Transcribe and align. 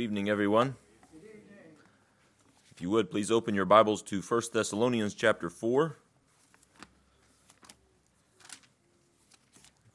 Good 0.00 0.04
evening, 0.04 0.30
everyone. 0.30 0.76
If 2.70 2.80
you 2.80 2.88
would, 2.88 3.10
please 3.10 3.30
open 3.30 3.54
your 3.54 3.66
Bibles 3.66 4.00
to 4.04 4.22
1 4.22 4.42
Thessalonians 4.50 5.12
chapter 5.12 5.50
4. 5.50 5.98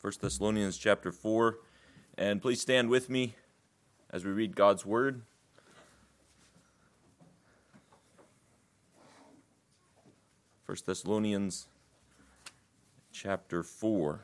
1 0.02 0.14
Thessalonians 0.22 0.78
chapter 0.78 1.12
4. 1.12 1.58
And 2.20 2.40
please 2.40 2.62
stand 2.62 2.88
with 2.88 3.10
me 3.10 3.34
as 4.12 4.24
we 4.24 4.30
read 4.30 4.56
God's 4.56 4.86
Word. 4.86 5.24
First 10.66 10.86
Thessalonians 10.86 11.66
chapter 13.12 13.64
4. 13.64 14.24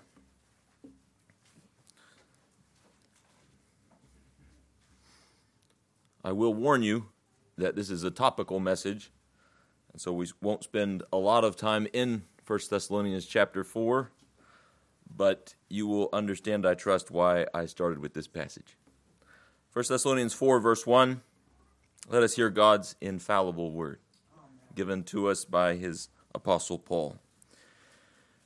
I 6.24 6.32
will 6.32 6.54
warn 6.54 6.84
you 6.84 7.08
that 7.58 7.76
this 7.76 7.90
is 7.90 8.04
a 8.04 8.12
topical 8.12 8.60
message, 8.60 9.12
and 9.92 10.00
so 10.00 10.14
we 10.14 10.28
won't 10.42 10.64
spend 10.64 11.04
a 11.12 11.18
lot 11.18 11.44
of 11.44 11.56
time 11.56 11.88
in 11.94 12.24
1 12.46 12.60
Thessalonians 12.70 13.26
chapter 13.26 13.64
4, 13.64 14.12
but 15.16 15.56
you 15.68 15.88
will 15.88 16.10
understand, 16.14 16.66
I 16.66 16.76
trust, 16.76 17.12
why 17.12 17.46
I 17.54 17.66
started 17.66 18.00
with 18.00 18.14
this 18.14 18.28
passage. 18.28 18.78
1 19.74 19.86
Thessalonians 19.90 20.34
4, 20.34 20.60
verse 20.60 20.86
1 20.86 21.22
Let 22.10 22.24
us 22.24 22.36
hear 22.36 22.50
God's 22.50 22.96
infallible 23.02 23.72
word, 23.72 24.00
given 24.76 25.04
to 25.06 25.28
us 25.28 25.44
by 25.44 25.76
his 25.76 26.10
apostle 26.36 26.78
Paul. 26.78 27.18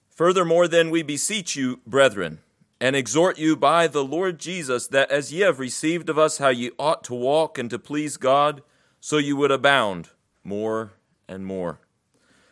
Furthermore, 0.10 0.68
then, 0.68 0.92
we 0.92 1.04
beseech 1.04 1.58
you, 1.58 1.82
brethren, 1.86 2.40
and 2.86 2.96
exhort 2.96 3.40
you 3.40 3.55
by 3.55 3.88
the 3.88 4.04
Lord 4.04 4.38
Jesus 4.38 4.86
that 4.86 5.10
as 5.10 5.34
ye 5.34 5.40
have 5.40 5.58
received 5.58 6.08
of 6.08 6.20
us 6.20 6.38
how 6.38 6.50
ye 6.50 6.70
ought 6.78 7.04
to 7.05 7.16
walk 7.16 7.58
and 7.58 7.68
to 7.72 7.80
please 7.80 8.16
God, 8.16 8.62
so 9.00 9.18
you 9.18 9.36
would 9.38 9.50
abound 9.50 10.10
more 10.44 10.94
and 11.27 11.48
more. 11.48 11.80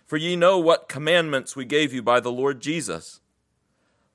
For 0.07 0.17
ye 0.17 0.35
know 0.35 0.57
what 0.57 0.89
commandments 0.89 1.55
we 1.55 1.65
gave 1.65 1.93
you 1.93 2.01
by 2.01 2.19
the 2.19 2.31
Lord 2.31 2.61
Jesus. 2.61 3.19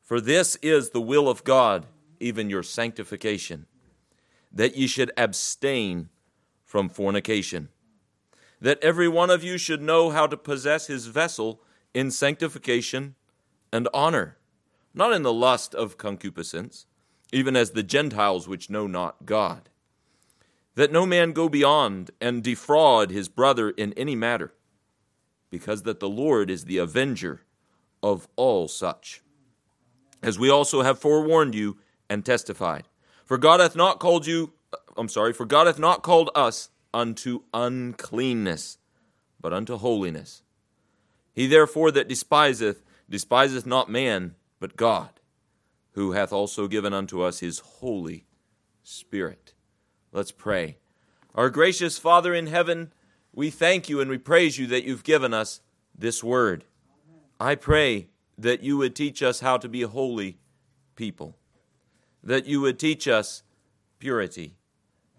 For 0.02 0.20
this 0.20 0.56
is 0.56 0.90
the 0.90 1.00
will 1.00 1.28
of 1.28 1.44
God, 1.44 1.86
even 2.18 2.50
your 2.50 2.64
sanctification, 2.64 3.66
that 4.50 4.76
ye 4.76 4.88
should 4.88 5.12
abstain 5.16 6.08
from 6.64 6.88
fornication, 6.88 7.68
that 8.60 8.82
every 8.82 9.06
one 9.06 9.30
of 9.30 9.44
you 9.44 9.56
should 9.56 9.80
know 9.80 10.10
how 10.10 10.26
to 10.26 10.36
possess 10.36 10.88
his 10.88 11.06
vessel 11.06 11.62
in 11.94 12.10
sanctification 12.10 13.14
and 13.72 13.88
honor 13.94 14.37
not 14.98 15.12
in 15.12 15.22
the 15.22 15.32
lust 15.32 15.74
of 15.74 15.96
concupiscence, 15.96 16.84
even 17.32 17.56
as 17.56 17.70
the 17.70 17.82
Gentiles 17.82 18.48
which 18.48 18.68
know 18.68 18.86
not 18.86 19.24
God. 19.24 19.68
That 20.74 20.92
no 20.92 21.06
man 21.06 21.32
go 21.32 21.48
beyond 21.48 22.10
and 22.20 22.42
defraud 22.42 23.10
his 23.10 23.28
brother 23.28 23.70
in 23.70 23.92
any 23.94 24.16
matter, 24.16 24.52
because 25.50 25.84
that 25.84 26.00
the 26.00 26.08
Lord 26.08 26.50
is 26.50 26.64
the 26.64 26.78
avenger 26.78 27.42
of 28.02 28.28
all 28.36 28.68
such. 28.68 29.22
As 30.22 30.38
we 30.38 30.50
also 30.50 30.82
have 30.82 30.98
forewarned 30.98 31.54
you 31.54 31.78
and 32.10 32.24
testified. 32.24 32.88
For 33.24 33.38
God 33.38 33.60
hath 33.60 33.76
not 33.76 34.00
called 34.00 34.26
you, 34.26 34.52
uh, 34.72 34.78
I'm 34.96 35.08
sorry, 35.08 35.32
for 35.32 35.46
God 35.46 35.66
hath 35.66 35.78
not 35.78 36.02
called 36.02 36.30
us 36.34 36.70
unto 36.92 37.42
uncleanness, 37.54 38.78
but 39.40 39.52
unto 39.52 39.76
holiness. 39.76 40.42
He 41.32 41.46
therefore 41.46 41.92
that 41.92 42.08
despiseth, 42.08 42.82
despiseth 43.08 43.66
not 43.66 43.88
man, 43.88 44.34
but 44.60 44.76
God, 44.76 45.20
who 45.92 46.12
hath 46.12 46.32
also 46.32 46.68
given 46.68 46.92
unto 46.92 47.20
us 47.22 47.40
his 47.40 47.58
Holy 47.58 48.26
Spirit. 48.82 49.54
Let's 50.12 50.32
pray. 50.32 50.78
Our 51.34 51.50
gracious 51.50 51.98
Father 51.98 52.34
in 52.34 52.46
heaven, 52.46 52.92
we 53.34 53.50
thank 53.50 53.88
you 53.88 54.00
and 54.00 54.10
we 54.10 54.18
praise 54.18 54.58
you 54.58 54.66
that 54.68 54.84
you've 54.84 55.04
given 55.04 55.34
us 55.34 55.60
this 55.96 56.24
word. 56.24 56.64
I 57.38 57.54
pray 57.54 58.08
that 58.36 58.62
you 58.62 58.76
would 58.78 58.96
teach 58.96 59.22
us 59.22 59.40
how 59.40 59.56
to 59.58 59.68
be 59.68 59.82
holy 59.82 60.38
people, 60.96 61.36
that 62.22 62.46
you 62.46 62.60
would 62.60 62.78
teach 62.78 63.06
us 63.06 63.42
purity, 63.98 64.56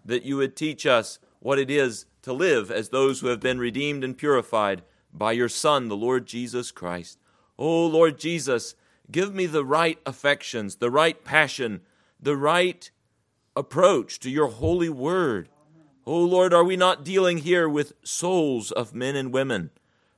that 0.04 0.24
you 0.24 0.36
would 0.36 0.56
teach 0.56 0.86
us 0.86 1.18
what 1.38 1.58
it 1.58 1.70
is 1.70 2.06
to 2.22 2.32
live 2.32 2.70
as 2.70 2.88
those 2.88 3.20
who 3.20 3.28
have 3.28 3.40
been 3.40 3.58
redeemed 3.58 4.04
and 4.04 4.18
purified 4.18 4.82
by 5.12 5.32
your 5.32 5.48
Son, 5.48 5.88
the 5.88 5.96
Lord 5.96 6.26
Jesus 6.26 6.70
Christ. 6.70 7.18
O 7.58 7.86
Lord 7.86 8.18
Jesus, 8.18 8.74
Give 9.10 9.34
me 9.34 9.46
the 9.46 9.64
right 9.64 9.98
affections, 10.06 10.76
the 10.76 10.90
right 10.90 11.22
passion, 11.24 11.80
the 12.20 12.36
right 12.36 12.90
approach 13.56 14.20
to 14.20 14.30
your 14.30 14.48
holy 14.48 14.88
word. 14.88 15.48
Oh 16.06 16.22
Lord, 16.22 16.52
are 16.52 16.64
we 16.64 16.76
not 16.76 17.04
dealing 17.04 17.38
here 17.38 17.68
with 17.68 17.92
souls 18.02 18.70
of 18.70 18.94
men 18.94 19.16
and 19.16 19.32
women? 19.32 19.70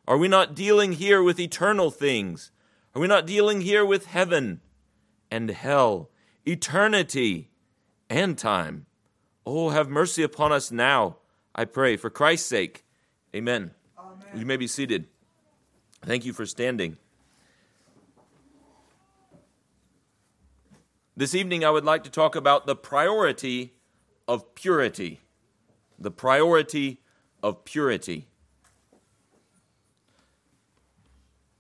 Are 0.07 0.17
we 0.17 0.29
not 0.29 0.55
dealing 0.55 0.93
here 0.93 1.23
with 1.23 1.39
eternal 1.39 1.91
things? 1.91 2.51
Are 2.95 3.01
we 3.01 3.07
not 3.07 3.27
dealing 3.27 3.63
here 3.63 3.85
with 3.85 4.07
heaven 4.07 4.61
and 5.31 5.51
hell, 5.51 6.11
eternity 6.47 7.51
and 8.11 8.37
time? 8.37 8.87
Oh, 9.47 9.71
have 9.71 9.89
mercy 9.89 10.23
upon 10.23 10.53
us 10.53 10.71
now, 10.71 11.17
I 11.55 11.65
pray, 11.65 11.97
for 11.97 12.11
Christ's 12.11 12.49
sake. 12.49 12.85
Amen. 13.35 13.73
Amen. 13.99 14.17
You 14.35 14.47
may 14.47 14.57
be 14.57 14.67
seated. 14.67 15.07
Thank 16.05 16.25
you 16.25 16.33
for 16.33 16.47
standing. 16.47 16.99
This 21.15 21.35
evening, 21.35 21.63
I 21.63 21.69
would 21.69 21.85
like 21.85 22.05
to 22.05 22.11
talk 22.11 22.35
about 22.35 22.67
the 22.67 22.75
priority 22.75 23.75
of 24.27 24.55
purity. 24.55 25.21
The 25.99 26.11
priority 26.11 27.03
of 27.43 27.67
purity. 27.67 28.29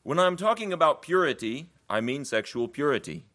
When 0.04 0.18
I'm 0.18 0.36
talking 0.36 0.72
about 0.72 1.02
purity, 1.02 1.68
I 1.88 2.00
mean 2.00 2.24
sexual 2.24 2.66
purity. 2.66 3.26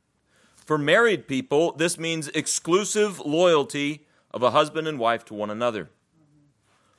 For 0.55 0.79
married 0.79 1.27
people, 1.27 1.73
this 1.73 1.99
means 1.99 2.29
exclusive 2.29 3.19
loyalty 3.19 4.07
of 4.31 4.41
a 4.41 4.51
husband 4.51 4.87
and 4.87 4.97
wife 4.97 5.23
to 5.25 5.35
one 5.35 5.51
another. 5.51 5.91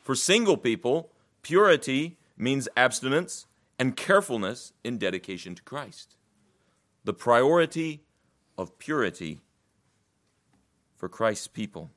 For 0.01 0.15
single 0.15 0.57
people, 0.57 1.11
purity 1.43 2.19
means 2.37 2.69
abstinence 2.77 3.47
and 3.81 3.97
carefulness 3.97 4.73
in 4.85 4.97
dedication 4.97 5.57
to 5.57 5.63
Christ. 5.63 6.15
The 7.03 7.13
priority 7.13 8.05
of 8.59 8.79
purity 8.79 9.41
for 10.97 11.09
Christ's 11.09 11.47
people. 11.47 11.91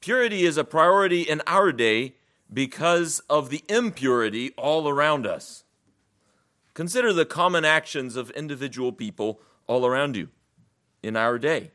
Purity 0.00 0.44
is 0.44 0.56
a 0.56 0.64
priority 0.64 1.22
in 1.22 1.42
our 1.46 1.70
day 1.70 2.14
because 2.52 3.20
of 3.30 3.50
the 3.50 3.62
impurity 3.68 4.52
all 4.56 4.88
around 4.88 5.26
us. 5.26 5.64
Consider 6.72 7.12
the 7.12 7.24
common 7.26 7.64
actions 7.64 8.16
of 8.16 8.30
individual 8.30 8.90
people 8.90 9.40
all 9.66 9.86
around 9.86 10.16
you 10.16 10.28
in 11.02 11.16
our 11.16 11.38
day. 11.38 11.70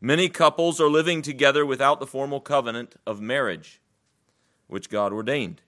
Many 0.00 0.28
couples 0.28 0.80
are 0.80 0.88
living 0.88 1.22
together 1.22 1.66
without 1.66 1.98
the 1.98 2.06
formal 2.06 2.40
covenant 2.40 2.94
of 3.04 3.20
marriage, 3.20 3.80
which 4.68 4.88
God 4.88 5.12
ordained. 5.12 5.60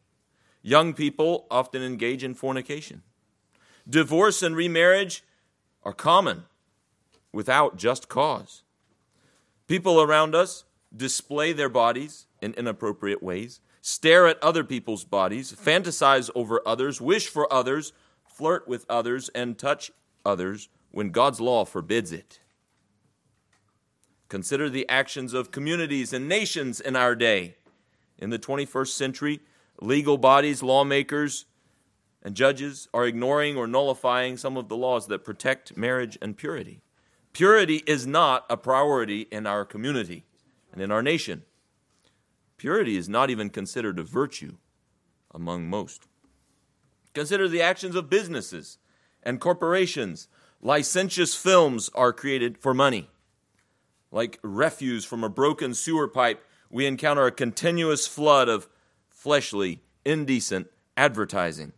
Young 0.63 0.95
people 0.95 1.47
often 1.51 1.83
engage 1.83 2.23
in 2.23 2.35
fornication. 2.35 3.03
Divorce 3.89 4.43
and 4.43 4.55
remarriage 4.55 5.25
are 5.83 5.93
common 5.93 6.45
without 7.33 7.77
just 7.77 8.09
cause. 8.09 8.63
People 9.67 10.01
around 10.01 10.35
us 10.35 10.65
display 10.95 11.53
their 11.53 11.69
bodies 11.69 12.27
in 12.43 12.55
inappropriate 12.55 13.23
ways, 13.23 13.61
stare 13.81 14.27
at 14.27 14.43
other 14.43 14.65
people's 14.65 15.05
bodies, 15.05 15.53
fantasize 15.53 16.31
over 16.35 16.61
others, 16.67 17.01
wish 17.01 17.29
for 17.29 17.51
others, 17.53 17.93
flirt 18.25 18.67
with 18.67 18.85
others, 18.89 19.29
and 19.35 19.59
touch 19.59 19.91
others 20.25 20.69
when 20.91 21.11
God's 21.11 21.41
law 21.41 21.65
forbids 21.65 22.13
it. 22.13 22.41
Consider 24.29 24.71
the 24.71 24.89
actions 24.89 25.35
of 25.35 25.51
communities 25.51 26.13
and 26.13 26.29
nations 26.29 26.81
in 26.81 26.95
our 26.97 27.15
day. 27.15 27.57
In 28.19 28.31
the 28.31 28.39
21st 28.39 28.89
century, 28.89 29.41
legal 29.81 30.19
bodies, 30.19 30.63
lawmakers, 30.63 31.47
and 32.23 32.35
judges 32.35 32.89
are 32.93 33.07
ignoring 33.07 33.57
or 33.57 33.67
nullifying 33.67 34.37
some 34.37 34.57
of 34.57 34.69
the 34.69 34.77
laws 34.77 35.07
that 35.09 35.25
protect 35.25 35.77
marriage 35.77 36.19
and 36.21 36.37
purity. 36.37 36.83
Purity 37.33 37.83
is 37.87 38.07
not 38.07 38.45
a 38.51 38.57
priority 38.57 39.23
in 39.31 39.47
our 39.47 39.65
community 39.65 40.25
and 40.73 40.83
in 40.83 40.91
our 40.91 41.03
nation. 41.03 41.43
Purity 42.57 42.97
is 42.97 43.09
not 43.09 43.31
even 43.31 43.49
considered 43.49 43.99
a 43.99 44.03
virtue 44.03 44.57
among 45.33 45.69
most. 45.69 46.09
Consider 47.15 47.49
the 47.49 47.63
actions 47.63 47.95
of 47.95 48.11
businesses 48.11 48.79
and 49.23 49.41
corporations. 49.41 50.29
Licentious 50.61 51.35
films 51.35 51.89
are 51.95 52.13
created 52.13 52.59
for 52.59 52.75
money. 52.75 53.09
Like 54.11 54.39
refuse 54.43 55.05
from 55.05 55.25
a 55.25 55.29
broken 55.29 55.73
sewer 55.73 56.09
pipe, 56.09 56.45
we 56.69 56.87
encounter 56.87 57.27
a 57.27 57.33
continuous 57.33 58.07
flood 58.07 58.49
of 58.49 58.69
fleshly, 59.09 59.83
indecent 60.05 60.69
advertising. 60.97 61.73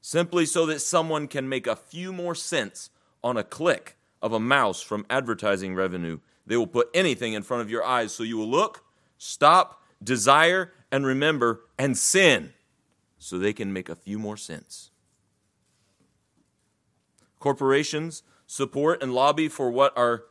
Simply 0.00 0.46
so 0.46 0.64
that 0.66 0.80
someone 0.80 1.28
can 1.28 1.48
make 1.48 1.66
a 1.66 1.76
few 1.76 2.12
more 2.12 2.34
cents 2.34 2.90
on 3.22 3.36
a 3.36 3.44
click 3.44 3.96
of 4.22 4.32
a 4.32 4.40
mouse 4.40 4.82
from 4.82 5.06
advertising 5.08 5.74
revenue 5.74 6.18
They 6.46 6.56
will 6.56 6.66
put 6.66 6.90
anything 6.92 7.34
in 7.34 7.42
front 7.42 7.62
of 7.62 7.70
your 7.70 7.84
eyes, 7.84 8.12
so 8.12 8.22
you 8.22 8.36
will 8.36 8.48
look, 8.48 8.84
stop, 9.18 9.84
desire, 10.02 10.72
and 10.90 11.06
remember, 11.06 11.60
and 11.78 11.96
sin, 11.96 12.52
so 13.18 13.38
they 13.38 13.52
can 13.52 13.72
make 13.72 13.88
a 13.88 13.94
few 13.94 14.18
more 14.18 14.36
cents. 14.36 14.90
Corporations 17.38 18.22
support 18.46 19.02
and 19.02 19.14
lobby 19.14 19.48
for 19.48 19.70
what 19.70 19.96
are 19.96 20.24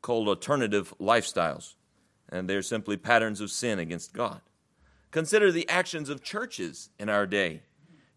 called 0.00 0.28
alternative 0.28 0.94
lifestyles, 1.00 1.74
and 2.28 2.48
they're 2.48 2.62
simply 2.62 2.96
patterns 2.96 3.40
of 3.40 3.50
sin 3.50 3.78
against 3.78 4.12
God. 4.12 4.40
Consider 5.10 5.50
the 5.50 5.68
actions 5.68 6.08
of 6.08 6.22
churches 6.22 6.90
in 6.98 7.08
our 7.08 7.26
day. 7.26 7.62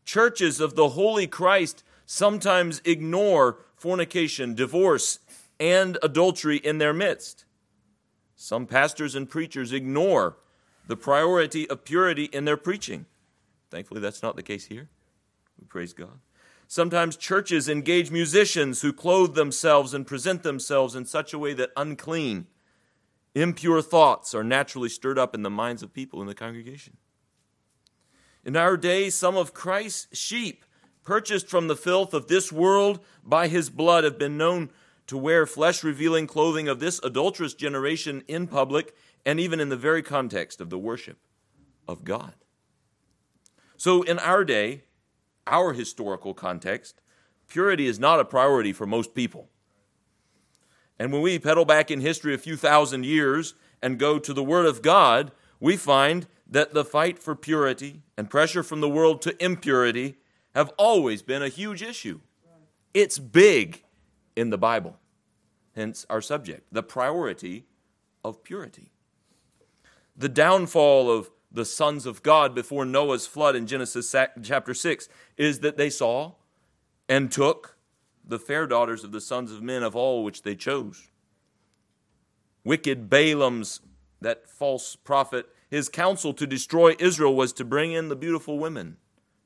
Churches 0.05 0.59
of 0.59 0.75
the 0.75 0.89
Holy 0.89 1.25
Christ 1.25 1.83
sometimes 2.05 2.81
ignore 2.85 3.59
fornication, 3.81 4.53
divorce, 4.53 5.17
and 5.59 5.97
adultery 6.03 6.57
in 6.57 6.77
their 6.77 6.93
midst. 6.93 7.45
Some 8.35 8.67
pastors 8.67 9.15
and 9.15 9.27
preachers 9.27 9.73
ignore 9.73 10.37
the 10.85 10.95
priority 10.95 11.67
of 11.67 11.83
purity 11.83 12.25
in 12.25 12.45
their 12.45 12.57
preaching. 12.57 13.07
Thankfully, 13.71 13.99
that's 13.99 14.21
not 14.21 14.35
the 14.35 14.43
case 14.43 14.65
here. 14.65 14.89
We 15.59 15.65
praise 15.65 15.93
God. 15.93 16.19
Sometimes 16.67 17.17
churches 17.17 17.67
engage 17.67 18.11
musicians 18.11 18.81
who 18.81 18.93
clothe 18.93 19.33
themselves 19.33 19.95
and 19.95 20.05
present 20.05 20.43
themselves 20.43 20.93
in 20.95 21.05
such 21.05 21.33
a 21.33 21.39
way 21.39 21.53
that 21.53 21.71
unclean, 21.75 22.45
impure 23.33 23.81
thoughts 23.81 24.35
are 24.35 24.43
naturally 24.43 24.89
stirred 24.89 25.17
up 25.17 25.33
in 25.33 25.41
the 25.41 25.49
minds 25.49 25.81
of 25.81 25.91
people 25.91 26.21
in 26.21 26.27
the 26.27 26.35
congregation. 26.35 26.97
In 28.45 28.55
our 28.55 28.77
day, 28.77 29.09
some 29.09 29.37
of 29.37 29.55
Christ's 29.55 30.15
sheep, 30.15 30.65
purchased 31.03 31.47
from 31.47 31.67
the 31.67 31.75
filth 31.75 32.13
of 32.13 32.27
this 32.27 32.51
world 32.51 32.99
by 33.23 33.47
his 33.47 33.69
blood, 33.69 34.03
have 34.03 34.17
been 34.17 34.37
known 34.37 34.69
to 35.07 35.17
wear 35.17 35.45
flesh 35.45 35.83
revealing 35.83 36.27
clothing 36.27 36.67
of 36.67 36.79
this 36.79 36.99
adulterous 37.03 37.53
generation 37.53 38.23
in 38.27 38.47
public 38.47 38.95
and 39.25 39.39
even 39.39 39.59
in 39.59 39.69
the 39.69 39.77
very 39.77 40.01
context 40.01 40.61
of 40.61 40.69
the 40.69 40.77
worship 40.77 41.17
of 41.87 42.03
God. 42.03 42.33
So, 43.77 44.03
in 44.03 44.19
our 44.19 44.45
day, 44.45 44.83
our 45.47 45.73
historical 45.73 46.33
context, 46.33 47.01
purity 47.47 47.87
is 47.87 47.99
not 47.99 48.19
a 48.19 48.25
priority 48.25 48.73
for 48.73 48.85
most 48.85 49.13
people. 49.13 49.49
And 50.99 51.11
when 51.11 51.23
we 51.23 51.39
pedal 51.39 51.65
back 51.65 51.89
in 51.89 51.99
history 51.99 52.33
a 52.33 52.37
few 52.37 52.55
thousand 52.55 53.05
years 53.05 53.55
and 53.81 53.97
go 53.97 54.19
to 54.19 54.33
the 54.33 54.43
Word 54.43 54.67
of 54.67 54.81
God, 54.83 55.31
we 55.59 55.75
find 55.75 56.27
that 56.47 56.73
the 56.73 56.85
fight 56.85 57.17
for 57.17 57.35
purity 57.35 58.03
and 58.17 58.29
pressure 58.29 58.61
from 58.61 58.81
the 58.81 58.89
world 58.89 59.21
to 59.23 59.43
impurity 59.43 60.17
have 60.55 60.71
always 60.77 61.21
been 61.21 61.41
a 61.41 61.49
huge 61.49 61.81
issue. 61.81 62.19
It's 62.93 63.19
big 63.19 63.83
in 64.35 64.49
the 64.49 64.57
Bible, 64.57 64.97
hence 65.75 66.05
our 66.09 66.21
subject 66.21 66.67
the 66.71 66.83
priority 66.83 67.65
of 68.23 68.43
purity. 68.43 68.91
The 70.15 70.29
downfall 70.29 71.09
of 71.09 71.31
the 71.51 71.65
sons 71.65 72.05
of 72.05 72.23
God 72.23 72.53
before 72.53 72.85
Noah's 72.85 73.27
flood 73.27 73.55
in 73.55 73.67
Genesis 73.67 74.13
chapter 74.43 74.73
6 74.73 75.09
is 75.37 75.59
that 75.59 75.77
they 75.77 75.89
saw 75.89 76.33
and 77.09 77.31
took 77.31 77.77
the 78.23 78.39
fair 78.39 78.67
daughters 78.67 79.03
of 79.03 79.11
the 79.11 79.21
sons 79.21 79.51
of 79.51 79.61
men 79.61 79.83
of 79.83 79.95
all 79.95 80.23
which 80.23 80.43
they 80.43 80.55
chose. 80.55 81.09
Wicked 82.63 83.09
Balaam's, 83.09 83.81
that 84.21 84.47
false 84.49 84.95
prophet, 84.95 85.47
his 85.69 85.89
counsel 85.89 86.33
to 86.33 86.45
destroy 86.45 86.95
Israel 86.99 87.35
was 87.35 87.51
to 87.53 87.65
bring 87.65 87.91
in 87.91 88.09
the 88.09 88.15
beautiful 88.15 88.59
women 88.59 88.97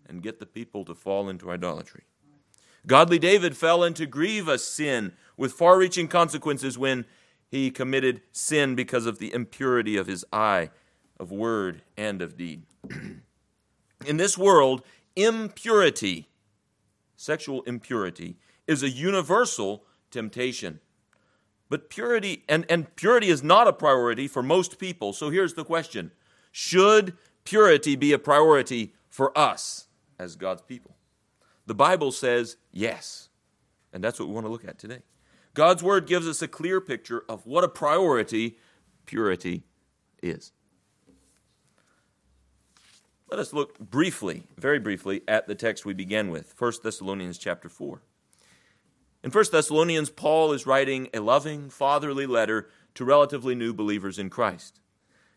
and 0.08 0.22
get 0.22 0.40
the 0.40 0.46
people 0.46 0.86
to 0.86 0.96
fall 0.96 1.30
into 1.30 1.52
idolatry. 1.52 2.04
Godly 2.88 3.20
David 3.20 3.58
fell 3.58 3.84
into 3.84 4.06
grievous 4.06 4.68
sin 4.68 5.14
with 5.38 5.54
far 5.54 5.78
reaching 5.78 6.08
consequences 6.08 6.78
when 6.78 7.06
he 7.48 7.72
committed 7.72 8.22
sin 8.32 8.76
because 8.76 9.06
of 9.06 9.20
the 9.20 9.34
impurity 9.34 9.98
of 9.98 10.08
his 10.08 10.26
eye 10.32 10.70
of 11.20 11.32
word 11.32 11.82
and 11.98 12.22
of 12.22 12.38
deed. 12.38 12.64
In 14.06 14.18
this 14.18 14.38
world, 14.38 14.84
impurity, 15.16 16.28
sexual 17.16 17.64
impurity, 17.64 18.38
is 18.68 18.84
a 18.84 18.90
universal 18.90 19.86
temptation. 20.12 20.80
But 21.70 21.90
purity, 21.90 22.44
and, 22.48 22.66
and 22.70 22.96
purity 22.96 23.30
is 23.30 23.42
not 23.42 23.68
a 23.68 23.74
priority 23.74 24.28
for 24.28 24.44
most 24.44 24.78
people. 24.78 25.14
So 25.14 25.30
here's 25.30 25.56
the 25.56 25.66
question 25.66 26.12
Should 26.52 27.18
purity 27.44 27.96
be 27.96 28.14
a 28.14 28.20
priority 28.20 28.94
for 29.10 29.36
us 29.38 29.88
as 30.20 30.36
God's 30.36 30.62
people? 30.62 30.96
The 31.66 31.76
Bible 31.76 32.12
says 32.12 32.58
yes. 32.72 33.30
And 33.94 34.04
that's 34.04 34.20
what 34.20 34.28
we 34.28 34.34
want 34.34 34.46
to 34.46 34.52
look 34.52 34.68
at 34.68 34.78
today. 34.78 35.00
God's 35.54 35.82
word 35.82 36.06
gives 36.06 36.28
us 36.28 36.42
a 36.42 36.48
clear 36.48 36.82
picture 36.82 37.24
of 37.30 37.46
what 37.46 37.64
a 37.64 37.70
priority 37.70 38.58
purity 39.06 39.64
is. 40.22 40.52
Let 43.30 43.40
us 43.40 43.54
look 43.54 43.80
briefly, 43.80 44.44
very 44.58 44.80
briefly, 44.80 45.22
at 45.28 45.48
the 45.48 45.56
text 45.56 45.86
we 45.86 45.94
began 45.94 46.30
with, 46.30 46.54
1 46.58 46.74
Thessalonians 46.84 47.38
chapter 47.38 47.70
4. 47.70 48.02
In 49.24 49.32
1 49.32 49.46
Thessalonians, 49.52 50.10
Paul 50.12 50.52
is 50.54 50.68
writing 50.68 51.10
a 51.14 51.20
loving, 51.20 51.70
fatherly 51.70 52.28
letter 52.28 52.70
to 52.94 53.06
relatively 53.06 53.56
new 53.56 53.74
believers 53.74 54.20
in 54.20 54.30
Christ. 54.30 54.80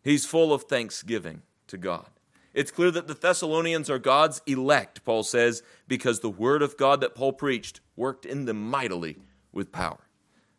He's 0.03 0.27
full 0.27 0.53
of 0.53 0.65
thanksgiving 0.65 1.43
to 1.69 1.79
God. 1.79 2.11
It's 2.59 2.73
clear 2.73 2.91
that 2.91 3.07
the 3.07 3.15
Thessalonians 3.15 3.89
are 3.89 4.01
God's 4.01 4.43
elect, 4.45 5.05
Paul 5.05 5.23
says, 5.23 5.63
because 5.87 6.19
the 6.19 6.29
word 6.29 6.61
of 6.61 6.77
God 6.77 7.01
that 7.03 7.15
Paul 7.15 7.33
preached 7.33 7.79
worked 7.95 8.27
in 8.27 8.47
them 8.47 8.69
mightily 8.69 9.19
with 9.53 9.71
power. 9.71 10.09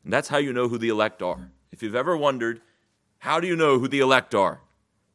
And 0.06 0.14
that's 0.14 0.30
how 0.30 0.38
you 0.38 0.54
know 0.54 0.70
who 0.70 0.78
the 0.78 0.88
elect 0.88 1.22
are. 1.22 1.52
If 1.74 1.84
you've 1.84 1.98
ever 1.98 2.16
wondered, 2.16 2.62
how 3.18 3.42
do 3.42 3.48
you 3.48 3.56
know 3.58 3.80
who 3.80 3.90
the 3.90 4.00
elect 4.00 4.34
are? 4.34 4.62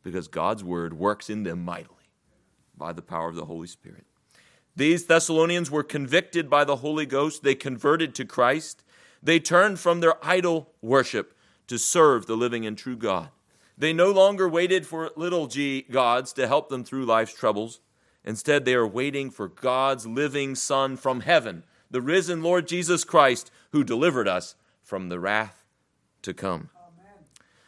Because 0.03 0.29
God's 0.29 0.63
word 0.63 0.93
works 0.93 1.31
in 1.31 1.45
them 1.45 1.65
mightily 1.65 2.11
by 2.77 2.93
the 2.93 3.01
power 3.01 3.31
of 3.31 3.37
the 3.37 3.47
Holy 3.47 3.67
Spirit. 3.67 4.05
These 4.77 5.07
Thessalonians 5.07 5.71
were 5.71 5.85
convicted 5.85 6.51
by 6.51 6.65
the 6.65 6.77
Holy 6.77 7.07
Ghost. 7.07 7.43
They 7.43 7.55
converted 7.55 8.15
to 8.17 8.27
Christ. 8.27 8.85
They 9.23 9.41
turned 9.41 9.81
from 9.81 10.01
their 10.01 10.23
idol 10.23 10.69
worship 10.83 11.35
to 11.67 11.79
serve 11.79 12.27
the 12.27 12.37
living 12.37 12.67
and 12.67 12.77
true 12.77 12.97
God. 12.99 13.31
They 13.77 13.93
no 13.93 14.11
longer 14.11 14.49
waited 14.49 14.87
for 14.87 15.11
little 15.17 15.47
g 15.47 15.83
gods 15.91 16.33
to 16.35 16.47
help 16.47 16.69
them 16.69 16.85
through 16.85 17.07
life's 17.07 17.35
troubles. 17.35 17.81
Instead, 18.25 18.65
they 18.65 18.75
are 18.75 18.87
waiting 18.87 19.31
for 19.31 19.49
God's 19.49 20.07
living 20.07 20.55
Son 20.55 20.97
from 20.97 21.21
heaven, 21.21 21.65
the 21.91 22.01
risen 22.01 22.43
Lord 22.43 22.67
Jesus 22.67 23.05
Christ, 23.05 23.51
who 23.73 23.85
delivered 23.85 24.29
us 24.29 24.55
from 24.83 25.09
the 25.09 25.21
wrath 25.21 25.65
to 26.23 26.33
come. 26.33 26.71
Amen. 26.77 27.25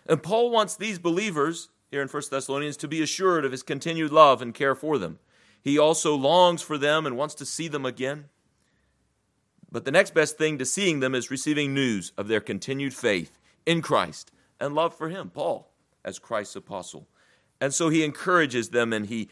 And 0.07 0.23
Paul 0.23 0.51
wants 0.51 0.77
these 0.77 0.99
believers 0.99 1.69
here 1.91 2.03
in 2.03 2.09
1 2.09 2.23
Thessalonians 2.31 2.77
to 2.79 2.89
be 2.89 3.03
assured 3.03 3.45
of 3.45 3.53
his 3.53 3.63
continued 3.63 4.13
love 4.13 4.41
and 4.41 4.55
care 4.55 4.75
for 4.75 4.99
them. 4.99 5.19
He 5.63 5.79
also 5.79 6.15
longs 6.15 6.63
for 6.63 6.79
them 6.79 7.07
and 7.07 7.17
wants 7.17 7.35
to 7.37 7.47
see 7.47 7.69
them 7.69 7.85
again. 7.85 8.27
But 9.71 9.85
the 9.85 9.91
next 9.91 10.15
best 10.15 10.39
thing 10.39 10.59
to 10.59 10.65
seeing 10.65 11.01
them 11.01 11.15
is 11.15 11.31
receiving 11.31 11.75
news 11.75 12.13
of 12.17 12.29
their 12.29 12.41
continued 12.41 12.95
faith 12.95 13.39
in 13.67 13.83
Christ 13.83 14.31
and 14.61 14.75
love 14.75 14.95
for 14.95 15.09
him, 15.09 15.31
Paul, 15.31 15.71
as 16.07 16.19
Christ's 16.19 16.57
apostle. 16.57 17.07
And 17.61 17.75
so 17.75 17.91
he 17.91 18.05
encourages 18.05 18.71
them 18.71 18.95
and 18.95 19.07
he 19.07 19.29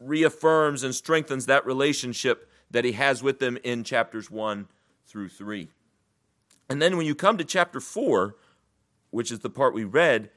reaffirms 0.00 0.82
and 0.82 0.94
strengthens 0.94 1.46
that 1.46 1.66
relationship 1.66 2.48
that 2.70 2.84
he 2.84 2.92
has 2.92 3.22
with 3.22 3.38
them 3.38 3.58
in 3.62 3.84
chapters 3.84 4.30
1 4.30 4.68
through 5.06 5.28
3. 5.28 5.68
And 6.70 6.80
then 6.80 6.96
when 6.96 7.06
you 7.06 7.14
come 7.14 7.36
to 7.36 7.44
chapter 7.44 7.80
4, 7.80 8.36
which 9.10 9.30
is 9.30 9.40
the 9.40 9.50
part 9.50 9.74
we 9.74 9.84
read, 9.84 10.30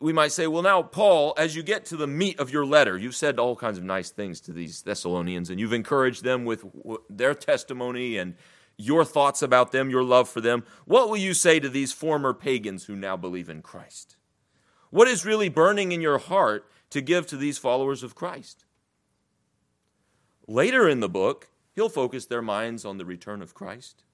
we 0.00 0.12
might 0.12 0.32
say, 0.32 0.46
well, 0.46 0.62
now, 0.62 0.82
Paul, 0.82 1.34
as 1.36 1.54
you 1.54 1.62
get 1.62 1.84
to 1.86 1.96
the 1.96 2.06
meat 2.06 2.40
of 2.40 2.50
your 2.50 2.66
letter, 2.66 2.98
you've 2.98 3.14
said 3.14 3.38
all 3.38 3.54
kinds 3.54 3.78
of 3.78 3.84
nice 3.84 4.10
things 4.10 4.40
to 4.42 4.52
these 4.52 4.82
Thessalonians, 4.82 5.48
and 5.48 5.60
you've 5.60 5.72
encouraged 5.72 6.24
them 6.24 6.44
with 6.44 6.64
their 7.08 7.34
testimony 7.34 8.16
and 8.16 8.34
your 8.76 9.04
thoughts 9.04 9.42
about 9.42 9.70
them, 9.70 9.90
your 9.90 10.02
love 10.02 10.28
for 10.28 10.40
them. 10.40 10.64
What 10.86 11.08
will 11.08 11.16
you 11.16 11.34
say 11.34 11.60
to 11.60 11.68
these 11.68 11.92
former 11.92 12.34
pagans 12.34 12.86
who 12.86 12.96
now 12.96 13.16
believe 13.16 13.48
in 13.48 13.62
Christ? 13.62 14.16
What 14.94 15.08
is 15.08 15.26
really 15.26 15.48
burning 15.48 15.90
in 15.90 16.00
your 16.00 16.18
heart 16.18 16.70
to 16.90 17.00
give 17.00 17.26
to 17.26 17.36
these 17.36 17.58
followers 17.58 18.04
of 18.04 18.14
Christ? 18.14 18.64
Later 20.46 20.88
in 20.88 21.00
the 21.00 21.08
book, 21.08 21.48
he'll 21.74 21.88
focus 21.88 22.26
their 22.26 22.40
minds 22.40 22.84
on 22.84 22.96
the 22.96 23.04
return 23.04 23.42
of 23.42 23.54
Christ. 23.54 24.04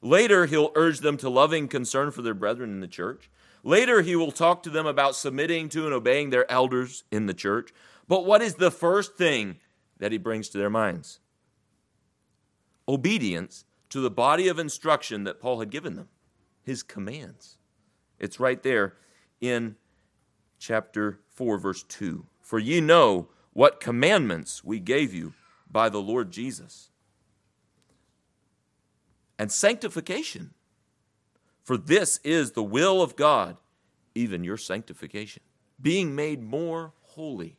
Later, 0.00 0.46
he'll 0.46 0.70
urge 0.76 1.00
them 1.00 1.16
to 1.16 1.28
loving 1.28 1.66
concern 1.66 2.12
for 2.12 2.22
their 2.22 2.34
brethren 2.34 2.70
in 2.70 2.78
the 2.78 2.86
church. 2.86 3.32
Later, 3.64 4.02
he 4.02 4.14
will 4.14 4.30
talk 4.30 4.62
to 4.62 4.70
them 4.70 4.86
about 4.86 5.16
submitting 5.16 5.68
to 5.70 5.86
and 5.86 5.92
obeying 5.92 6.30
their 6.30 6.48
elders 6.48 7.02
in 7.10 7.26
the 7.26 7.34
church. 7.34 7.74
But 8.06 8.24
what 8.24 8.42
is 8.42 8.54
the 8.54 8.70
first 8.70 9.16
thing 9.16 9.56
that 9.98 10.12
he 10.12 10.18
brings 10.18 10.48
to 10.50 10.58
their 10.58 10.70
minds? 10.70 11.18
Obedience 12.86 13.64
to 13.88 13.98
the 13.98 14.08
body 14.08 14.46
of 14.46 14.60
instruction 14.60 15.24
that 15.24 15.40
Paul 15.40 15.58
had 15.58 15.70
given 15.70 15.96
them, 15.96 16.10
his 16.62 16.84
commands. 16.84 17.58
It's 18.20 18.38
right 18.38 18.62
there 18.62 18.94
in 19.40 19.74
chapter 20.62 21.18
4, 21.34 21.58
verse 21.58 21.82
2. 21.82 22.24
For 22.40 22.58
ye 22.60 22.80
know 22.80 23.28
what 23.52 23.80
commandments 23.80 24.62
we 24.62 24.78
gave 24.78 25.12
you 25.12 25.34
by 25.68 25.88
the 25.88 26.00
Lord 26.00 26.30
Jesus. 26.30 26.90
And 29.38 29.50
sanctification 29.50 30.54
For 31.64 31.76
this 31.76 32.18
is 32.24 32.52
the 32.52 32.62
will 32.62 33.02
of 33.02 33.16
God, 33.16 33.56
even 34.14 34.44
your 34.44 34.56
sanctification, 34.56 35.42
being 35.80 36.14
made 36.14 36.42
more 36.42 36.92
holy. 37.02 37.56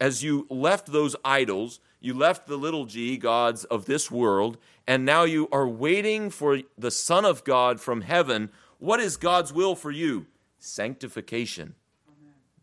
As 0.00 0.22
you 0.22 0.46
left 0.48 0.86
those 0.86 1.14
idols, 1.24 1.80
you 2.00 2.14
left 2.14 2.46
the 2.46 2.56
little 2.56 2.86
g 2.86 3.16
gods 3.16 3.64
of 3.64 3.84
this 3.84 4.10
world, 4.10 4.58
and 4.86 5.04
now 5.04 5.24
you 5.24 5.48
are 5.52 5.68
waiting 5.68 6.30
for 6.30 6.60
the 6.78 6.90
Son 6.90 7.24
of 7.24 7.44
God 7.44 7.80
from 7.80 8.00
heaven. 8.00 8.50
What 8.78 9.00
is 9.00 9.16
God's 9.16 9.52
will 9.52 9.74
for 9.74 9.90
you? 9.90 10.26
Sanctification. 10.58 11.74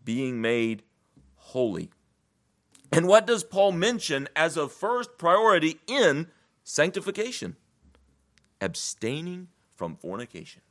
Being 0.08 0.40
made 0.40 0.84
holy. 1.36 1.90
And 2.94 3.10
what 3.10 3.28
does 3.28 3.44
Paul 3.44 3.74
mention 3.74 4.30
as 4.38 4.56
a 4.56 4.70
first 4.70 5.18
priority 5.18 5.82
in 5.86 6.28
sanctification? 6.64 7.58
Abstaining 8.62 9.50
from 9.76 9.98
fornication. 9.98 10.62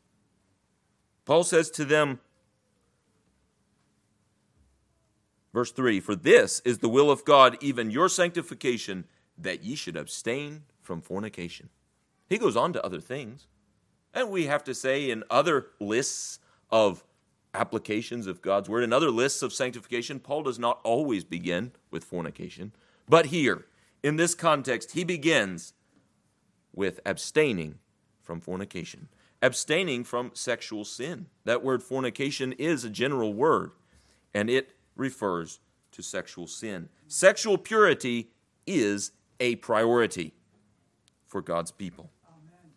Paul 1.27 1.45
says 1.45 1.69
to 1.73 1.85
them, 1.85 2.21
verse 5.53 5.71
3 5.71 6.01
For 6.01 6.17
this 6.17 6.63
is 6.65 6.79
the 6.79 6.89
will 6.89 7.11
of 7.11 7.27
God, 7.27 7.59
even 7.61 7.91
your 7.91 8.09
sanctification, 8.09 9.05
that 9.37 9.63
ye 9.63 9.75
should 9.75 9.99
abstain 9.99 10.63
from 10.81 11.03
fornication. 11.03 11.69
He 12.27 12.39
goes 12.39 12.57
on 12.57 12.73
to 12.73 12.83
other 12.83 13.03
things. 13.03 13.49
And 14.15 14.31
we 14.31 14.47
have 14.47 14.65
to 14.65 14.75
say 14.75 15.11
in 15.11 15.25
other 15.29 15.67
lists 15.79 16.39
of 16.71 17.05
applications 17.55 18.27
of 18.27 18.43
God's 18.43 18.69
word, 18.69 18.85
in 18.85 18.93
other 18.93 19.11
lists 19.11 19.43
of 19.43 19.53
sanctification, 19.53 20.21
Paul 20.21 20.43
does 20.43 20.59
not 20.59 20.81
always 20.85 21.25
begin 21.25 21.73
with 21.91 22.05
fornication. 22.05 22.73
But 23.09 23.27
here, 23.27 23.67
in 24.03 24.17
this 24.17 24.35
context, 24.35 24.93
he 24.93 25.05
begins 25.05 25.73
with 26.75 27.01
abstaining 27.07 27.79
from 28.23 28.41
fornication, 28.41 29.09
abstaining 29.43 30.05
from 30.05 30.31
sexual 30.35 30.85
sin. 30.85 31.27
That 31.45 31.65
word 31.65 31.83
fornication 31.83 32.53
is 32.53 32.85
a 32.85 32.91
general 32.91 33.33
word, 33.33 33.73
and 34.35 34.51
it 34.51 34.75
refers 34.95 35.61
to 35.93 36.03
sexual 36.03 36.47
sin. 36.47 36.89
Sexual 37.09 37.59
purity 37.59 38.31
is 38.67 39.13
a 39.41 39.57
priority 39.57 40.35
for 41.27 41.41
God's 41.41 41.71
people. 41.71 42.11
Amen. 42.29 42.73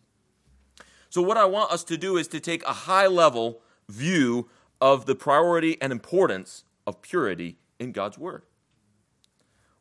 So, 1.08 1.22
what 1.22 1.36
I 1.36 1.44
want 1.44 1.70
us 1.70 1.84
to 1.84 1.96
do 1.96 2.16
is 2.16 2.28
to 2.28 2.40
take 2.40 2.64
a 2.64 2.72
high 2.72 3.06
level 3.06 3.60
view 3.88 4.48
of 4.80 5.06
the 5.06 5.14
priority 5.14 5.80
and 5.80 5.92
importance 5.92 6.64
of 6.86 7.02
purity 7.02 7.58
in 7.78 7.92
God's 7.92 8.18
Word. 8.18 8.42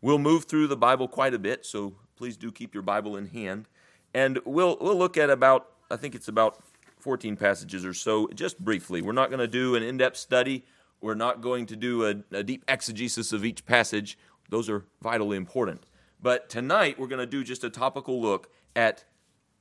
We'll 0.01 0.19
move 0.19 0.45
through 0.45 0.67
the 0.67 0.77
Bible 0.77 1.07
quite 1.07 1.33
a 1.33 1.39
bit, 1.39 1.65
so 1.65 1.95
please 2.15 2.37
do 2.37 2.51
keep 2.51 2.73
your 2.73 2.83
Bible 2.83 3.17
in 3.17 3.27
hand. 3.27 3.67
And 4.13 4.39
we'll, 4.45 4.77
we'll 4.79 4.97
look 4.97 5.17
at 5.17 5.29
about, 5.29 5.67
I 5.91 5.97
think 5.97 6.15
it's 6.15 6.27
about 6.27 6.63
14 6.99 7.35
passages 7.35 7.85
or 7.85 7.93
so, 7.93 8.27
just 8.33 8.63
briefly. 8.63 9.01
We're 9.01 9.11
not 9.13 9.29
going 9.29 9.39
to 9.39 9.47
do 9.47 9.75
an 9.75 9.83
in 9.83 9.97
depth 9.97 10.17
study, 10.17 10.65
we're 11.01 11.15
not 11.15 11.41
going 11.41 11.65
to 11.67 11.75
do 11.75 12.05
a, 12.05 12.15
a 12.31 12.43
deep 12.43 12.63
exegesis 12.67 13.31
of 13.31 13.45
each 13.45 13.65
passage. 13.65 14.17
Those 14.49 14.69
are 14.69 14.85
vitally 15.01 15.37
important. 15.37 15.85
But 16.21 16.49
tonight, 16.49 16.99
we're 16.99 17.07
going 17.07 17.19
to 17.19 17.25
do 17.25 17.43
just 17.43 17.63
a 17.63 17.69
topical 17.69 18.21
look 18.21 18.49
at 18.75 19.05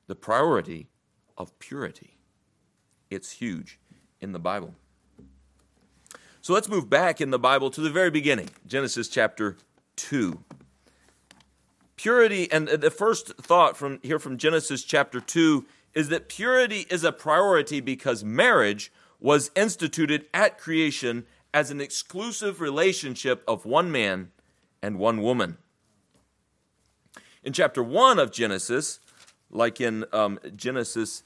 the 0.09 0.17
priority 0.17 0.89
of 1.37 1.57
purity. 1.61 2.19
It's 3.11 3.33
huge 3.33 3.79
in 4.21 4.33
the 4.33 4.41
Bible. 4.41 4.75
So 6.41 6.55
let's 6.55 6.69
move 6.69 6.89
back 6.89 7.21
in 7.21 7.31
the 7.31 7.39
Bible 7.39 7.71
to 7.71 7.81
the 7.81 7.91
very 7.91 8.11
beginning, 8.11 8.49
Genesis 8.67 9.09
chapter 9.09 9.57
2. 9.97 10.39
Purity, 11.97 12.51
and 12.53 12.69
the 12.69 12.91
first 12.91 13.37
thought 13.37 13.77
from 13.77 13.99
here 14.03 14.21
from 14.21 14.39
Genesis 14.39 14.85
chapter 14.85 15.21
2 15.21 15.67
is 15.95 16.09
that 16.11 16.29
purity 16.29 16.87
is 16.91 17.03
a 17.03 17.11
priority 17.11 17.81
because 17.81 18.23
marriage 18.23 18.93
was 19.19 19.51
instituted 19.57 20.27
at 20.33 20.59
creation 20.59 21.27
as 21.53 21.73
an 21.73 21.81
exclusive 21.81 22.61
relationship 22.61 23.43
of 23.49 23.65
one 23.65 23.91
man 23.91 24.31
and 24.81 24.97
one 24.99 25.21
woman. 25.21 25.59
In 27.43 27.53
chapter 27.53 27.83
1 27.83 28.21
of 28.21 28.31
Genesis, 28.31 29.01
like 29.51 29.81
in 29.81 30.05
um, 30.13 30.39
Genesis 30.55 31.25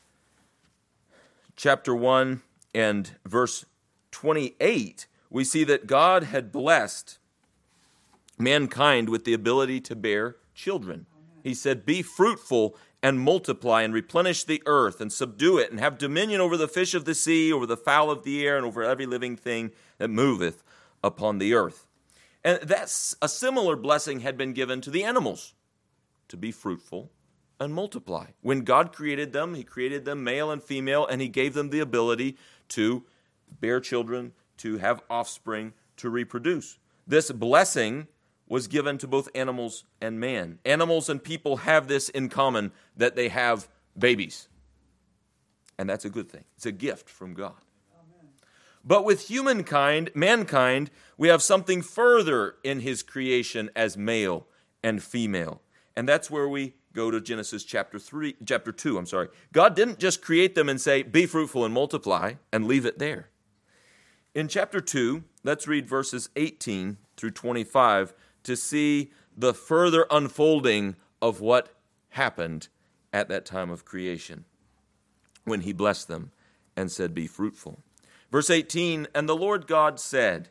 chapter 1.55 1.95
1 1.95 2.41
and 2.75 3.11
verse 3.27 3.67
28, 4.13 5.07
we 5.31 5.43
see 5.43 5.65
that 5.65 5.87
God 5.87 6.25
had 6.25 6.53
blessed 6.53 7.19
mankind 8.39 9.09
with 9.09 9.25
the 9.25 9.35
ability 9.35 9.81
to 9.81 9.97
bear 9.97 10.37
children. 10.55 11.07
He 11.43 11.55
said, 11.55 11.85
Be 11.85 12.03
fruitful 12.03 12.77
and 13.03 13.19
multiply 13.19 13.83
and 13.83 13.93
replenish 13.93 14.45
the 14.45 14.63
earth 14.65 15.01
and 15.01 15.13
subdue 15.13 15.59
it 15.59 15.71
and 15.71 15.81
have 15.81 15.99
dominion 15.99 16.41
over 16.41 16.57
the 16.57 16.69
fish 16.69 16.95
of 16.95 17.05
the 17.05 17.15
sea, 17.15 17.53
over 17.53 17.67
the 17.67 17.77
fowl 17.77 18.11
of 18.11 18.23
the 18.23 18.47
air, 18.47 18.57
and 18.57 18.65
over 18.65 18.83
every 18.85 19.07
living 19.07 19.37
thing 19.37 19.73
that 19.99 20.09
moveth 20.09 20.63
upon 21.03 21.39
the 21.39 21.55
earth. 21.55 21.87
And 22.45 22.61
that's 22.63 23.17
a 23.21 23.29
similar 23.29 23.77
blessing 23.77 24.21
had 24.21 24.37
been 24.37 24.53
given 24.53 24.81
to 24.83 24.91
the 24.91 25.05
animals 25.05 25.55
to 26.29 26.37
be 26.37 26.53
fruitful 26.53 27.11
and 27.59 27.75
multiply. 27.75 28.27
When 28.41 28.63
God 28.63 28.93
created 28.93 29.33
them, 29.33 29.55
He 29.55 29.65
created 29.65 30.05
them 30.05 30.25
male 30.25 30.51
and 30.51 30.63
female, 30.63 31.07
and 31.07 31.21
He 31.21 31.29
gave 31.29 31.55
them 31.55 31.71
the 31.71 31.81
ability 31.81 32.37
to 32.69 33.05
bear 33.61 33.81
children, 33.81 34.33
to 34.59 34.79
have 34.79 35.03
offspring, 35.11 35.73
to 35.97 36.11
reproduce. 36.11 36.79
This 37.07 37.31
blessing 37.31 38.07
was 38.49 38.67
given 38.67 38.99
to 38.99 39.09
both 39.09 39.29
animals 39.35 39.85
and 40.01 40.21
man. 40.21 40.59
Animals 40.65 41.09
and 41.09 41.23
people 41.23 41.59
have 41.59 41.89
this 41.89 42.09
in 42.09 42.29
common 42.29 42.73
that 42.97 43.17
they 43.17 43.29
have 43.29 43.69
babies. 43.99 44.49
And 45.79 45.89
that's 45.89 46.05
a 46.05 46.11
good 46.11 46.31
thing. 46.31 46.45
It's 46.57 46.67
a 46.67 46.73
gift 46.73 47.09
from 47.09 47.35
God. 47.35 47.55
But 48.85 49.05
with 49.05 49.29
humankind, 49.29 50.11
mankind, 50.15 50.91
we 51.17 51.29
have 51.29 51.43
something 51.43 51.83
further 51.83 52.57
in 52.65 52.81
his 52.81 53.03
creation 53.03 53.71
as 53.77 53.97
male 53.97 54.47
and 54.83 55.03
female. 55.03 55.63
And 55.97 56.09
that's 56.09 56.31
where 56.31 56.49
we 56.49 56.75
go 56.93 57.11
to 57.11 57.21
Genesis 57.21 57.65
chapter 57.65 57.99
3 57.99 58.37
chapter 58.45 58.73
2, 58.73 58.99
I'm 58.99 59.07
sorry. 59.07 59.29
God 59.53 59.77
didn't 59.77 59.99
just 59.99 60.21
create 60.21 60.55
them 60.55 60.69
and 60.69 60.81
say 60.81 61.03
be 61.03 61.27
fruitful 61.27 61.65
and 61.65 61.73
multiply 61.73 62.35
and 62.53 62.67
leave 62.67 62.85
it 62.85 62.99
there. 62.99 63.29
In 64.35 64.49
chapter 64.49 64.81
2, 64.81 65.25
let's 65.45 65.69
read 65.69 65.87
verses 65.87 66.31
18 66.37 66.97
through 67.19 67.33
25 67.33 68.15
to 68.45 68.57
see 68.57 69.13
the 69.37 69.53
further 69.53 70.07
unfolding 70.11 70.97
of 71.21 71.43
what 71.43 71.75
happened 72.11 72.69
at 73.13 73.29
that 73.29 73.45
time 73.45 73.71
of 73.71 73.85
creation 73.85 74.47
when 75.45 75.61
he 75.61 75.75
blessed 75.75 76.09
them 76.09 76.33
and 76.75 76.91
said, 76.91 77.15
Be 77.15 77.27
fruitful. 77.27 77.81
Verse 78.31 78.49
18 78.49 79.07
And 79.15 79.29
the 79.29 79.37
Lord 79.37 79.67
God 79.67 80.01
said, 80.01 80.49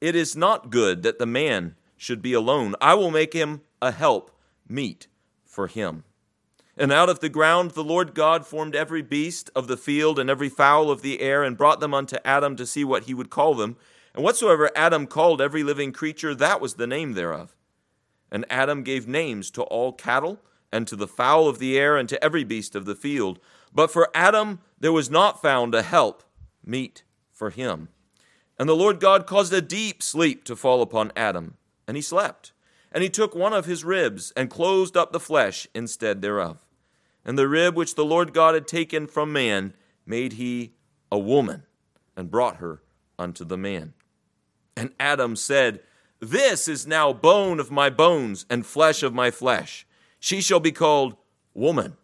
It 0.00 0.14
is 0.14 0.36
not 0.36 0.70
good 0.70 1.02
that 1.02 1.18
the 1.18 1.26
man 1.26 1.74
should 1.96 2.22
be 2.22 2.32
alone. 2.32 2.76
I 2.80 2.94
will 2.94 3.10
make 3.10 3.32
him 3.32 3.62
a 3.82 3.90
help 3.90 4.30
meet 4.68 5.08
for 5.44 5.66
him. 5.66 6.04
And 6.80 6.90
out 6.90 7.10
of 7.10 7.20
the 7.20 7.28
ground 7.28 7.72
the 7.72 7.84
Lord 7.84 8.14
God 8.14 8.46
formed 8.46 8.74
every 8.74 9.02
beast 9.02 9.50
of 9.54 9.66
the 9.66 9.76
field 9.76 10.18
and 10.18 10.30
every 10.30 10.48
fowl 10.48 10.90
of 10.90 11.02
the 11.02 11.20
air, 11.20 11.42
and 11.44 11.58
brought 11.58 11.78
them 11.78 11.92
unto 11.92 12.16
Adam 12.24 12.56
to 12.56 12.64
see 12.64 12.84
what 12.84 13.02
he 13.02 13.12
would 13.12 13.28
call 13.28 13.54
them. 13.54 13.76
And 14.14 14.24
whatsoever 14.24 14.70
Adam 14.74 15.06
called 15.06 15.42
every 15.42 15.62
living 15.62 15.92
creature, 15.92 16.34
that 16.34 16.58
was 16.58 16.74
the 16.74 16.86
name 16.86 17.12
thereof. 17.12 17.54
And 18.32 18.46
Adam 18.48 18.82
gave 18.82 19.06
names 19.06 19.50
to 19.50 19.62
all 19.64 19.92
cattle, 19.92 20.40
and 20.72 20.88
to 20.88 20.96
the 20.96 21.06
fowl 21.06 21.48
of 21.48 21.58
the 21.58 21.78
air, 21.78 21.98
and 21.98 22.08
to 22.08 22.24
every 22.24 22.44
beast 22.44 22.74
of 22.74 22.86
the 22.86 22.94
field. 22.94 23.40
But 23.74 23.90
for 23.90 24.08
Adam 24.14 24.60
there 24.78 24.90
was 24.90 25.10
not 25.10 25.42
found 25.42 25.74
a 25.74 25.82
help 25.82 26.22
meet 26.64 27.02
for 27.30 27.50
him. 27.50 27.90
And 28.58 28.70
the 28.70 28.74
Lord 28.74 29.00
God 29.00 29.26
caused 29.26 29.52
a 29.52 29.60
deep 29.60 30.02
sleep 30.02 30.44
to 30.44 30.56
fall 30.56 30.80
upon 30.80 31.12
Adam, 31.14 31.58
and 31.86 31.98
he 31.98 32.02
slept. 32.02 32.52
And 32.90 33.02
he 33.02 33.10
took 33.10 33.34
one 33.34 33.52
of 33.52 33.66
his 33.66 33.84
ribs, 33.84 34.32
and 34.34 34.48
closed 34.48 34.96
up 34.96 35.12
the 35.12 35.20
flesh 35.20 35.66
instead 35.74 36.22
thereof. 36.22 36.64
And 37.24 37.38
the 37.38 37.48
rib 37.48 37.76
which 37.76 37.94
the 37.94 38.04
Lord 38.04 38.32
God 38.32 38.54
had 38.54 38.66
taken 38.66 39.06
from 39.06 39.32
man 39.32 39.74
made 40.06 40.34
he 40.34 40.74
a 41.12 41.18
woman, 41.18 41.64
and 42.16 42.30
brought 42.30 42.56
her 42.56 42.82
unto 43.18 43.44
the 43.44 43.56
man. 43.56 43.94
And 44.76 44.92
Adam 44.98 45.36
said, 45.36 45.80
This 46.20 46.68
is 46.68 46.86
now 46.86 47.12
bone 47.12 47.60
of 47.60 47.70
my 47.70 47.90
bones 47.90 48.46
and 48.48 48.64
flesh 48.64 49.02
of 49.02 49.12
my 49.12 49.30
flesh. 49.30 49.86
She 50.18 50.40
shall 50.40 50.60
be 50.60 50.72
called 50.72 51.16
woman, 51.54 51.96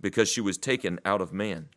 because 0.00 0.28
she 0.28 0.40
was 0.40 0.58
taken 0.58 1.00
out 1.04 1.20
of 1.20 1.32
man. 1.32 1.68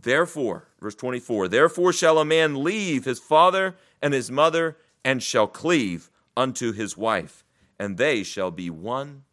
Therefore, 0.00 0.68
verse 0.80 0.94
24, 0.94 1.48
therefore 1.48 1.92
shall 1.92 2.18
a 2.18 2.24
man 2.24 2.64
leave 2.64 3.04
his 3.04 3.18
father 3.18 3.76
and 4.00 4.14
his 4.14 4.30
mother, 4.30 4.78
and 5.04 5.22
shall 5.22 5.46
cleave 5.46 6.10
unto 6.36 6.72
his 6.72 6.96
wife, 6.96 7.44
and 7.78 7.98
they 7.98 8.22
shall 8.22 8.50
be 8.50 8.70
one 8.70 9.24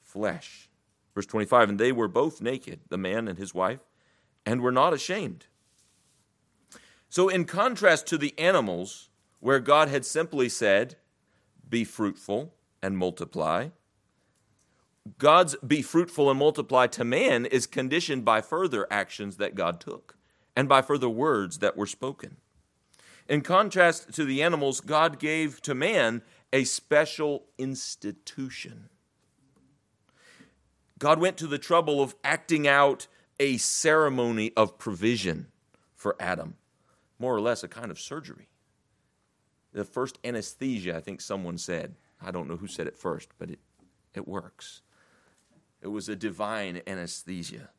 flesh. 0.00 0.67
Verse 1.18 1.26
25 1.26 1.70
And 1.70 1.80
they 1.80 1.90
were 1.90 2.06
both 2.06 2.40
naked, 2.40 2.78
the 2.90 2.96
man 2.96 3.26
and 3.26 3.38
his 3.38 3.52
wife, 3.52 3.80
and 4.46 4.60
were 4.60 4.70
not 4.70 4.92
ashamed. 4.92 5.46
So, 7.08 7.28
in 7.28 7.44
contrast 7.44 8.06
to 8.06 8.18
the 8.18 8.38
animals, 8.38 9.10
where 9.40 9.58
God 9.58 9.88
had 9.88 10.06
simply 10.06 10.48
said, 10.48 10.94
Be 11.68 11.82
fruitful 11.82 12.54
and 12.80 12.96
multiply, 12.96 13.70
God's 15.18 15.56
be 15.56 15.82
fruitful 15.82 16.30
and 16.30 16.38
multiply 16.38 16.86
to 16.86 17.02
man 17.02 17.46
is 17.46 17.66
conditioned 17.66 18.24
by 18.24 18.40
further 18.40 18.86
actions 18.88 19.38
that 19.38 19.56
God 19.56 19.80
took 19.80 20.16
and 20.54 20.68
by 20.68 20.82
further 20.82 21.08
words 21.08 21.58
that 21.58 21.76
were 21.76 21.86
spoken. 21.86 22.36
In 23.28 23.40
contrast 23.40 24.14
to 24.14 24.24
the 24.24 24.40
animals, 24.40 24.80
God 24.80 25.18
gave 25.18 25.62
to 25.62 25.74
man 25.74 26.22
a 26.52 26.62
special 26.62 27.46
institution. 27.58 28.90
God 30.98 31.20
went 31.20 31.36
to 31.38 31.46
the 31.46 31.58
trouble 31.58 32.02
of 32.02 32.14
acting 32.24 32.66
out 32.66 33.06
a 33.38 33.56
ceremony 33.58 34.52
of 34.56 34.78
provision 34.78 35.48
for 35.94 36.16
Adam, 36.18 36.56
more 37.18 37.34
or 37.34 37.40
less 37.40 37.62
a 37.62 37.68
kind 37.68 37.90
of 37.90 38.00
surgery. 38.00 38.48
The 39.72 39.84
first 39.84 40.18
anesthesia, 40.24 40.96
I 40.96 41.00
think 41.00 41.20
someone 41.20 41.58
said. 41.58 41.94
I 42.20 42.30
don't 42.30 42.48
know 42.48 42.56
who 42.56 42.66
said 42.66 42.86
it 42.86 42.96
first, 42.96 43.28
but 43.38 43.50
it, 43.50 43.60
it 44.14 44.26
works. 44.26 44.82
It 45.80 45.88
was 45.88 46.08
a 46.08 46.16
divine 46.16 46.82
anesthesia. 46.86 47.70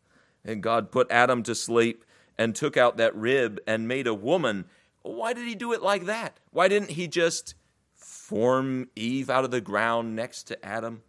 And 0.46 0.64
God 0.64 0.92
put 0.92 1.12
Adam 1.12 1.44
to 1.44 1.56
sleep 1.56 2.06
and 2.38 2.56
took 2.56 2.78
out 2.78 2.98
that 2.98 3.16
rib 3.16 3.60
and 3.68 3.88
made 3.88 4.08
a 4.08 4.14
woman. 4.14 4.66
Why 5.02 5.34
did 5.34 5.48
he 5.48 5.56
do 5.56 5.74
it 5.74 5.82
like 5.82 6.06
that? 6.06 6.40
Why 6.52 6.70
didn't 6.70 6.92
he 6.92 7.08
just 7.08 7.56
form 7.96 8.90
Eve 8.96 9.30
out 9.30 9.44
of 9.44 9.52
the 9.52 9.60
ground 9.60 10.16
next 10.16 10.44
to 10.44 10.66
Adam? 10.66 11.02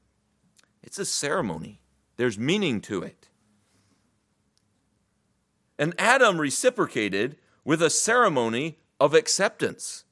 It's 0.83 0.99
a 0.99 1.05
ceremony, 1.05 1.81
there's 2.21 2.39
meaning 2.39 2.83
to 2.83 3.03
it. 3.03 3.29
And 5.79 5.95
Adam 5.99 6.39
reciprocated 6.39 7.39
with 7.65 7.81
a 7.81 7.89
ceremony 7.89 8.79
of 9.01 9.15
acceptance. 9.15 10.05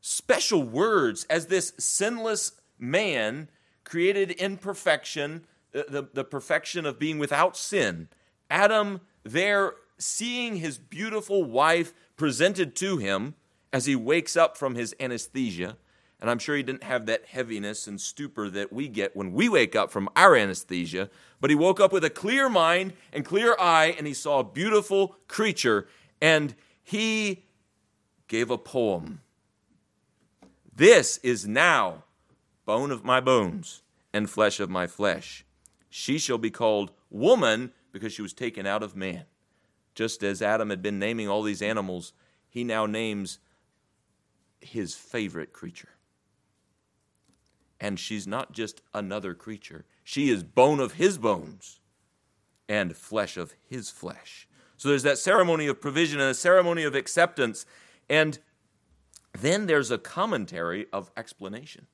Special 0.00 0.62
words 0.62 1.24
as 1.28 1.46
this 1.46 1.72
sinless 1.76 2.52
man 2.78 3.48
created 3.82 4.30
in 4.30 4.56
perfection, 4.58 5.44
uh, 5.74 5.82
the, 5.88 6.08
the 6.12 6.22
perfection 6.22 6.86
of 6.86 7.00
being 7.00 7.18
without 7.18 7.56
sin. 7.56 8.08
Adam 8.48 9.00
there 9.24 9.74
seeing 9.98 10.56
his 10.56 10.78
beautiful 10.78 11.42
wife 11.42 11.92
presented 12.16 12.76
to 12.76 12.98
him 12.98 13.34
as 13.72 13.86
he 13.86 13.96
wakes 13.96 14.36
up 14.36 14.56
from 14.56 14.76
his 14.76 14.94
anesthesia. 15.00 15.76
And 16.20 16.30
I'm 16.30 16.38
sure 16.38 16.56
he 16.56 16.62
didn't 16.62 16.84
have 16.84 17.06
that 17.06 17.26
heaviness 17.26 17.86
and 17.86 18.00
stupor 18.00 18.48
that 18.50 18.72
we 18.72 18.88
get 18.88 19.16
when 19.16 19.32
we 19.32 19.48
wake 19.48 19.76
up 19.76 19.90
from 19.90 20.08
our 20.16 20.34
anesthesia, 20.34 21.10
but 21.40 21.50
he 21.50 21.56
woke 21.56 21.80
up 21.80 21.92
with 21.92 22.04
a 22.04 22.10
clear 22.10 22.48
mind 22.48 22.94
and 23.12 23.24
clear 23.24 23.56
eye, 23.58 23.94
and 23.98 24.06
he 24.06 24.14
saw 24.14 24.40
a 24.40 24.44
beautiful 24.44 25.16
creature, 25.28 25.86
and 26.22 26.54
he 26.82 27.44
gave 28.28 28.50
a 28.50 28.56
poem. 28.56 29.20
This 30.74 31.18
is 31.18 31.46
now 31.46 32.04
bone 32.64 32.90
of 32.90 33.04
my 33.04 33.20
bones 33.20 33.82
and 34.12 34.30
flesh 34.30 34.60
of 34.60 34.70
my 34.70 34.86
flesh. 34.86 35.44
She 35.90 36.18
shall 36.18 36.38
be 36.38 36.50
called 36.50 36.90
woman 37.10 37.72
because 37.92 38.12
she 38.12 38.22
was 38.22 38.32
taken 38.32 38.66
out 38.66 38.82
of 38.82 38.96
man. 38.96 39.24
Just 39.94 40.22
as 40.24 40.42
Adam 40.42 40.70
had 40.70 40.82
been 40.82 40.98
naming 40.98 41.28
all 41.28 41.42
these 41.42 41.62
animals, 41.62 42.12
he 42.48 42.64
now 42.64 42.86
names 42.86 43.38
his 44.60 44.94
favorite 44.94 45.52
creature. 45.52 45.90
And 47.84 48.00
she's 48.00 48.26
not 48.26 48.52
just 48.52 48.80
another 48.94 49.34
creature, 49.34 49.84
she 50.02 50.30
is 50.30 50.42
bone 50.42 50.80
of 50.80 50.94
his 50.94 51.18
bones 51.18 51.80
and 52.66 52.96
flesh 52.96 53.36
of 53.36 53.52
his 53.68 53.90
flesh. 53.90 54.48
So 54.78 54.88
there's 54.88 55.02
that 55.02 55.18
ceremony 55.18 55.66
of 55.66 55.82
provision 55.82 56.18
and 56.18 56.30
a 56.30 56.34
ceremony 56.34 56.84
of 56.84 56.94
acceptance. 56.94 57.66
And 58.08 58.38
then 59.38 59.66
there's 59.66 59.90
a 59.90 59.98
commentary 59.98 60.86
of 60.94 61.10
explanation. 61.14 61.86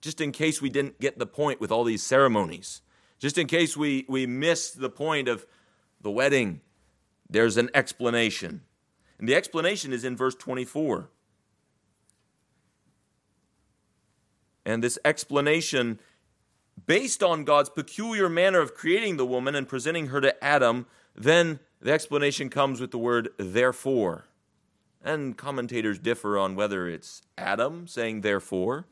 Just 0.00 0.18
in 0.18 0.32
case 0.32 0.62
we 0.62 0.70
didn't 0.70 0.98
get 0.98 1.18
the 1.18 1.26
point 1.26 1.60
with 1.60 1.70
all 1.70 1.84
these 1.84 2.02
ceremonies, 2.02 2.80
just 3.18 3.36
in 3.36 3.46
case 3.46 3.76
we, 3.76 4.06
we 4.08 4.26
missed 4.26 4.80
the 4.80 4.88
point 4.88 5.28
of 5.28 5.44
the 6.00 6.10
wedding 6.10 6.62
there's 7.28 7.58
an 7.58 7.68
explanation. 7.74 8.62
And 9.18 9.28
the 9.28 9.34
explanation 9.34 9.92
is 9.92 10.04
in 10.04 10.16
verse 10.16 10.36
24. 10.36 11.10
And 14.66 14.82
this 14.82 14.98
explanation, 15.04 16.00
based 16.86 17.22
on 17.22 17.44
God's 17.44 17.70
peculiar 17.70 18.28
manner 18.28 18.60
of 18.60 18.74
creating 18.74 19.16
the 19.16 19.24
woman 19.24 19.54
and 19.54 19.68
presenting 19.68 20.08
her 20.08 20.20
to 20.20 20.44
Adam, 20.44 20.86
then 21.14 21.60
the 21.80 21.92
explanation 21.92 22.50
comes 22.50 22.80
with 22.80 22.90
the 22.90 22.98
word 22.98 23.28
therefore. 23.38 24.26
And 25.00 25.36
commentators 25.36 26.00
differ 26.00 26.36
on 26.36 26.56
whether 26.56 26.88
it's 26.88 27.22
Adam 27.38 27.86
saying 27.86 28.22
therefore, 28.22 28.86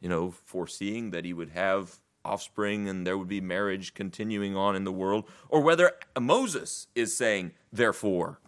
you 0.00 0.08
know, 0.08 0.32
foreseeing 0.44 1.12
that 1.12 1.24
he 1.24 1.32
would 1.32 1.50
have 1.50 2.00
offspring 2.24 2.88
and 2.88 3.06
there 3.06 3.16
would 3.16 3.28
be 3.28 3.40
marriage 3.40 3.94
continuing 3.94 4.56
on 4.56 4.74
in 4.74 4.82
the 4.82 4.92
world, 4.92 5.24
or 5.48 5.60
whether 5.60 5.92
Moses 6.18 6.88
is 6.96 7.16
saying, 7.16 7.52
therefore, 7.72 8.40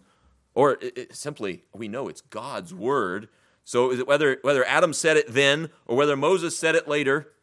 or 0.53 0.73
it, 0.73 0.97
it, 0.97 1.15
simply 1.15 1.63
we 1.73 1.87
know 1.87 2.09
it's 2.09 2.19
God's 2.19 2.73
word. 2.73 3.29
So 3.69 4.03
whether 4.03 4.39
whether 4.41 4.65
Adam 4.65 4.93
said 4.93 5.15
it 5.15 5.31
then 5.31 5.69
or 5.85 5.95
whether 5.95 6.17
Moses 6.17 6.57
said 6.57 6.73
it 6.73 6.87
later, 6.87 7.33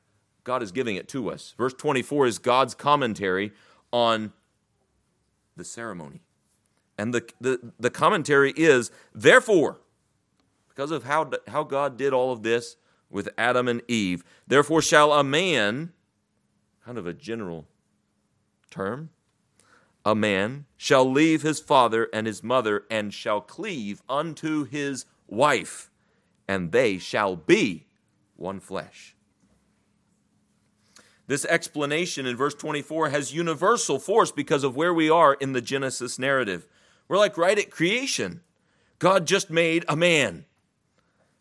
God 0.42 0.60
is 0.60 0.72
giving 0.72 0.96
it 0.96 1.06
to 1.10 1.30
us. 1.30 1.54
Verse 1.56 1.72
24 1.72 2.26
is 2.26 2.40
God's 2.40 2.74
commentary 2.74 3.52
on 3.92 4.32
the 5.56 5.62
ceremony. 5.62 6.22
And 6.98 7.14
the, 7.14 7.30
the, 7.40 7.72
the 7.78 7.90
commentary 7.90 8.52
is, 8.56 8.90
therefore, 9.14 9.78
because 10.68 10.90
of 10.90 11.04
how, 11.04 11.30
how 11.46 11.62
God 11.62 11.96
did 11.96 12.12
all 12.12 12.32
of 12.32 12.42
this 12.42 12.76
with 13.08 13.28
Adam 13.38 13.68
and 13.68 13.80
Eve, 13.86 14.24
therefore 14.48 14.82
shall 14.82 15.12
a 15.12 15.22
man 15.22 15.92
kind 16.84 16.98
of 16.98 17.06
a 17.06 17.12
general 17.12 17.68
term. 18.68 19.10
A 20.04 20.16
man 20.16 20.64
shall 20.76 21.08
leave 21.08 21.42
his 21.42 21.60
father 21.60 22.08
and 22.12 22.26
his 22.26 22.42
mother 22.42 22.82
and 22.90 23.14
shall 23.14 23.40
cleave 23.40 24.02
unto 24.08 24.64
his 24.64 25.06
wife, 25.28 25.88
and 26.48 26.72
they 26.72 26.98
shall 26.98 27.36
be 27.36 27.86
one 28.36 28.60
flesh. 28.60 29.16
This 31.26 31.44
explanation 31.46 32.26
in 32.26 32.36
verse 32.36 32.54
24 32.54 33.10
has 33.10 33.34
universal 33.34 33.98
force 33.98 34.30
because 34.30 34.62
of 34.62 34.76
where 34.76 34.94
we 34.94 35.10
are 35.10 35.34
in 35.34 35.52
the 35.52 35.60
Genesis 35.60 36.18
narrative. 36.18 36.68
We're 37.08 37.16
like 37.16 37.36
right 37.36 37.58
at 37.58 37.70
creation. 37.70 38.42
God 38.98 39.26
just 39.26 39.50
made 39.50 39.84
a 39.88 39.96
man. 39.96 40.44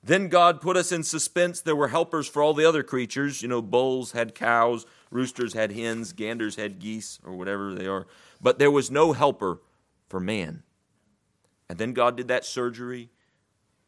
Then 0.04 0.28
God 0.28 0.62
put 0.62 0.78
us 0.78 0.92
in 0.92 1.04
suspense. 1.04 1.62
There 1.62 1.76
were 1.76 1.88
helpers 1.88 2.28
for 2.28 2.42
all 2.42 2.54
the 2.54 2.66
other 2.66 2.84
creatures. 2.84 3.42
You 3.42 3.48
know, 3.48 3.62
bulls 3.62 4.12
had 4.12 4.36
cows, 4.36 4.86
roosters 5.10 5.54
had 5.54 5.72
hens, 5.72 6.14
ganders 6.14 6.56
had 6.56 6.80
geese, 6.80 7.20
or 7.24 7.36
whatever 7.36 7.74
they 7.74 7.88
are. 7.88 8.06
But 8.42 8.60
there 8.60 8.72
was 8.72 8.92
no 8.92 9.14
helper 9.14 9.62
for 10.08 10.20
man. 10.20 10.64
And 11.70 11.80
then 11.80 11.94
God 11.94 12.18
did 12.18 12.28
that 12.28 12.46
surgery 12.46 13.10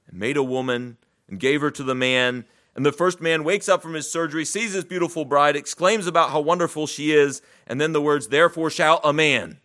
and 0.07 0.19
made 0.19 0.37
a 0.37 0.43
woman 0.43 0.97
and 1.27 1.39
gave 1.39 1.61
her 1.61 1.71
to 1.71 1.83
the 1.83 1.95
man. 1.95 2.45
And 2.75 2.85
the 2.85 2.91
first 2.91 3.21
man 3.21 3.43
wakes 3.43 3.67
up 3.67 3.81
from 3.81 3.93
his 3.93 4.09
surgery, 4.11 4.45
sees 4.45 4.73
his 4.73 4.85
beautiful 4.85 5.25
bride, 5.25 5.55
exclaims 5.55 6.07
about 6.07 6.31
how 6.31 6.39
wonderful 6.39 6.87
she 6.87 7.11
is, 7.11 7.41
and 7.65 7.81
then 7.81 7.93
the 7.93 8.01
words, 8.01 8.27
Therefore 8.27 8.69
shall 8.69 8.99
a 9.03 9.11
man. 9.11 9.59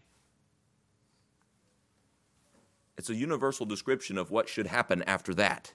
It's 2.97 3.11
a 3.11 3.15
universal 3.15 3.67
description 3.67 4.17
of 4.17 4.31
what 4.31 4.49
should 4.49 4.67
happen 4.67 5.03
after 5.03 5.35
that. 5.35 5.73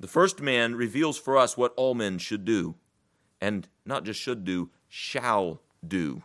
The 0.00 0.08
first 0.08 0.40
man 0.40 0.74
reveals 0.76 1.18
for 1.18 1.36
us 1.36 1.56
what 1.56 1.74
all 1.76 1.94
men 1.94 2.18
should 2.18 2.44
do 2.44 2.76
and 3.40 3.68
not 3.84 4.04
just 4.04 4.20
should 4.20 4.44
do, 4.44 4.70
shall 4.88 5.60
do. 5.86 6.22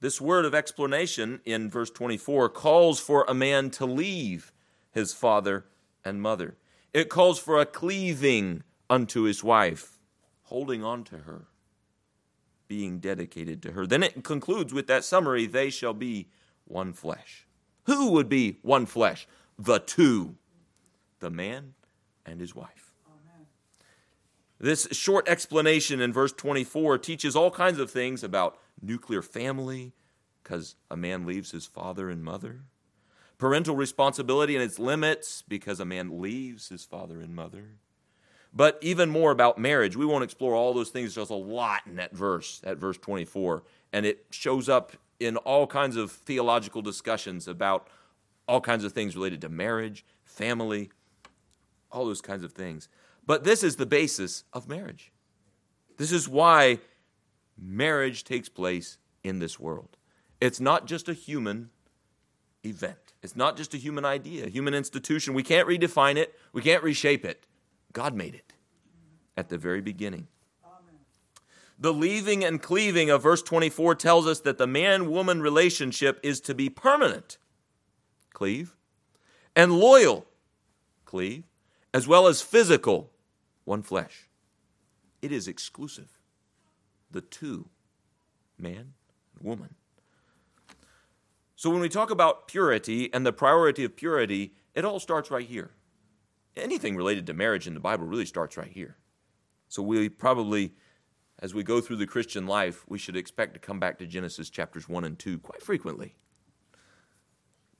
This 0.00 0.20
word 0.20 0.44
of 0.44 0.54
explanation 0.54 1.40
in 1.44 1.70
verse 1.70 1.90
24 1.90 2.50
calls 2.50 3.00
for 3.00 3.24
a 3.26 3.34
man 3.34 3.70
to 3.70 3.86
leave 3.86 4.52
his 4.94 5.12
father 5.12 5.66
and 6.04 6.22
mother. 6.22 6.56
It 6.92 7.08
calls 7.08 7.38
for 7.38 7.60
a 7.60 7.66
cleaving 7.66 8.62
unto 8.88 9.22
his 9.22 9.42
wife, 9.42 9.98
holding 10.44 10.84
on 10.84 11.02
to 11.04 11.18
her, 11.18 11.46
being 12.68 13.00
dedicated 13.00 13.60
to 13.62 13.72
her. 13.72 13.86
Then 13.86 14.04
it 14.04 14.22
concludes 14.22 14.72
with 14.72 14.86
that 14.86 15.04
summary 15.04 15.46
they 15.46 15.68
shall 15.68 15.94
be 15.94 16.28
one 16.64 16.92
flesh. 16.92 17.46
Who 17.86 18.12
would 18.12 18.28
be 18.28 18.58
one 18.62 18.86
flesh? 18.86 19.26
The 19.58 19.80
two, 19.80 20.36
the 21.18 21.30
man 21.30 21.74
and 22.24 22.40
his 22.40 22.54
wife. 22.54 22.94
This 24.60 24.86
short 24.92 25.28
explanation 25.28 26.00
in 26.00 26.12
verse 26.12 26.32
24 26.32 26.98
teaches 26.98 27.34
all 27.34 27.50
kinds 27.50 27.78
of 27.78 27.90
things 27.90 28.22
about 28.22 28.56
nuclear 28.80 29.20
family, 29.20 29.92
because 30.42 30.76
a 30.90 30.96
man 30.96 31.26
leaves 31.26 31.50
his 31.50 31.66
father 31.66 32.08
and 32.08 32.22
mother, 32.22 32.62
parental 33.38 33.76
responsibility 33.76 34.54
and 34.54 34.64
its 34.64 34.78
limits, 34.78 35.42
because 35.46 35.80
a 35.80 35.84
man 35.84 36.20
leaves 36.20 36.68
his 36.68 36.84
father 36.84 37.20
and 37.20 37.34
mother. 37.34 37.76
But 38.52 38.78
even 38.80 39.10
more 39.10 39.32
about 39.32 39.58
marriage. 39.58 39.96
We 39.96 40.06
won't 40.06 40.22
explore 40.22 40.54
all 40.54 40.72
those 40.72 40.90
things. 40.90 41.14
There's 41.14 41.30
a 41.30 41.34
lot 41.34 41.82
in 41.86 41.96
that 41.96 42.14
verse, 42.14 42.60
at 42.64 42.78
verse 42.78 42.96
24. 42.98 43.64
And 43.92 44.06
it 44.06 44.26
shows 44.30 44.68
up 44.68 44.92
in 45.18 45.36
all 45.38 45.66
kinds 45.66 45.96
of 45.96 46.12
theological 46.12 46.80
discussions 46.80 47.48
about 47.48 47.88
all 48.46 48.60
kinds 48.60 48.84
of 48.84 48.92
things 48.92 49.16
related 49.16 49.40
to 49.40 49.48
marriage, 49.48 50.04
family, 50.22 50.90
all 51.90 52.04
those 52.04 52.20
kinds 52.20 52.44
of 52.44 52.52
things. 52.52 52.88
But 53.26 53.44
this 53.44 53.62
is 53.62 53.76
the 53.76 53.86
basis 53.86 54.44
of 54.52 54.68
marriage. 54.68 55.12
This 55.96 56.12
is 56.12 56.28
why 56.28 56.78
marriage 57.56 58.24
takes 58.24 58.48
place 58.48 58.98
in 59.22 59.38
this 59.38 59.58
world. 59.58 59.96
It's 60.40 60.60
not 60.60 60.86
just 60.86 61.08
a 61.08 61.14
human 61.14 61.70
event, 62.64 63.03
it's 63.24 63.34
not 63.34 63.56
just 63.56 63.72
a 63.72 63.78
human 63.78 64.04
idea, 64.04 64.44
a 64.44 64.50
human 64.50 64.74
institution. 64.74 65.32
We 65.32 65.42
can't 65.42 65.66
redefine 65.66 66.16
it, 66.16 66.38
we 66.52 66.60
can't 66.60 66.82
reshape 66.82 67.24
it. 67.24 67.46
God 67.90 68.14
made 68.14 68.34
it 68.34 68.52
at 69.34 69.48
the 69.48 69.56
very 69.56 69.80
beginning. 69.80 70.28
The 71.78 71.92
leaving 71.92 72.44
and 72.44 72.60
cleaving 72.60 73.08
of 73.08 73.22
verse 73.22 73.42
24 73.42 73.94
tells 73.94 74.26
us 74.26 74.40
that 74.40 74.58
the 74.58 74.66
man 74.66 75.10
woman 75.10 75.40
relationship 75.40 76.20
is 76.22 76.38
to 76.42 76.54
be 76.54 76.68
permanent, 76.68 77.38
cleave, 78.34 78.76
and 79.56 79.72
loyal, 79.72 80.26
cleave, 81.06 81.44
as 81.94 82.06
well 82.06 82.26
as 82.26 82.42
physical, 82.42 83.10
one 83.64 83.82
flesh. 83.82 84.28
It 85.22 85.32
is 85.32 85.48
exclusive. 85.48 86.18
The 87.10 87.22
two, 87.22 87.70
man 88.58 88.92
and 89.34 89.42
woman. 89.42 89.76
So 91.56 91.70
when 91.70 91.80
we 91.80 91.88
talk 91.88 92.10
about 92.10 92.48
purity 92.48 93.12
and 93.12 93.24
the 93.24 93.32
priority 93.32 93.84
of 93.84 93.96
purity, 93.96 94.54
it 94.74 94.84
all 94.84 94.98
starts 94.98 95.30
right 95.30 95.46
here. 95.46 95.70
Anything 96.56 96.96
related 96.96 97.26
to 97.26 97.34
marriage 97.34 97.66
in 97.66 97.74
the 97.74 97.80
Bible 97.80 98.06
really 98.06 98.26
starts 98.26 98.56
right 98.56 98.70
here. 98.70 98.96
So 99.68 99.82
we 99.82 100.08
probably 100.08 100.74
as 101.38 101.52
we 101.52 101.62
go 101.62 101.80
through 101.80 101.96
the 101.96 102.06
Christian 102.06 102.46
life, 102.46 102.84
we 102.88 102.98
should 102.98 103.16
expect 103.16 103.54
to 103.54 103.60
come 103.60 103.80
back 103.80 103.98
to 103.98 104.06
Genesis 104.06 104.50
chapters 104.50 104.88
1 104.88 105.04
and 105.04 105.18
2 105.18 105.38
quite 105.40 105.62
frequently. 105.62 106.14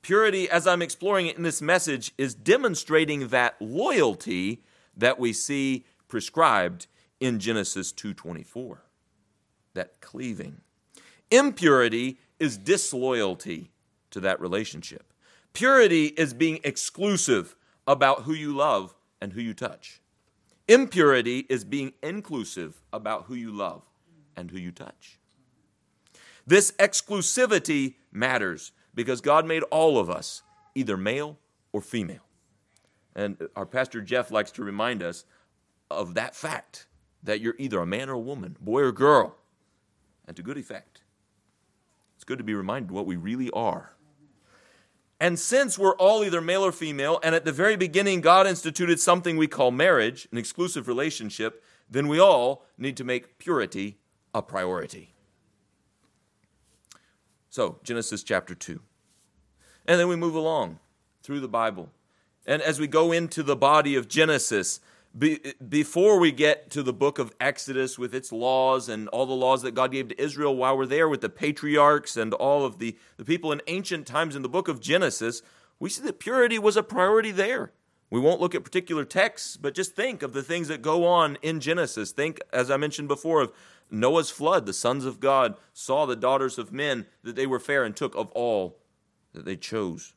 Purity, 0.02 0.50
as 0.50 0.66
I'm 0.66 0.82
exploring 0.82 1.28
it 1.28 1.36
in 1.36 1.44
this 1.44 1.62
message, 1.62 2.12
is 2.18 2.34
demonstrating 2.34 3.28
that 3.28 3.54
loyalty 3.60 4.62
that 4.96 5.18
we 5.18 5.32
see 5.32 5.86
prescribed 6.08 6.88
in 7.20 7.38
Genesis 7.38 7.90
2:24. 7.90 8.82
That 9.72 10.00
cleaving. 10.00 10.60
Impurity 11.30 12.18
is 12.38 12.56
disloyalty 12.56 13.70
to 14.10 14.20
that 14.20 14.40
relationship. 14.40 15.12
Purity 15.52 16.06
is 16.06 16.34
being 16.34 16.60
exclusive 16.64 17.56
about 17.86 18.22
who 18.22 18.32
you 18.32 18.54
love 18.54 18.94
and 19.20 19.32
who 19.32 19.40
you 19.40 19.54
touch. 19.54 20.00
Impurity 20.66 21.46
is 21.48 21.64
being 21.64 21.92
inclusive 22.02 22.82
about 22.92 23.24
who 23.24 23.34
you 23.34 23.52
love 23.52 23.82
and 24.36 24.50
who 24.50 24.58
you 24.58 24.72
touch. 24.72 25.18
This 26.46 26.72
exclusivity 26.72 27.94
matters 28.12 28.72
because 28.94 29.20
God 29.20 29.46
made 29.46 29.62
all 29.64 29.98
of 29.98 30.10
us 30.10 30.42
either 30.74 30.96
male 30.96 31.38
or 31.72 31.80
female. 31.80 32.24
And 33.14 33.36
our 33.54 33.66
pastor 33.66 34.00
Jeff 34.00 34.30
likes 34.30 34.50
to 34.52 34.64
remind 34.64 35.02
us 35.02 35.24
of 35.90 36.14
that 36.14 36.34
fact 36.34 36.86
that 37.22 37.40
you're 37.40 37.54
either 37.58 37.80
a 37.80 37.86
man 37.86 38.08
or 38.08 38.14
a 38.14 38.18
woman, 38.18 38.56
boy 38.60 38.82
or 38.82 38.92
girl, 38.92 39.36
and 40.26 40.36
to 40.36 40.42
good 40.42 40.58
effect. 40.58 41.03
It's 42.24 42.28
good 42.30 42.38
to 42.38 42.44
be 42.44 42.54
reminded 42.54 42.90
what 42.90 43.04
we 43.04 43.16
really 43.16 43.50
are. 43.50 43.92
And 45.20 45.38
since 45.38 45.78
we're 45.78 45.94
all 45.96 46.24
either 46.24 46.40
male 46.40 46.64
or 46.64 46.72
female, 46.72 47.20
and 47.22 47.34
at 47.34 47.44
the 47.44 47.52
very 47.52 47.76
beginning 47.76 48.22
God 48.22 48.46
instituted 48.46 48.98
something 48.98 49.36
we 49.36 49.46
call 49.46 49.70
marriage, 49.70 50.26
an 50.32 50.38
exclusive 50.38 50.88
relationship, 50.88 51.62
then 51.90 52.08
we 52.08 52.18
all 52.18 52.64
need 52.78 52.96
to 52.96 53.04
make 53.04 53.36
purity 53.36 53.98
a 54.32 54.40
priority. 54.40 55.12
So, 57.50 57.78
Genesis 57.84 58.22
chapter 58.22 58.54
2. 58.54 58.80
And 59.84 60.00
then 60.00 60.08
we 60.08 60.16
move 60.16 60.34
along 60.34 60.78
through 61.22 61.40
the 61.40 61.46
Bible. 61.46 61.90
And 62.46 62.62
as 62.62 62.80
we 62.80 62.86
go 62.86 63.12
into 63.12 63.42
the 63.42 63.54
body 63.54 63.96
of 63.96 64.08
Genesis, 64.08 64.80
be, 65.16 65.38
before 65.68 66.18
we 66.18 66.32
get 66.32 66.70
to 66.70 66.82
the 66.82 66.92
book 66.92 67.18
of 67.18 67.32
Exodus 67.40 67.98
with 67.98 68.14
its 68.14 68.32
laws 68.32 68.88
and 68.88 69.08
all 69.08 69.26
the 69.26 69.32
laws 69.32 69.62
that 69.62 69.74
God 69.74 69.92
gave 69.92 70.08
to 70.08 70.20
Israel 70.20 70.56
while 70.56 70.76
we're 70.76 70.86
there 70.86 71.08
with 71.08 71.20
the 71.20 71.28
patriarchs 71.28 72.16
and 72.16 72.34
all 72.34 72.64
of 72.64 72.78
the, 72.78 72.96
the 73.16 73.24
people 73.24 73.52
in 73.52 73.62
ancient 73.66 74.06
times 74.06 74.34
in 74.34 74.42
the 74.42 74.48
book 74.48 74.66
of 74.66 74.80
Genesis, 74.80 75.42
we 75.78 75.88
see 75.88 76.02
that 76.02 76.18
purity 76.18 76.58
was 76.58 76.76
a 76.76 76.82
priority 76.82 77.30
there. 77.30 77.72
We 78.10 78.20
won't 78.20 78.40
look 78.40 78.54
at 78.54 78.64
particular 78.64 79.04
texts, 79.04 79.56
but 79.56 79.74
just 79.74 79.96
think 79.96 80.22
of 80.22 80.32
the 80.32 80.42
things 80.42 80.68
that 80.68 80.82
go 80.82 81.06
on 81.06 81.36
in 81.42 81.60
Genesis. 81.60 82.12
Think, 82.12 82.40
as 82.52 82.70
I 82.70 82.76
mentioned 82.76 83.08
before, 83.08 83.40
of 83.40 83.52
Noah's 83.90 84.30
flood. 84.30 84.66
The 84.66 84.72
sons 84.72 85.04
of 85.04 85.20
God 85.20 85.56
saw 85.72 86.06
the 86.06 86.16
daughters 86.16 86.58
of 86.58 86.72
men 86.72 87.06
that 87.22 87.36
they 87.36 87.46
were 87.46 87.58
fair 87.58 87.84
and 87.84 87.94
took 87.94 88.14
of 88.14 88.30
all 88.32 88.78
that 89.32 89.44
they 89.44 89.56
chose. 89.56 90.14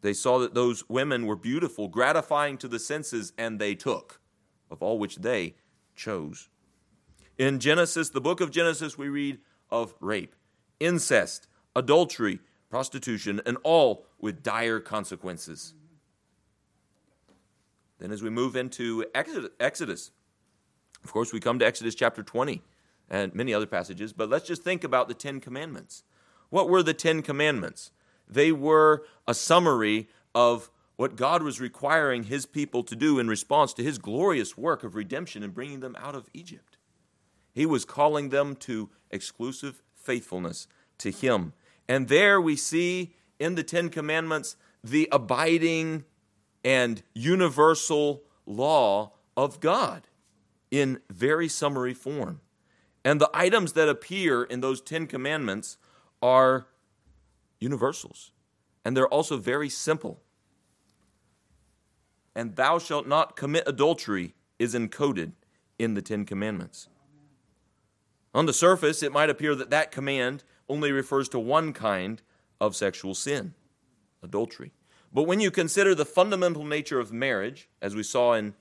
They 0.00 0.12
saw 0.12 0.38
that 0.38 0.54
those 0.54 0.88
women 0.88 1.26
were 1.26 1.36
beautiful, 1.36 1.88
gratifying 1.88 2.58
to 2.58 2.68
the 2.68 2.78
senses, 2.78 3.32
and 3.36 3.58
they 3.58 3.74
took 3.74 4.20
of 4.70 4.82
all 4.82 4.98
which 4.98 5.16
they 5.16 5.54
chose. 5.96 6.48
In 7.36 7.58
Genesis, 7.58 8.10
the 8.10 8.20
book 8.20 8.40
of 8.40 8.50
Genesis, 8.50 8.98
we 8.98 9.08
read 9.08 9.38
of 9.70 9.94
rape, 10.00 10.34
incest, 10.80 11.46
adultery, 11.74 12.40
prostitution, 12.68 13.40
and 13.46 13.56
all 13.62 14.06
with 14.18 14.42
dire 14.42 14.80
consequences. 14.80 15.74
Then, 17.98 18.12
as 18.12 18.22
we 18.22 18.30
move 18.30 18.56
into 18.56 19.04
Exodus, 19.14 20.10
of 21.02 21.12
course, 21.12 21.32
we 21.32 21.40
come 21.40 21.58
to 21.58 21.66
Exodus 21.66 21.94
chapter 21.94 22.22
20 22.22 22.62
and 23.08 23.34
many 23.34 23.54
other 23.54 23.66
passages, 23.66 24.12
but 24.12 24.28
let's 24.28 24.46
just 24.46 24.62
think 24.62 24.84
about 24.84 25.08
the 25.08 25.14
Ten 25.14 25.40
Commandments. 25.40 26.04
What 26.50 26.68
were 26.68 26.82
the 26.82 26.94
Ten 26.94 27.22
Commandments? 27.22 27.90
They 28.28 28.52
were 28.52 29.04
a 29.26 29.34
summary 29.34 30.08
of 30.34 30.70
what 30.96 31.16
God 31.16 31.42
was 31.42 31.60
requiring 31.60 32.24
his 32.24 32.44
people 32.44 32.82
to 32.82 32.96
do 32.96 33.18
in 33.18 33.28
response 33.28 33.72
to 33.74 33.84
his 33.84 33.98
glorious 33.98 34.58
work 34.58 34.82
of 34.82 34.94
redemption 34.94 35.42
and 35.42 35.54
bringing 35.54 35.80
them 35.80 35.96
out 35.98 36.14
of 36.14 36.28
Egypt. 36.34 36.76
He 37.52 37.66
was 37.66 37.84
calling 37.84 38.28
them 38.28 38.56
to 38.56 38.90
exclusive 39.10 39.82
faithfulness 39.94 40.66
to 40.98 41.10
him. 41.10 41.52
And 41.88 42.08
there 42.08 42.40
we 42.40 42.56
see 42.56 43.14
in 43.38 43.54
the 43.54 43.62
Ten 43.62 43.88
Commandments 43.88 44.56
the 44.82 45.08
abiding 45.12 46.04
and 46.64 47.02
universal 47.14 48.24
law 48.44 49.12
of 49.36 49.60
God 49.60 50.08
in 50.70 51.00
very 51.08 51.48
summary 51.48 51.94
form. 51.94 52.40
And 53.04 53.20
the 53.20 53.30
items 53.32 53.72
that 53.74 53.88
appear 53.88 54.42
in 54.42 54.60
those 54.60 54.80
Ten 54.80 55.06
Commandments 55.06 55.78
are 56.20 56.66
universals. 57.60 58.32
And 58.84 58.96
they're 58.96 59.08
also 59.08 59.36
very 59.36 59.68
simple. 59.68 60.20
And 62.34 62.56
thou 62.56 62.78
shalt 62.78 63.06
not 63.06 63.36
commit 63.36 63.64
adultery 63.66 64.34
is 64.58 64.74
encoded 64.74 65.32
in 65.78 65.94
the 65.94 66.02
Ten 66.02 66.24
Commandments. 66.24 66.88
On 68.34 68.46
the 68.46 68.52
surface, 68.52 69.02
it 69.02 69.12
might 69.12 69.30
appear 69.30 69.54
that 69.54 69.70
that 69.70 69.90
command 69.90 70.44
only 70.68 70.92
refers 70.92 71.28
to 71.30 71.38
one 71.38 71.72
kind 71.72 72.22
of 72.60 72.76
sexual 72.76 73.14
sin, 73.14 73.54
adultery. 74.22 74.72
But 75.12 75.24
when 75.24 75.40
you 75.40 75.50
consider 75.50 75.94
the 75.94 76.04
fundamental 76.04 76.64
nature 76.64 77.00
of 77.00 77.12
marriage, 77.12 77.68
as 77.80 77.94
we 77.94 78.02
saw 78.02 78.34
in 78.34 78.54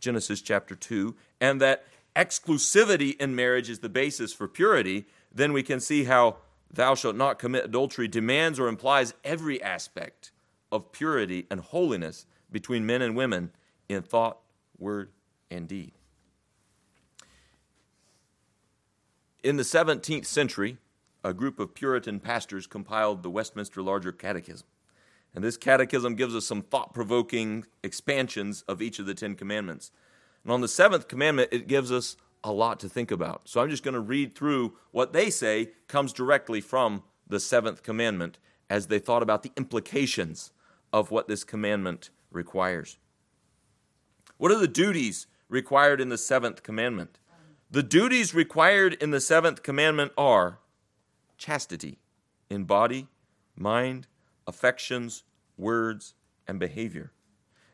Genesis 0.00 0.40
chapter 0.40 0.74
2, 0.74 1.14
and 1.40 1.60
that 1.60 1.84
exclusivity 2.16 3.20
in 3.20 3.34
marriage 3.34 3.68
is 3.68 3.80
the 3.80 3.88
basis 3.88 4.32
for 4.32 4.48
purity, 4.48 5.06
then 5.32 5.52
we 5.52 5.62
can 5.62 5.80
see 5.80 6.04
how 6.04 6.36
thou 6.72 6.94
shalt 6.94 7.16
not 7.16 7.38
commit 7.38 7.64
adultery 7.64 8.08
demands 8.08 8.58
or 8.58 8.68
implies 8.68 9.14
every 9.24 9.62
aspect 9.62 10.32
of 10.70 10.92
purity 10.92 11.46
and 11.50 11.60
holiness 11.60 12.26
between 12.50 12.86
men 12.86 13.02
and 13.02 13.16
women 13.16 13.50
in 13.88 14.02
thought, 14.02 14.38
word, 14.78 15.10
and 15.50 15.68
deed. 15.68 15.92
In 19.42 19.56
the 19.56 19.62
17th 19.64 20.26
century, 20.26 20.78
a 21.24 21.34
group 21.34 21.58
of 21.58 21.74
Puritan 21.74 22.20
pastors 22.20 22.66
compiled 22.66 23.22
the 23.22 23.30
Westminster 23.30 23.82
Larger 23.82 24.12
Catechism. 24.12 24.66
And 25.34 25.42
this 25.42 25.56
catechism 25.56 26.14
gives 26.14 26.34
us 26.34 26.44
some 26.44 26.62
thought 26.62 26.94
provoking 26.94 27.64
expansions 27.82 28.62
of 28.68 28.82
each 28.82 28.98
of 28.98 29.06
the 29.06 29.14
Ten 29.14 29.34
Commandments. 29.34 29.90
And 30.44 30.52
on 30.52 30.60
the 30.60 30.68
seventh 30.68 31.08
commandment, 31.08 31.48
it 31.52 31.68
gives 31.68 31.90
us 31.90 32.16
a 32.44 32.52
lot 32.52 32.80
to 32.80 32.88
think 32.88 33.10
about. 33.10 33.42
So 33.48 33.60
I'm 33.60 33.70
just 33.70 33.82
going 33.82 33.94
to 33.94 34.00
read 34.00 34.34
through 34.34 34.74
what 34.90 35.12
they 35.12 35.30
say 35.30 35.70
comes 35.88 36.12
directly 36.12 36.60
from 36.60 37.02
the 37.26 37.40
seventh 37.40 37.82
commandment 37.82 38.38
as 38.68 38.86
they 38.86 38.98
thought 38.98 39.22
about 39.22 39.42
the 39.42 39.52
implications 39.56 40.52
of 40.92 41.10
what 41.10 41.28
this 41.28 41.44
commandment 41.44 42.10
requires. 42.30 42.98
What 44.38 44.50
are 44.50 44.58
the 44.58 44.68
duties 44.68 45.26
required 45.48 46.00
in 46.00 46.08
the 46.08 46.18
seventh 46.18 46.62
commandment? 46.62 47.18
The 47.70 47.82
duties 47.82 48.34
required 48.34 48.94
in 48.94 49.12
the 49.12 49.20
seventh 49.20 49.62
commandment 49.62 50.12
are 50.18 50.58
chastity 51.38 51.98
in 52.50 52.64
body, 52.64 53.08
mind, 53.56 54.06
affections, 54.46 55.24
words, 55.56 56.14
and 56.46 56.58
behavior, 56.58 57.12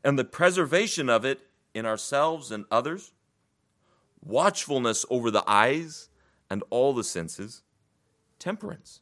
and 0.05 0.19
the 0.19 0.25
preservation 0.25 1.09
of 1.09 1.25
it 1.25 1.41
in 1.75 1.87
ourselves 1.87 2.51
and 2.51 2.65
others 2.71 3.13
watchfulness 4.23 5.05
over 5.11 5.31
the 5.31 5.45
eyes 5.47 6.09
and 6.51 6.63
all 6.71 6.93
the 6.93 7.05
senses, 7.05 7.63
temperance, 8.39 9.01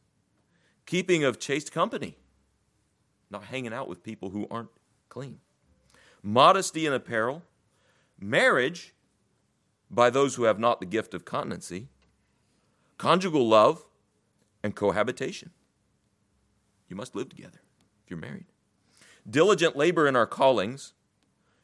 keeping 0.85 1.23
of 1.23 1.39
chaste 1.39 1.71
company, 1.71 2.17
not 3.29 3.45
hanging 3.45 3.73
out 3.73 3.87
with 3.87 4.03
people 4.03 4.29
who 4.29 4.47
aren't 4.49 4.69
clean, 5.09 5.39
modesty 6.21 6.85
in 6.85 6.93
apparel, 6.93 7.43
marriage, 8.19 8.93
by 9.89 10.09
those 10.09 10.35
who 10.35 10.43
have 10.43 10.59
not 10.59 10.79
the 10.79 10.85
gift 10.85 11.13
of 11.13 11.25
continency, 11.25 11.87
conjugal 12.97 13.47
love, 13.47 13.85
and 14.63 14.75
cohabitation. 14.75 15.51
You 16.89 16.95
must 16.95 17.15
live 17.15 17.29
together 17.29 17.61
if 18.03 18.09
you're 18.09 18.19
married. 18.19 18.45
Diligent 19.29 19.75
labor 19.75 20.07
in 20.07 20.15
our 20.15 20.25
callings, 20.25 20.93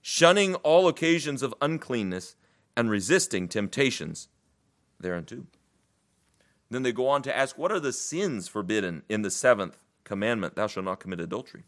shunning 0.02 0.56
all 0.56 0.88
occasions 0.88 1.42
of 1.42 1.54
uncleanness, 1.62 2.36
and 2.76 2.90
resisting 2.90 3.48
temptations 3.48 4.28
thereunto. 5.00 5.46
Then 6.70 6.84
they 6.84 6.92
go 6.92 7.08
on 7.08 7.22
to 7.24 7.36
ask, 7.36 7.58
What 7.58 7.72
are 7.72 7.80
the 7.80 7.94
sins 7.94 8.48
forbidden 8.48 9.04
in 9.08 9.22
the 9.22 9.32
seventh 9.32 9.84
commandment? 10.04 10.56
Thou 10.56 10.68
shalt 10.68 10.86
not 10.86 11.00
commit 11.00 11.20
adultery. 11.20 11.64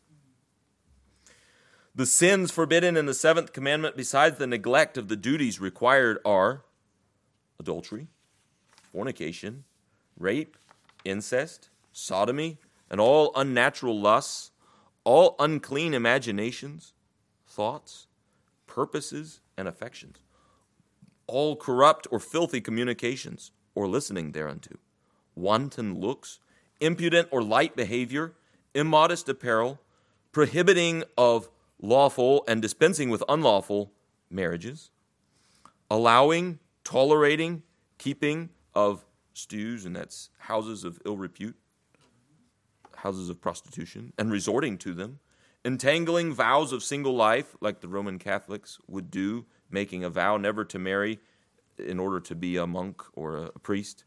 The 1.93 2.05
sins 2.05 2.51
forbidden 2.51 2.97
in 2.97 3.05
the 3.05 3.13
seventh 3.13 3.53
commandment, 3.53 3.95
besides 3.95 4.37
the 4.37 4.47
neglect 4.47 4.97
of 4.97 5.07
the 5.07 5.15
duties 5.15 5.61
required, 5.61 6.17
are 6.25 6.65
adultery, 7.59 8.07
fornication, 8.91 9.63
rape, 10.17 10.57
incest, 11.05 11.69
sodomy, 11.93 12.57
and 12.89 12.99
all 12.99 13.31
unnatural 13.35 13.99
lusts, 13.99 14.51
all 15.05 15.35
unclean 15.39 15.93
imaginations, 15.93 16.93
thoughts, 17.47 18.07
purposes, 18.67 19.39
and 19.57 19.67
affections, 19.67 20.17
all 21.27 21.55
corrupt 21.55 22.07
or 22.11 22.19
filthy 22.19 22.61
communications, 22.61 23.51
or 23.73 23.87
listening 23.87 24.31
thereunto, 24.31 24.75
wanton 25.35 25.99
looks, 25.99 26.39
impudent 26.79 27.27
or 27.31 27.43
light 27.43 27.75
behavior, 27.75 28.33
immodest 28.73 29.27
apparel, 29.29 29.79
prohibiting 30.31 31.03
of 31.17 31.49
lawful 31.81 32.43
and 32.47 32.61
dispensing 32.61 33.09
with 33.09 33.23
unlawful 33.27 33.91
marriages, 34.29 34.91
allowing, 35.89 36.59
tolerating, 36.83 37.63
keeping 37.97 38.49
of 38.73 39.05
stews, 39.33 39.85
and 39.85 39.95
that's 39.95 40.29
houses 40.39 40.83
of 40.83 40.99
ill 41.05 41.17
repute, 41.17 41.55
houses 42.97 43.29
of 43.29 43.41
prostitution, 43.41 44.13
and 44.17 44.31
resorting 44.31 44.77
to 44.77 44.93
them, 44.93 45.19
entangling 45.63 46.33
vows 46.33 46.71
of 46.71 46.83
single 46.83 47.15
life, 47.15 47.55
like 47.61 47.81
the 47.81 47.87
Roman 47.87 48.19
Catholics 48.19 48.79
would 48.87 49.09
do, 49.11 49.45
making 49.69 50.03
a 50.03 50.09
vow 50.09 50.37
never 50.37 50.63
to 50.65 50.79
marry 50.79 51.19
in 51.77 51.99
order 51.99 52.19
to 52.19 52.35
be 52.35 52.57
a 52.57 52.67
monk 52.67 53.01
or 53.13 53.37
a 53.37 53.59
priest, 53.59 54.03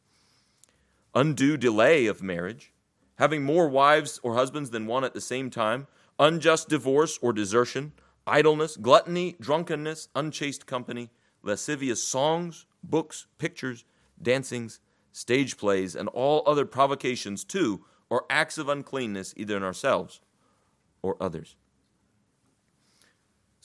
undue 1.14 1.56
delay 1.56 2.06
of 2.06 2.22
marriage, 2.22 2.72
having 3.16 3.42
more 3.42 3.68
wives 3.68 4.20
or 4.22 4.34
husbands 4.34 4.70
than 4.70 4.86
one 4.86 5.04
at 5.04 5.14
the 5.14 5.20
same 5.20 5.50
time, 5.50 5.86
unjust 6.18 6.68
divorce 6.68 7.18
or 7.20 7.32
desertion, 7.32 7.92
idleness, 8.26 8.76
gluttony, 8.76 9.36
drunkenness, 9.40 10.08
unchaste 10.14 10.66
company, 10.66 11.10
lascivious 11.42 12.02
songs, 12.02 12.66
books, 12.82 13.26
pictures, 13.38 13.84
dancings, 14.20 14.80
stage 15.12 15.56
plays, 15.56 15.94
and 15.94 16.08
all 16.08 16.42
other 16.46 16.64
provocations 16.64 17.44
to 17.44 17.84
or 18.10 18.24
acts 18.30 18.58
of 18.58 18.68
uncleanness 18.68 19.34
either 19.36 19.56
in 19.56 19.62
ourselves 19.62 20.20
or 21.02 21.16
others. 21.20 21.56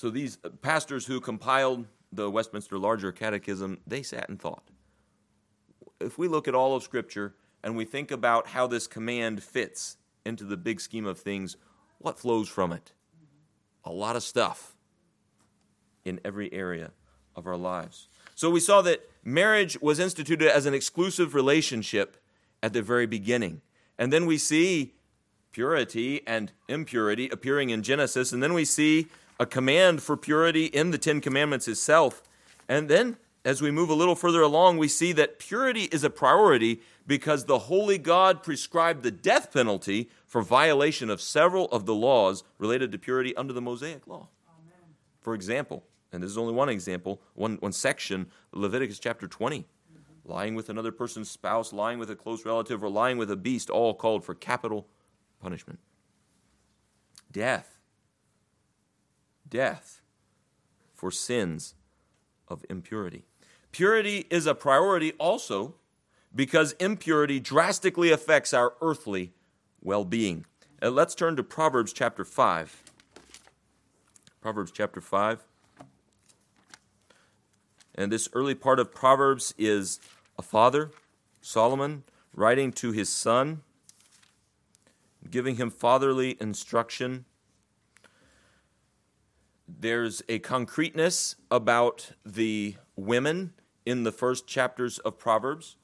So 0.03 0.09
these 0.09 0.37
uh, 0.43 0.49
pastors 0.61 1.05
who 1.05 1.21
compiled 1.21 1.87
the 2.11 2.29
Westminster 2.29 2.77
Larger 2.77 3.13
Catechism, 3.13 3.79
they 3.87 4.03
sat 4.03 4.27
and 4.27 4.37
thought. 4.37 4.67
If 6.01 6.17
we 6.17 6.27
look 6.27 6.45
at 6.49 6.53
all 6.53 6.75
of 6.75 6.83
Scripture 6.83 7.35
and 7.63 7.77
we 7.77 7.85
think 7.85 8.11
about 8.11 8.47
how 8.47 8.67
this 8.67 8.85
command 8.85 9.41
fits 9.41 9.95
into 10.25 10.43
the 10.43 10.57
big 10.57 10.81
scheme 10.81 11.05
of 11.05 11.19
things, 11.19 11.55
what 11.99 12.19
flows 12.19 12.49
from 12.49 12.73
it? 12.73 12.91
A 13.85 13.93
lot 13.93 14.17
of 14.17 14.23
stuff 14.23 14.75
in 16.03 16.19
every 16.25 16.51
area 16.51 16.91
of 17.33 17.47
our 17.47 17.55
lives. 17.55 18.09
So 18.35 18.49
we 18.49 18.59
saw 18.59 18.81
that 18.81 19.09
marriage 19.23 19.79
was 19.81 19.99
instituted 19.99 20.53
as 20.53 20.65
an 20.65 20.73
exclusive 20.73 21.33
relationship 21.33 22.17
at 22.61 22.73
the 22.73 22.81
very 22.81 23.05
beginning. 23.05 23.61
And 23.97 24.11
then 24.11 24.25
we 24.25 24.37
see 24.37 24.95
purity 25.53 26.27
and 26.27 26.51
impurity 26.67 27.29
appearing 27.29 27.69
in 27.69 27.83
Genesis. 27.83 28.33
And 28.33 28.43
then 28.43 28.53
we 28.53 28.65
see 28.65 29.07
a 29.39 29.45
command 29.45 30.01
for 30.01 30.15
purity 30.17 30.65
in 30.65 30.91
the 30.91 30.97
Ten 30.97 31.21
Commandments 31.21 31.67
itself. 31.67 32.23
And 32.67 32.89
then 32.89 33.17
as 33.45 33.61
we 33.61 33.71
move 33.71 33.89
a 33.89 33.93
little 33.93 34.15
further 34.15 34.41
along, 34.41 34.77
we 34.77 34.87
see 34.87 35.11
that 35.13 35.37
purity 35.39 35.83
is 35.83 36.03
a 36.03 36.09
priority 36.09 36.81
because 37.05 37.45
the 37.45 37.59
holy 37.59 37.97
God 37.97 38.41
prescribed 38.41 39.03
the 39.03 39.11
death 39.11 39.51
penalty 39.51 40.09
for 40.25 40.41
violation 40.41 41.09
of 41.09 41.21
several 41.21 41.65
of 41.65 41.85
the 41.85 41.95
laws 41.95 42.43
related 42.57 42.91
to 42.93 42.97
purity 42.97 43.35
under 43.35 43.51
the 43.51 43.61
Mosaic 43.61 44.07
law. 44.07 44.29
Amen. 44.47 44.95
For 45.21 45.33
example, 45.33 45.83
and 46.13 46.23
this 46.23 46.29
is 46.29 46.37
only 46.37 46.53
one 46.53 46.69
example, 46.69 47.21
one, 47.33 47.57
one 47.57 47.73
section, 47.73 48.27
Leviticus 48.53 48.99
chapter 48.99 49.27
20. 49.27 49.59
Mm-hmm. 49.59 50.31
Lying 50.31 50.55
with 50.55 50.69
another 50.69 50.91
person's 50.91 51.29
spouse, 51.29 51.73
lying 51.73 51.99
with 51.99 52.09
a 52.09 52.15
close 52.15 52.45
relative, 52.45 52.83
or 52.83 52.89
lying 52.89 53.17
with 53.17 53.29
a 53.29 53.35
beast, 53.35 53.69
all 53.69 53.93
called 53.93 54.23
for 54.23 54.35
capital 54.35 54.87
punishment. 55.41 55.79
Death. 57.31 57.72
Death 59.53 60.01
for 60.95 61.11
sins 61.11 61.75
of 62.47 62.65
impurity. 62.71 63.23
Purity 63.71 64.25
is 64.31 64.47
a 64.47 64.55
priority 64.55 65.11
also 65.19 65.75
because 66.33 66.71
impurity 66.79 67.39
drastically 67.39 68.11
affects 68.11 68.51
our 68.51 68.73
earthly 68.81 69.31
well 69.79 70.05
being. 70.05 70.45
Uh, 70.81 70.89
let's 70.89 71.13
turn 71.13 71.35
to 71.35 71.43
Proverbs 71.43 71.93
chapter 71.93 72.25
5. 72.25 72.81
Proverbs 74.41 74.71
chapter 74.71 74.99
5. 74.99 75.43
And 77.93 78.11
this 78.11 78.27
early 78.33 78.55
part 78.55 78.79
of 78.79 78.91
Proverbs 78.91 79.53
is 79.59 79.99
a 80.35 80.41
father, 80.41 80.89
Solomon, 81.41 82.05
writing 82.33 82.71
to 82.71 82.91
his 82.91 83.07
son, 83.09 83.61
giving 85.29 85.57
him 85.57 85.69
fatherly 85.69 86.37
instruction. 86.41 87.25
There's 89.79 90.21
a 90.29 90.39
concreteness 90.39 91.35
about 91.51 92.11
the 92.25 92.75
women 92.95 93.53
in 93.85 94.03
the 94.03 94.11
first 94.11 94.47
chapters 94.47 94.99
of 94.99 95.17
Proverbs, 95.17 95.77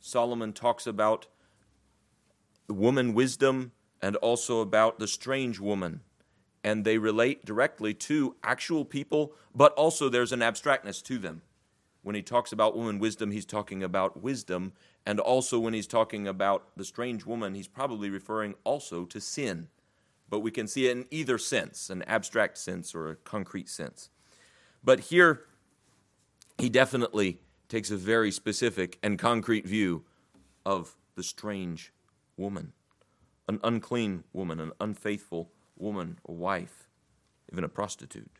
Solomon 0.00 0.52
talks 0.52 0.86
about 0.86 1.26
woman 2.68 3.14
wisdom 3.14 3.72
and 4.00 4.16
also 4.16 4.60
about 4.60 4.98
the 4.98 5.06
strange 5.06 5.60
woman. 5.60 6.00
And 6.64 6.84
they 6.84 6.98
relate 6.98 7.44
directly 7.44 7.94
to 7.94 8.36
actual 8.42 8.84
people, 8.84 9.32
but 9.54 9.72
also 9.74 10.08
there's 10.08 10.32
an 10.32 10.42
abstractness 10.42 11.02
to 11.02 11.18
them. 11.18 11.42
When 12.02 12.16
he 12.16 12.22
talks 12.22 12.52
about 12.52 12.76
woman 12.76 12.98
wisdom, 12.98 13.30
he's 13.30 13.44
talking 13.44 13.82
about 13.82 14.22
wisdom. 14.22 14.72
And 15.06 15.20
also 15.20 15.58
when 15.58 15.74
he's 15.74 15.86
talking 15.86 16.26
about 16.26 16.68
the 16.76 16.84
strange 16.84 17.24
woman, 17.24 17.54
he's 17.54 17.68
probably 17.68 18.10
referring 18.10 18.54
also 18.64 19.04
to 19.04 19.20
sin. 19.20 19.68
But 20.32 20.40
we 20.40 20.50
can 20.50 20.66
see 20.66 20.86
it 20.86 20.92
in 20.92 21.04
either 21.10 21.36
sense 21.36 21.90
an 21.90 22.02
abstract 22.04 22.56
sense 22.56 22.94
or 22.94 23.10
a 23.10 23.16
concrete 23.16 23.68
sense. 23.68 24.08
But 24.82 25.00
here, 25.00 25.42
he 26.56 26.70
definitely 26.70 27.38
takes 27.68 27.90
a 27.90 27.98
very 27.98 28.30
specific 28.30 28.98
and 29.02 29.18
concrete 29.18 29.66
view 29.66 30.04
of 30.64 30.96
the 31.16 31.22
strange 31.22 31.92
woman, 32.38 32.72
an 33.46 33.60
unclean 33.62 34.24
woman, 34.32 34.58
an 34.58 34.72
unfaithful 34.80 35.50
woman, 35.76 36.18
a 36.26 36.32
wife, 36.32 36.88
even 37.52 37.62
a 37.62 37.68
prostitute. 37.68 38.30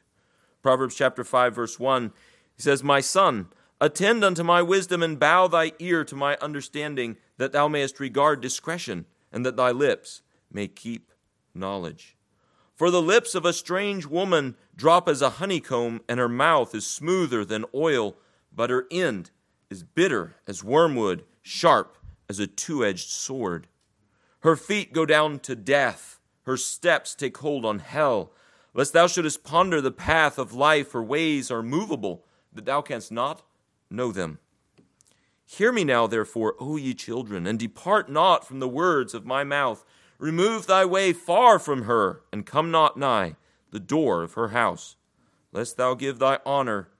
Proverbs 0.63 0.95
chapter 0.95 1.25
5 1.25 1.55
verse 1.55 1.79
1 1.79 2.11
he 2.57 2.63
says, 2.63 2.83
"My 2.83 3.03
son, 3.03 3.51
attend 3.83 4.25
unto 4.25 4.43
my 4.43 4.63
wisdom 4.63 5.03
and 5.03 5.19
bow 5.19 5.47
thy 5.47 5.73
ear 5.79 6.07
to 6.07 6.17
my 6.17 6.39
understanding, 6.41 7.19
that 7.37 7.53
thou 7.53 7.69
mayest 7.69 8.01
regard 8.01 8.41
discretion, 8.41 9.05
and 9.31 9.45
that 9.45 9.57
thy 9.57 9.73
lips 9.73 10.23
may 10.51 10.69
keep 10.69 11.12
knowledge." 11.55 12.17
For 12.75 12.91
the 12.91 13.03
lips 13.03 13.35
of 13.35 13.45
a 13.45 13.53
strange 13.53 14.07
woman 14.07 14.57
drop 14.75 15.09
as 15.09 15.23
a 15.23 15.31
honeycomb, 15.31 16.01
and 16.09 16.19
her 16.19 16.29
mouth 16.29 16.75
is 16.75 16.87
smoother 16.87 17.45
than 17.45 17.65
oil, 17.75 18.17
but 18.53 18.71
her 18.71 18.87
end 18.91 19.31
is 19.71 19.83
bitter 19.83 20.37
as 20.47 20.65
wormwood, 20.65 21.25
sharp 21.43 21.97
as 22.29 22.39
a 22.39 22.47
two 22.47 22.85
edged 22.85 23.09
sword. 23.09 23.69
Her 24.41 24.57
feet 24.57 24.93
go 24.93 25.07
down 25.07 25.39
to 25.41 25.55
death, 25.55 26.19
her 26.45 26.57
steps 26.57 27.15
take 27.15 27.39
hold 27.39 27.65
on 27.65 27.79
hell. 27.79 28.33
Lest 28.75 28.95
thou 28.95 29.07
shouldest 29.07 29.45
ponder 29.45 29.81
the 29.81 29.91
path 29.91 30.39
of 30.39 30.55
life, 30.55 30.93
her 30.93 31.03
ways 31.03 31.51
are 31.51 31.63
movable, 31.63 32.25
that 32.53 32.65
thou 32.65 32.81
canst 32.81 33.13
not 33.13 33.43
know 33.91 34.11
them. 34.11 34.39
Hear 35.45 35.73
me 35.73 35.85
now, 35.85 36.07
therefore, 36.07 36.57
O 36.59 36.77
ye 36.77 36.95
children, 36.95 37.47
and 37.47 37.59
depart 37.59 38.11
not 38.11 38.47
from 38.47 38.61
the 38.61 38.69
words 38.69 39.13
of 39.13 39.27
my 39.27 39.45
mouth. 39.45 39.85
Remove 40.23 40.69
thy 40.69 40.85
way 40.85 41.13
far 41.13 41.59
from 41.59 41.83
her, 41.83 42.23
and 42.33 42.47
come 42.47 42.71
not 42.71 42.97
nigh 42.97 43.35
the 43.73 43.81
door 43.81 44.23
of 44.23 44.35
her 44.35 44.51
house, 44.51 44.95
lest 45.51 45.77
thou 45.77 45.95
give 45.95 46.21
thy 46.21 46.39
honor 46.47 46.91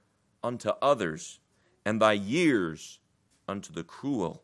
unto 0.43 0.71
others, 0.81 1.39
and 1.85 2.01
thy 2.01 2.11
years 2.11 2.99
unto 3.47 3.71
the 3.71 3.85
cruel. 3.85 4.43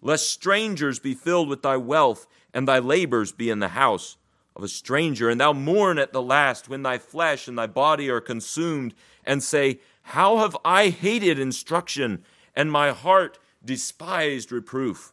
Lest 0.00 0.30
strangers 0.30 1.00
be 1.00 1.12
filled 1.12 1.48
with 1.48 1.62
thy 1.62 1.76
wealth, 1.76 2.28
and 2.54 2.68
thy 2.68 2.78
labors 2.78 3.32
be 3.32 3.50
in 3.50 3.58
the 3.58 3.70
house 3.70 4.16
of 4.54 4.62
a 4.62 4.68
stranger, 4.68 5.28
and 5.28 5.40
thou 5.40 5.52
mourn 5.52 5.98
at 5.98 6.12
the 6.12 6.22
last 6.22 6.68
when 6.68 6.84
thy 6.84 6.98
flesh 6.98 7.48
and 7.48 7.58
thy 7.58 7.66
body 7.66 8.08
are 8.08 8.20
consumed, 8.20 8.94
and 9.24 9.42
say, 9.42 9.80
How 10.02 10.36
have 10.38 10.56
I 10.64 10.90
hated 10.90 11.40
instruction, 11.40 12.22
and 12.54 12.70
my 12.70 12.92
heart 12.92 13.40
despised 13.64 14.52
reproof, 14.52 15.12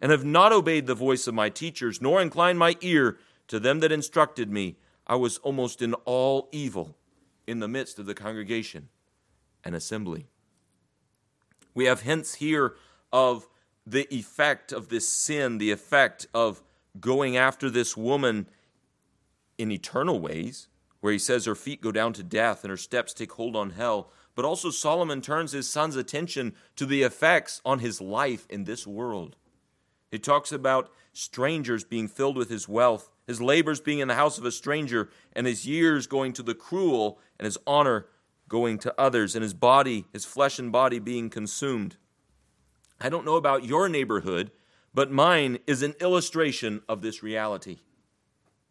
and 0.00 0.12
have 0.12 0.24
not 0.24 0.52
obeyed 0.52 0.86
the 0.86 0.94
voice 0.94 1.26
of 1.26 1.34
my 1.34 1.48
teachers, 1.48 2.00
nor 2.00 2.20
inclined 2.20 2.58
my 2.58 2.76
ear 2.80 3.18
to 3.48 3.58
them 3.58 3.80
that 3.80 3.92
instructed 3.92 4.50
me. 4.50 4.76
I 5.06 5.16
was 5.16 5.38
almost 5.38 5.82
in 5.82 5.94
all 6.04 6.48
evil 6.52 6.96
in 7.46 7.60
the 7.60 7.68
midst 7.68 7.98
of 7.98 8.06
the 8.06 8.14
congregation 8.14 8.88
and 9.64 9.74
assembly. 9.74 10.26
We 11.74 11.86
have 11.86 12.02
hints 12.02 12.34
here 12.34 12.74
of 13.12 13.48
the 13.86 14.12
effect 14.14 14.72
of 14.72 14.88
this 14.88 15.08
sin, 15.08 15.58
the 15.58 15.70
effect 15.70 16.26
of 16.34 16.62
going 17.00 17.36
after 17.36 17.70
this 17.70 17.96
woman 17.96 18.48
in 19.56 19.72
eternal 19.72 20.20
ways, 20.20 20.68
where 21.00 21.12
he 21.12 21.18
says 21.18 21.44
her 21.44 21.54
feet 21.54 21.80
go 21.80 21.92
down 21.92 22.12
to 22.12 22.22
death 22.22 22.64
and 22.64 22.70
her 22.70 22.76
steps 22.76 23.14
take 23.14 23.32
hold 23.32 23.56
on 23.56 23.70
hell. 23.70 24.10
But 24.34 24.44
also, 24.44 24.70
Solomon 24.70 25.20
turns 25.20 25.52
his 25.52 25.68
son's 25.68 25.96
attention 25.96 26.54
to 26.76 26.86
the 26.86 27.02
effects 27.02 27.60
on 27.64 27.80
his 27.80 28.00
life 28.00 28.46
in 28.50 28.64
this 28.64 28.86
world. 28.86 29.36
He 30.10 30.18
talks 30.18 30.52
about 30.52 30.90
strangers 31.12 31.84
being 31.84 32.08
filled 32.08 32.36
with 32.36 32.48
his 32.48 32.68
wealth, 32.68 33.10
his 33.26 33.40
labors 33.40 33.80
being 33.80 33.98
in 33.98 34.08
the 34.08 34.14
house 34.14 34.38
of 34.38 34.44
a 34.44 34.52
stranger, 34.52 35.10
and 35.32 35.46
his 35.46 35.66
years 35.66 36.06
going 36.06 36.32
to 36.34 36.42
the 36.42 36.54
cruel, 36.54 37.18
and 37.38 37.44
his 37.44 37.58
honor 37.66 38.06
going 38.48 38.78
to 38.78 38.94
others, 38.98 39.34
and 39.34 39.42
his 39.42 39.54
body, 39.54 40.06
his 40.12 40.24
flesh 40.24 40.58
and 40.58 40.72
body 40.72 40.98
being 40.98 41.28
consumed. 41.28 41.96
I 43.00 43.08
don't 43.08 43.26
know 43.26 43.36
about 43.36 43.64
your 43.64 43.88
neighborhood, 43.88 44.50
but 44.94 45.10
mine 45.10 45.58
is 45.66 45.82
an 45.82 45.94
illustration 46.00 46.82
of 46.88 47.02
this 47.02 47.22
reality. 47.22 47.78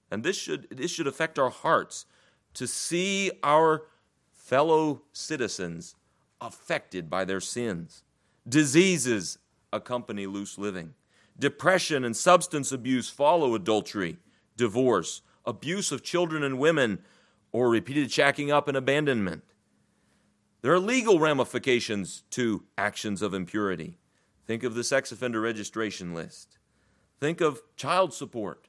And 0.09 0.23
this 0.23 0.37
should, 0.37 0.67
this 0.71 0.91
should 0.91 1.07
affect 1.07 1.37
our 1.37 1.49
hearts 1.49 2.05
to 2.55 2.65
see 2.67 3.31
our 3.43 3.83
fellow 4.33 5.03
citizens 5.11 5.95
affected 6.41 7.09
by 7.09 7.25
their 7.25 7.41
sins. 7.41 8.03
Diseases 8.47 9.37
accompany 9.71 10.25
loose 10.25 10.57
living. 10.57 10.93
Depression 11.39 12.03
and 12.03 12.17
substance 12.17 12.71
abuse 12.71 13.09
follow 13.09 13.53
adultery, 13.53 14.17
divorce, 14.55 15.21
abuse 15.45 15.91
of 15.91 16.03
children 16.03 16.43
and 16.43 16.57
women, 16.59 16.99
or 17.51 17.69
repeated 17.69 18.09
shacking 18.09 18.51
up 18.51 18.67
and 18.67 18.75
abandonment. 18.75 19.43
There 20.61 20.73
are 20.73 20.79
legal 20.79 21.19
ramifications 21.19 22.23
to 22.31 22.65
actions 22.77 23.21
of 23.21 23.33
impurity. 23.33 23.99
Think 24.45 24.63
of 24.63 24.75
the 24.75 24.83
sex 24.83 25.11
offender 25.11 25.39
registration 25.39 26.13
list. 26.13 26.57
Think 27.19 27.41
of 27.41 27.61
child 27.75 28.13
support. 28.13 28.67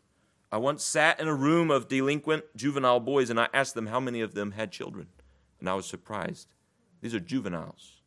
I 0.52 0.59
once 0.59 0.85
sat 0.85 1.20
in 1.20 1.28
a 1.28 1.35
room 1.35 1.70
of 1.70 1.88
delinquent 1.88 2.44
juvenile 2.57 3.00
boys 3.00 3.31
and 3.31 3.40
I 3.40 3.48
asked 3.52 3.74
them 3.74 3.87
how 3.87 4.00
many 4.00 4.20
of 4.20 4.35
them 4.35 4.52
had 4.52 4.72
children. 4.72 5.09
And 5.61 5.68
I 5.68 5.74
was 5.74 5.87
surprised. 5.87 6.54
These 7.00 7.14
are 7.14 7.20
juveniles, 7.20 8.02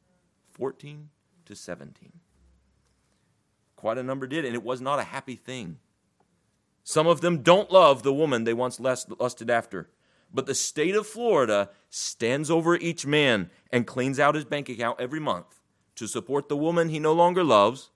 14 0.51 1.09
to 1.45 1.55
17. 1.55 2.20
Quite 3.81 3.97
a 3.97 4.03
number 4.03 4.27
did, 4.27 4.45
and 4.45 4.53
it 4.53 4.61
was 4.61 4.79
not 4.79 4.99
a 4.99 5.03
happy 5.05 5.35
thing. 5.35 5.79
Some 6.83 7.07
of 7.07 7.21
them 7.21 7.41
don't 7.41 7.71
love 7.71 8.03
the 8.03 8.13
woman 8.13 8.43
they 8.43 8.53
once 8.53 8.79
lusted 8.79 9.49
after. 9.49 9.89
But 10.31 10.45
the 10.45 10.53
state 10.53 10.93
of 10.93 11.07
Florida 11.07 11.71
stands 11.89 12.51
over 12.51 12.75
each 12.75 13.07
man 13.07 13.49
and 13.71 13.87
cleans 13.87 14.19
out 14.19 14.35
his 14.35 14.45
bank 14.45 14.69
account 14.69 15.01
every 15.01 15.19
month 15.19 15.59
to 15.95 16.05
support 16.05 16.47
the 16.47 16.55
woman 16.55 16.89
he 16.89 16.99
no 16.99 17.11
longer 17.11 17.43
loves 17.43 17.89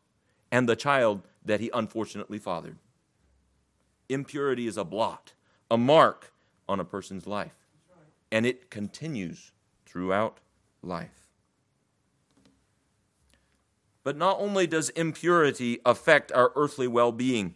and 0.52 0.67
the 0.67 0.76
child 0.76 1.21
that 1.45 1.60
he 1.60 1.69
unfortunately 1.71 2.39
fathered. 2.39 2.80
Impurity 4.10 4.65
is 4.65 4.78
a 4.78 4.84
blot, 4.84 5.34
a 5.69 5.78
mark 5.78 6.34
on 6.67 6.80
a 6.80 6.84
person's 6.84 7.28
life, 7.28 7.67
and 8.32 8.43
it 8.48 8.71
continues 8.71 9.52
throughout 9.86 10.39
life. 10.82 11.24
But 14.06 14.15
not 14.15 14.38
only 14.39 14.68
does 14.68 14.89
impurity 14.89 15.80
affect 15.84 16.32
our 16.32 16.52
earthly 16.56 16.88
well 16.88 17.12
being, 17.12 17.56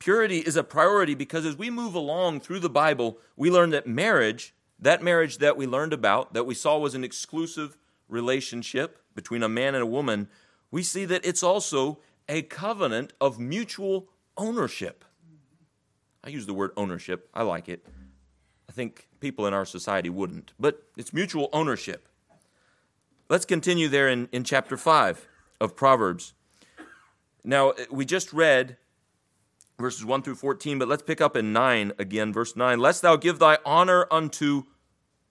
purity 0.00 0.38
is 0.38 0.56
a 0.56 0.64
priority 0.64 1.14
because 1.14 1.46
as 1.46 1.56
we 1.56 1.70
move 1.70 1.94
along 1.94 2.40
through 2.40 2.58
the 2.58 2.68
Bible, 2.68 3.18
we 3.36 3.48
learn 3.48 3.70
that 3.70 3.86
marriage, 3.86 4.54
that 4.80 5.04
marriage 5.04 5.38
that 5.38 5.56
we 5.56 5.68
learned 5.68 5.92
about, 5.92 6.34
that 6.34 6.46
we 6.46 6.54
saw 6.54 6.76
was 6.76 6.96
an 6.96 7.04
exclusive 7.04 7.78
relationship 8.08 8.98
between 9.14 9.44
a 9.44 9.48
man 9.48 9.76
and 9.76 9.84
a 9.84 9.86
woman, 9.86 10.28
we 10.72 10.82
see 10.82 11.04
that 11.04 11.24
it's 11.24 11.44
also 11.44 12.00
a 12.28 12.42
covenant 12.42 13.12
of 13.20 13.38
mutual 13.38 14.08
ownership. 14.36 15.04
I 16.24 16.30
use 16.30 16.46
the 16.46 16.54
word 16.54 16.72
ownership, 16.76 17.28
I 17.32 17.44
like 17.44 17.68
it. 17.68 17.86
I 18.68 18.72
think 18.72 19.06
people 19.20 19.46
in 19.46 19.54
our 19.54 19.64
society 19.64 20.10
wouldn't, 20.10 20.54
but 20.58 20.82
it's 20.96 21.12
mutual 21.12 21.50
ownership. 21.52 22.07
Let's 23.30 23.44
continue 23.44 23.88
there 23.88 24.08
in, 24.08 24.30
in 24.32 24.42
chapter 24.42 24.78
5 24.78 25.28
of 25.60 25.76
Proverbs. 25.76 26.32
Now, 27.44 27.70
eh, 27.72 27.84
we 27.90 28.06
just 28.06 28.32
read 28.32 28.78
verses 29.78 30.02
1 30.02 30.22
through 30.22 30.36
14, 30.36 30.78
but 30.78 30.88
let's 30.88 31.02
pick 31.02 31.20
up 31.20 31.36
in 31.36 31.52
9 31.52 31.92
again, 31.98 32.32
verse 32.32 32.56
9. 32.56 32.78
Lest 32.78 33.02
thou 33.02 33.16
give 33.16 33.38
thy 33.38 33.58
honor 33.66 34.06
unto 34.10 34.62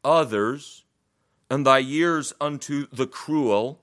others 0.04 0.84
and 1.50 1.66
thy 1.66 1.80
years 1.80 2.34
unto 2.40 2.86
the 2.92 3.08
cruel. 3.08 3.82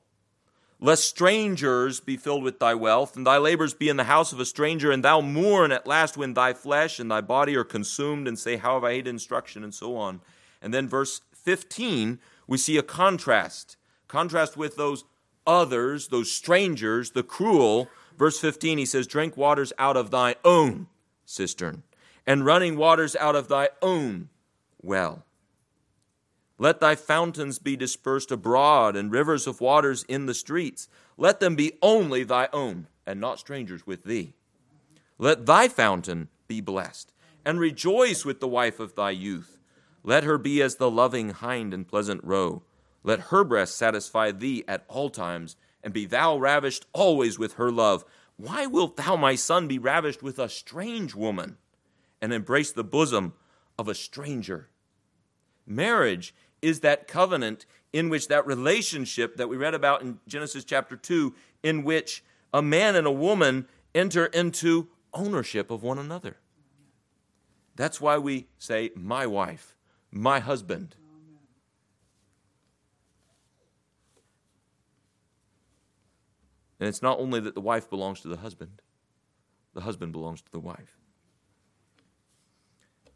Lest 0.79 1.09
strangers 1.09 1.99
be 1.99 2.17
filled 2.17 2.45
with 2.45 2.61
thy 2.61 2.75
wealth, 2.75 3.17
and 3.17 3.27
thy 3.27 3.39
labors 3.39 3.75
be 3.75 3.89
in 3.89 3.97
the 3.97 4.05
house 4.05 4.33
of 4.33 4.39
a 4.39 4.45
stranger, 4.45 4.93
and 4.93 5.03
thou 5.03 5.21
mourn 5.21 5.73
at 5.73 5.89
last 5.89 6.17
when 6.17 6.35
thy 6.35 6.53
flesh 6.53 7.01
and 7.01 7.11
thy 7.11 7.21
body 7.21 7.57
are 7.57 7.65
consumed, 7.65 8.29
and 8.29 8.39
say, 8.39 8.59
How 8.59 8.75
have 8.75 8.85
I 8.85 8.93
hated 8.93 9.09
instruction, 9.09 9.65
and 9.65 9.75
so 9.75 9.97
on. 9.97 10.21
And 10.63 10.73
then 10.73 10.87
verse 10.87 11.23
15, 11.33 12.21
we 12.47 12.59
see 12.59 12.77
a 12.77 12.83
contrast. 12.83 13.77
Contrast 14.15 14.57
with 14.57 14.77
those 14.77 15.03
others, 15.45 16.07
those 16.07 16.31
strangers, 16.31 17.11
the 17.11 17.25
cruel. 17.25 17.89
Verse 18.17 18.39
15, 18.39 18.79
he 18.79 18.87
says, 18.87 19.09
Drink 19.09 19.37
waters 19.37 19.73
out 19.77 19.97
of 19.97 20.13
thy 20.13 20.37
own 20.45 20.87
cistern, 21.25 21.83
and 22.25 22.47
running 22.47 22.77
waters 22.77 23.17
out 23.17 23.35
of 23.35 23.49
thy 23.49 23.71
own 23.83 24.29
well. 24.81 25.25
Let 26.59 26.79
thy 26.79 26.95
fountains 26.95 27.59
be 27.59 27.75
dispersed 27.75 28.31
abroad, 28.31 28.95
and 28.95 29.11
rivers 29.11 29.49
of 29.49 29.61
waters 29.61 30.05
in 30.05 30.27
the 30.27 30.35
streets. 30.35 30.89
Let 31.17 31.41
them 31.41 31.57
be 31.57 31.73
only 31.83 32.23
thy 32.23 32.49
own, 32.53 32.87
and 33.05 33.21
not 33.21 33.41
strangers 33.41 33.85
with 33.85 34.05
thee. 34.05 34.35
Let 35.19 35.45
thy 35.45 35.67
fountain 35.67 36.29
be 36.47 36.61
blessed, 36.61 37.13
and 37.45 37.59
rejoice 37.59 38.25
with 38.25 38.39
the 38.39 38.47
wife 38.47 38.79
of 38.79 38.95
thy 38.95 39.11
youth. 39.11 39.59
Let 40.05 40.23
her 40.23 40.39
be 40.39 40.63
as 40.63 40.77
the 40.77 40.89
loving 40.89 41.31
hind 41.31 41.75
and 41.75 41.89
pleasant 41.89 42.23
roe. 42.23 42.63
Let 43.05 43.21
her 43.21 43.45
breast 43.45 43.77
satisfy 43.77 44.33
thee 44.33 44.65
at 44.67 44.85
all 44.89 45.11
times, 45.11 45.57
and 45.83 45.93
be 45.93 46.07
thou 46.07 46.39
ravished 46.39 46.87
always 46.93 47.39
with 47.39 47.55
her 47.55 47.71
love. 47.71 48.05
Why 48.37 48.67
wilt 48.67 48.97
thou, 48.97 49.15
my 49.15 49.37
son, 49.37 49.69
be 49.69 49.79
ravished 49.79 50.23
with 50.23 50.39
a 50.39 50.49
strange 50.49 51.15
woman, 51.15 51.59
and 52.21 52.33
embrace 52.33 52.73
the 52.73 52.83
bosom 52.83 53.35
of 53.79 53.87
a 53.87 53.95
stranger? 53.95 54.71
Marriage 55.67 56.35
is 56.63 56.81
that 56.81 57.07
covenant 57.07 57.67
in 57.93 58.09
which 58.09 58.29
that 58.29 58.47
relationship 58.47 59.37
that 59.37 59.49
we 59.49 59.57
read 59.57 59.75
about 59.75 60.03
in 60.03 60.19
Genesis 60.27 60.65
chapter 60.65 60.97
2, 60.97 61.35
in 61.63 61.85
which 61.85 62.25
a 62.53 62.63
man 62.63 62.97
and 62.97 63.07
a 63.07 63.13
woman 63.13 63.69
enter 63.95 64.27
into 64.27 64.89
ownership 65.13 65.71
of 65.71 65.83
one 65.83 65.99
another. 65.99 66.39
That's 67.77 68.01
why 68.01 68.19
we 68.19 68.47
say, 68.59 68.91
my 68.97 69.27
wife, 69.27 69.77
my 70.11 70.41
husband. 70.41 70.97
And 76.85 76.91
it's 76.91 77.01
not 77.01 77.19
only 77.19 77.41
that 77.41 77.55
the 77.55 77.63
wife 77.63 77.89
belongs 77.89 78.21
to 78.21 78.29
the 78.29 78.37
husband, 78.37 78.83
the 79.73 79.81
husband 79.81 80.13
belongs 80.13 80.43
to 80.43 80.53
the 80.53 80.61
wife. 80.61 80.99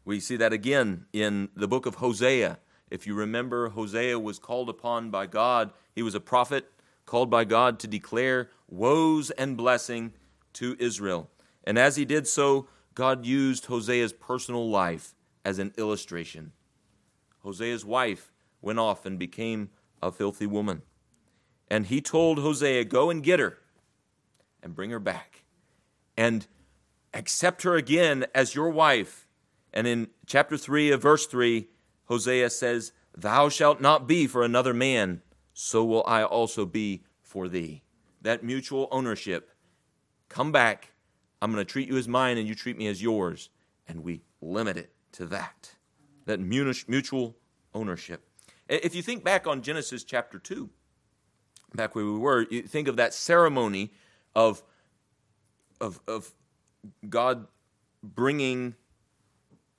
We 0.03 0.19
see 0.19 0.37
that 0.37 0.53
again 0.53 1.05
in 1.13 1.49
the 1.55 1.67
book 1.67 1.85
of 1.85 1.95
Hosea 1.95 2.57
if 2.89 3.05
you 3.05 3.13
remember, 3.13 3.69
Hosea 3.69 4.17
was 4.17 4.39
called 4.39 4.69
upon 4.69 5.11
by 5.11 5.27
God. 5.27 5.71
He 5.93 6.01
was 6.01 6.15
a 6.15 6.19
prophet 6.19 6.71
called 7.05 7.29
by 7.29 7.43
God 7.43 7.77
to 7.81 7.87
declare 7.87 8.49
woes 8.67 9.29
and 9.29 9.55
blessing 9.55 10.13
to 10.53 10.75
Israel. 10.79 11.29
And 11.63 11.77
as 11.77 11.95
he 11.95 12.05
did 12.05 12.27
so, 12.27 12.67
God 12.95 13.23
used 13.23 13.67
Hosea's 13.67 14.13
personal 14.13 14.67
life 14.67 15.13
as 15.45 15.59
an 15.59 15.73
illustration. 15.77 16.53
Hosea's 17.43 17.85
wife 17.85 18.31
went 18.59 18.79
off 18.79 19.05
and 19.05 19.19
became 19.19 19.69
a 20.01 20.11
filthy 20.11 20.47
woman. 20.47 20.81
And 21.69 21.85
he 21.85 22.01
told 22.01 22.39
Hosea, 22.39 22.85
Go 22.85 23.11
and 23.11 23.23
get 23.23 23.39
her 23.39 23.59
and 24.61 24.75
bring 24.75 24.89
her 24.89 24.99
back 24.99 25.43
and 26.17 26.47
accept 27.13 27.63
her 27.63 27.75
again 27.75 28.25
as 28.35 28.55
your 28.55 28.69
wife. 28.69 29.27
And 29.73 29.87
in 29.87 30.09
chapter 30.25 30.57
3 30.57 30.91
of 30.91 31.01
verse 31.01 31.25
3, 31.27 31.67
Hosea 32.05 32.49
says, 32.49 32.91
Thou 33.15 33.49
shalt 33.49 33.81
not 33.81 34.07
be 34.07 34.27
for 34.27 34.43
another 34.43 34.73
man, 34.73 35.21
so 35.53 35.83
will 35.85 36.03
I 36.05 36.23
also 36.23 36.65
be 36.65 37.03
for 37.21 37.47
thee. 37.47 37.83
That 38.21 38.43
mutual 38.43 38.87
ownership. 38.91 39.51
Come 40.27 40.51
back. 40.51 40.91
I'm 41.41 41.51
going 41.51 41.65
to 41.65 41.71
treat 41.71 41.87
you 41.87 41.97
as 41.97 42.07
mine 42.07 42.37
and 42.37 42.47
you 42.47 42.55
treat 42.55 42.77
me 42.77 42.87
as 42.87 43.01
yours. 43.01 43.49
And 43.87 44.03
we 44.03 44.21
limit 44.41 44.77
it 44.77 44.91
to 45.13 45.25
that. 45.27 45.71
That 46.25 46.39
mutual 46.39 47.37
ownership. 47.73 48.27
If 48.67 48.93
you 48.93 49.01
think 49.01 49.23
back 49.23 49.47
on 49.47 49.61
Genesis 49.61 50.03
chapter 50.03 50.37
2, 50.37 50.69
back 51.73 51.95
where 51.95 52.05
we 52.05 52.17
were, 52.17 52.45
you 52.49 52.63
think 52.63 52.87
of 52.87 52.97
that 52.97 53.13
ceremony 53.13 53.91
of, 54.35 54.63
of, 55.79 55.99
of 56.07 56.31
God 57.07 57.47
bringing 58.03 58.75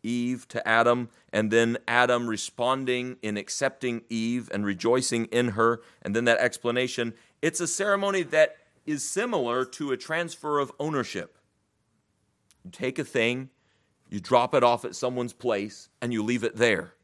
Eve 0.02 0.48
to 0.48 0.66
Adam, 0.66 1.10
and 1.32 1.50
then 1.50 1.76
Adam 1.86 2.26
responding 2.26 3.16
in 3.22 3.36
accepting 3.36 4.02
Eve 4.08 4.48
and 4.52 4.64
rejoicing 4.64 5.26
in 5.26 5.48
her, 5.48 5.82
and 6.02 6.16
then 6.16 6.24
that 6.24 6.38
explanation. 6.38 7.12
It's 7.42 7.60
a 7.60 7.66
ceremony 7.66 8.22
that 8.22 8.56
is 8.86 9.08
similar 9.08 9.64
to 9.64 9.92
a 9.92 9.96
transfer 9.96 10.58
of 10.58 10.72
ownership. 10.80 11.36
You 12.64 12.70
take 12.70 12.98
a 12.98 13.04
thing, 13.04 13.50
you 14.08 14.20
drop 14.20 14.54
it 14.54 14.64
off 14.64 14.84
at 14.84 14.96
someone's 14.96 15.32
place, 15.32 15.88
and 16.00 16.12
you 16.12 16.22
leave 16.22 16.44
it 16.44 16.56
there. 16.56 16.94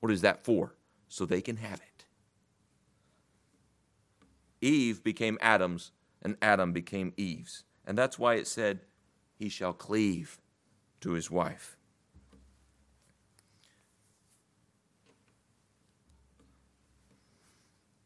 What 0.00 0.12
is 0.12 0.20
that 0.22 0.44
for? 0.44 0.74
So 1.08 1.26
they 1.26 1.40
can 1.40 1.56
have 1.56 1.80
it. 1.80 2.04
Eve 4.60 5.02
became 5.04 5.38
Adam's, 5.40 5.92
and 6.24 6.36
Adam 6.40 6.72
became 6.72 7.12
Eve's. 7.16 7.64
And 7.86 7.98
that's 7.98 8.18
why 8.18 8.34
it 8.34 8.46
said, 8.46 8.80
He 9.34 9.48
shall 9.48 9.72
cleave 9.72 10.40
to 11.00 11.12
his 11.12 11.30
wife. 11.30 11.76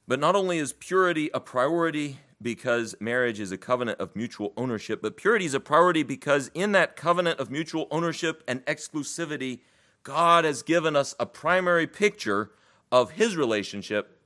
But 0.08 0.18
not 0.18 0.34
only 0.34 0.58
is 0.58 0.72
purity 0.72 1.30
a 1.34 1.38
priority 1.38 2.18
because 2.40 2.94
marriage 2.98 3.40
is 3.40 3.52
a 3.52 3.58
covenant 3.58 4.00
of 4.00 4.16
mutual 4.16 4.54
ownership, 4.56 5.02
but 5.02 5.16
purity 5.16 5.44
is 5.44 5.54
a 5.54 5.60
priority 5.60 6.02
because 6.02 6.50
in 6.54 6.72
that 6.72 6.96
covenant 6.96 7.38
of 7.38 7.50
mutual 7.50 7.86
ownership 7.90 8.42
and 8.48 8.64
exclusivity, 8.64 9.60
God 10.02 10.44
has 10.44 10.62
given 10.62 10.96
us 10.96 11.14
a 11.20 11.26
primary 11.26 11.86
picture 11.86 12.52
of 12.90 13.12
his 13.12 13.36
relationship 13.36 14.18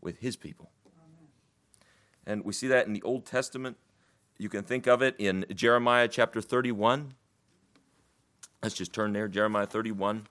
with 0.00 0.18
his 0.18 0.36
people. 0.36 0.70
And 2.28 2.44
we 2.44 2.52
see 2.52 2.68
that 2.68 2.86
in 2.86 2.92
the 2.92 3.02
Old 3.02 3.24
Testament. 3.24 3.78
You 4.36 4.50
can 4.50 4.62
think 4.62 4.86
of 4.86 5.00
it 5.00 5.16
in 5.18 5.46
Jeremiah 5.52 6.06
chapter 6.06 6.42
31. 6.42 7.14
Let's 8.62 8.74
just 8.74 8.92
turn 8.92 9.14
there, 9.14 9.28
Jeremiah 9.28 9.66
31, 9.66 10.26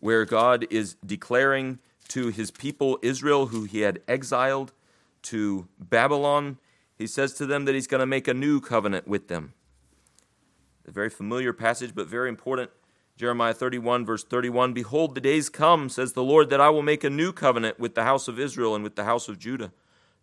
where 0.00 0.24
God 0.26 0.66
is 0.68 0.96
declaring 1.04 1.78
to 2.08 2.28
his 2.28 2.50
people 2.50 2.98
Israel, 3.00 3.46
who 3.46 3.64
he 3.64 3.80
had 3.80 4.00
exiled 4.06 4.72
to 5.22 5.66
Babylon, 5.78 6.58
he 6.98 7.06
says 7.06 7.32
to 7.34 7.46
them 7.46 7.64
that 7.64 7.74
he's 7.74 7.86
going 7.86 8.00
to 8.00 8.06
make 8.06 8.28
a 8.28 8.34
new 8.34 8.60
covenant 8.60 9.08
with 9.08 9.28
them. 9.28 9.54
A 10.86 10.90
very 10.90 11.08
familiar 11.08 11.52
passage, 11.52 11.94
but 11.94 12.06
very 12.06 12.28
important. 12.28 12.70
Jeremiah 13.16 13.54
31, 13.54 14.04
verse 14.04 14.24
31 14.24 14.74
Behold, 14.74 15.14
the 15.14 15.20
days 15.20 15.48
come, 15.48 15.88
says 15.88 16.12
the 16.12 16.22
Lord, 16.22 16.50
that 16.50 16.60
I 16.60 16.68
will 16.68 16.82
make 16.82 17.04
a 17.04 17.10
new 17.10 17.32
covenant 17.32 17.78
with 17.78 17.94
the 17.94 18.04
house 18.04 18.28
of 18.28 18.38
Israel 18.38 18.74
and 18.74 18.84
with 18.84 18.96
the 18.96 19.04
house 19.04 19.28
of 19.28 19.38
Judah, 19.38 19.72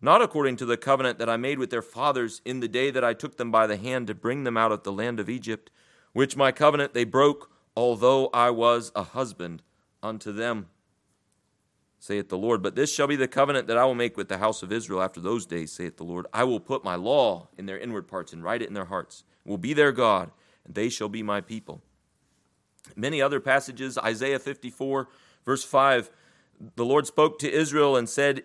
not 0.01 0.21
according 0.21 0.55
to 0.57 0.65
the 0.65 0.77
covenant 0.77 1.19
that 1.19 1.29
I 1.29 1.37
made 1.37 1.59
with 1.59 1.69
their 1.69 1.81
fathers 1.81 2.41
in 2.45 2.59
the 2.59 2.67
day 2.67 2.91
that 2.91 3.03
I 3.03 3.13
took 3.13 3.37
them 3.37 3.51
by 3.51 3.67
the 3.67 3.77
hand 3.77 4.07
to 4.07 4.15
bring 4.15 4.43
them 4.43 4.57
out 4.57 4.71
of 4.71 4.83
the 4.83 4.91
land 4.91 5.19
of 5.19 5.29
Egypt, 5.29 5.71
which 6.13 6.37
my 6.37 6.51
covenant 6.51 6.93
they 6.93 7.03
broke, 7.03 7.51
although 7.75 8.27
I 8.27 8.49
was 8.49 8.91
a 8.95 9.03
husband 9.03 9.61
unto 10.03 10.31
them 10.31 10.67
saith 11.99 12.29
the 12.29 12.37
Lord. 12.37 12.61
But 12.61 12.75
this 12.75 12.93
shall 12.93 13.07
be 13.07 13.15
the 13.15 13.27
covenant 13.27 13.67
that 13.67 13.77
I 13.77 13.85
will 13.85 13.95
make 13.95 14.17
with 14.17 14.29
the 14.29 14.37
house 14.37 14.63
of 14.63 14.71
Israel 14.71 15.01
after 15.01 15.19
those 15.19 15.45
days, 15.45 15.71
saith 15.71 15.97
the 15.97 16.03
Lord. 16.03 16.25
I 16.33 16.43
will 16.43 16.59
put 16.59 16.83
my 16.83 16.95
law 16.95 17.49
in 17.57 17.65
their 17.65 17.77
inward 17.77 18.07
parts 18.07 18.33
and 18.33 18.43
write 18.43 18.61
it 18.61 18.67
in 18.67 18.73
their 18.73 18.85
hearts. 18.85 19.23
will 19.45 19.57
be 19.57 19.73
their 19.73 19.91
God, 19.91 20.31
and 20.65 20.75
they 20.75 20.89
shall 20.89 21.09
be 21.09 21.23
my 21.23 21.41
people. 21.41 21.81
Many 22.95 23.21
other 23.21 23.39
passages, 23.39 23.97
Isaiah 23.97 24.39
54, 24.39 25.07
verse 25.45 25.63
5, 25.63 26.09
the 26.75 26.85
Lord 26.85 27.05
spoke 27.05 27.39
to 27.39 27.51
Israel 27.51 27.95
and 27.95 28.09
said 28.09 28.43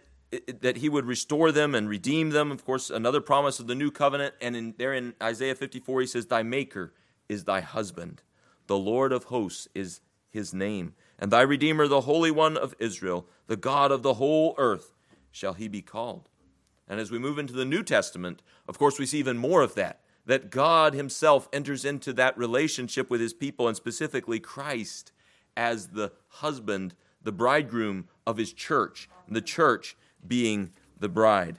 that 0.61 0.79
he 0.79 0.89
would 0.89 1.05
restore 1.05 1.53
them 1.53 1.75
and 1.75 1.89
redeem 1.89 2.31
them. 2.31 2.51
Of 2.51 2.65
course, 2.65 2.91
another 2.91 3.21
promise 3.21 3.61
of 3.61 3.67
the 3.67 3.75
new 3.75 3.91
covenant. 3.91 4.35
And 4.41 4.57
in, 4.57 4.75
there 4.79 4.95
in 4.95 5.15
Isaiah 5.23 5.55
54, 5.55 6.01
he 6.01 6.07
says, 6.07 6.27
Thy 6.27 6.43
maker 6.43 6.93
is 7.29 7.45
thy 7.45 7.61
husband. 7.61 8.23
The 8.67 8.79
Lord 8.79 9.13
of 9.13 9.25
hosts 9.25 9.69
is 9.75 10.01
his 10.31 10.55
name 10.55 10.95
and 11.23 11.31
thy 11.31 11.43
Redeemer, 11.43 11.87
the 11.87 12.01
Holy 12.01 12.33
One 12.33 12.57
of 12.57 12.75
Israel, 12.81 13.29
the 13.47 13.57
God 13.57 13.93
of 13.93 14.03
the 14.03 14.15
whole 14.15 14.57
earth, 14.59 14.93
shall 15.31 15.53
he 15.53 15.69
be 15.69 15.81
called. 15.81 16.29
And 16.89 16.99
as 16.99 17.13
we 17.13 17.19
move 17.21 17.39
into 17.39 17.53
the 17.53 17.65
New 17.65 17.85
Testament, 17.85 18.43
of 18.67 18.77
course, 18.77 18.99
we 18.99 19.07
see 19.07 19.21
even 19.21 19.39
more 19.39 19.63
of 19.63 19.77
that. 19.77 20.01
That 20.27 20.51
God 20.51 20.95
Himself 20.95 21.49
enters 21.53 21.85
into 21.85 22.13
that 22.15 22.37
relationship 22.37 23.09
with 23.09 23.21
His 23.21 23.33
people, 23.33 23.69
and 23.69 23.77
specifically 23.77 24.41
Christ 24.41 25.13
as 25.57 25.91
the 25.91 26.11
husband, 26.27 26.97
the 27.23 27.31
bridegroom 27.31 28.09
of 28.27 28.37
His 28.37 28.53
church, 28.53 29.09
and 29.29 29.37
the 29.37 29.41
church 29.41 29.97
being 30.27 30.71
the 30.99 31.09
bride. 31.09 31.59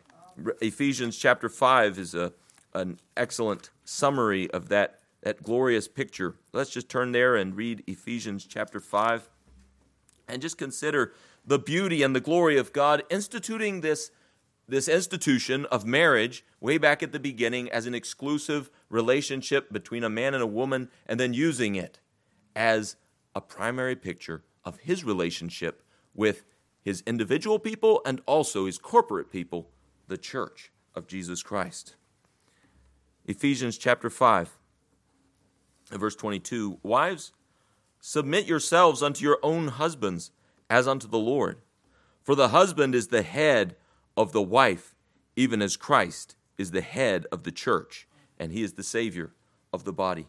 Ephesians 0.61 1.17
chapter 1.17 1.49
5 1.49 1.97
is 1.99 2.15
a, 2.15 2.33
an 2.73 2.99
excellent 3.15 3.69
summary 3.83 4.49
of 4.51 4.69
that, 4.69 4.99
that 5.21 5.43
glorious 5.43 5.87
picture. 5.87 6.35
Let's 6.53 6.71
just 6.71 6.89
turn 6.89 7.11
there 7.11 7.35
and 7.35 7.55
read 7.55 7.83
Ephesians 7.87 8.45
chapter 8.45 8.79
5 8.79 9.29
and 10.27 10.41
just 10.41 10.57
consider 10.57 11.13
the 11.45 11.59
beauty 11.59 12.01
and 12.03 12.15
the 12.15 12.21
glory 12.21 12.57
of 12.57 12.73
God 12.73 13.03
instituting 13.09 13.81
this, 13.81 14.11
this 14.67 14.87
institution 14.87 15.65
of 15.65 15.85
marriage 15.85 16.45
way 16.59 16.77
back 16.77 17.03
at 17.03 17.11
the 17.11 17.19
beginning 17.19 17.69
as 17.69 17.85
an 17.85 17.93
exclusive 17.93 18.69
relationship 18.89 19.71
between 19.71 20.03
a 20.03 20.09
man 20.09 20.33
and 20.33 20.41
a 20.41 20.47
woman, 20.47 20.89
and 21.05 21.19
then 21.19 21.33
using 21.33 21.75
it 21.75 21.99
as 22.55 22.95
a 23.35 23.41
primary 23.41 23.95
picture 23.95 24.43
of 24.63 24.77
his 24.77 25.03
relationship 25.03 25.83
with 26.13 26.43
his 26.83 27.03
individual 27.07 27.59
people 27.59 28.01
and 28.05 28.21
also 28.25 28.65
his 28.65 28.77
corporate 28.77 29.31
people, 29.31 29.69
the 30.07 30.17
church 30.17 30.71
of 30.93 31.07
Jesus 31.07 31.41
Christ. 31.41 31.95
Ephesians 33.25 33.77
chapter 33.77 34.09
5, 34.09 34.57
verse 35.91 36.15
22 36.15 36.79
Wives, 36.83 37.31
Submit 37.99 38.45
yourselves 38.45 39.01
unto 39.01 39.23
your 39.23 39.39
own 39.41 39.69
husbands 39.69 40.31
as 40.69 40.87
unto 40.87 41.07
the 41.07 41.17
Lord. 41.17 41.59
For 42.21 42.35
the 42.35 42.49
husband 42.49 42.95
is 42.95 43.07
the 43.07 43.21
head 43.21 43.77
of 44.17 44.33
the 44.33 44.41
wife, 44.41 44.95
even 45.37 45.61
as 45.61 45.77
Christ 45.77 46.35
is 46.57 46.71
the 46.71 46.81
head 46.81 47.25
of 47.31 47.43
the 47.43 47.51
church, 47.51 48.07
and 48.37 48.51
he 48.51 48.61
is 48.61 48.73
the 48.73 48.83
Savior 48.83 49.31
of 49.71 49.85
the 49.85 49.93
body. 49.93 50.27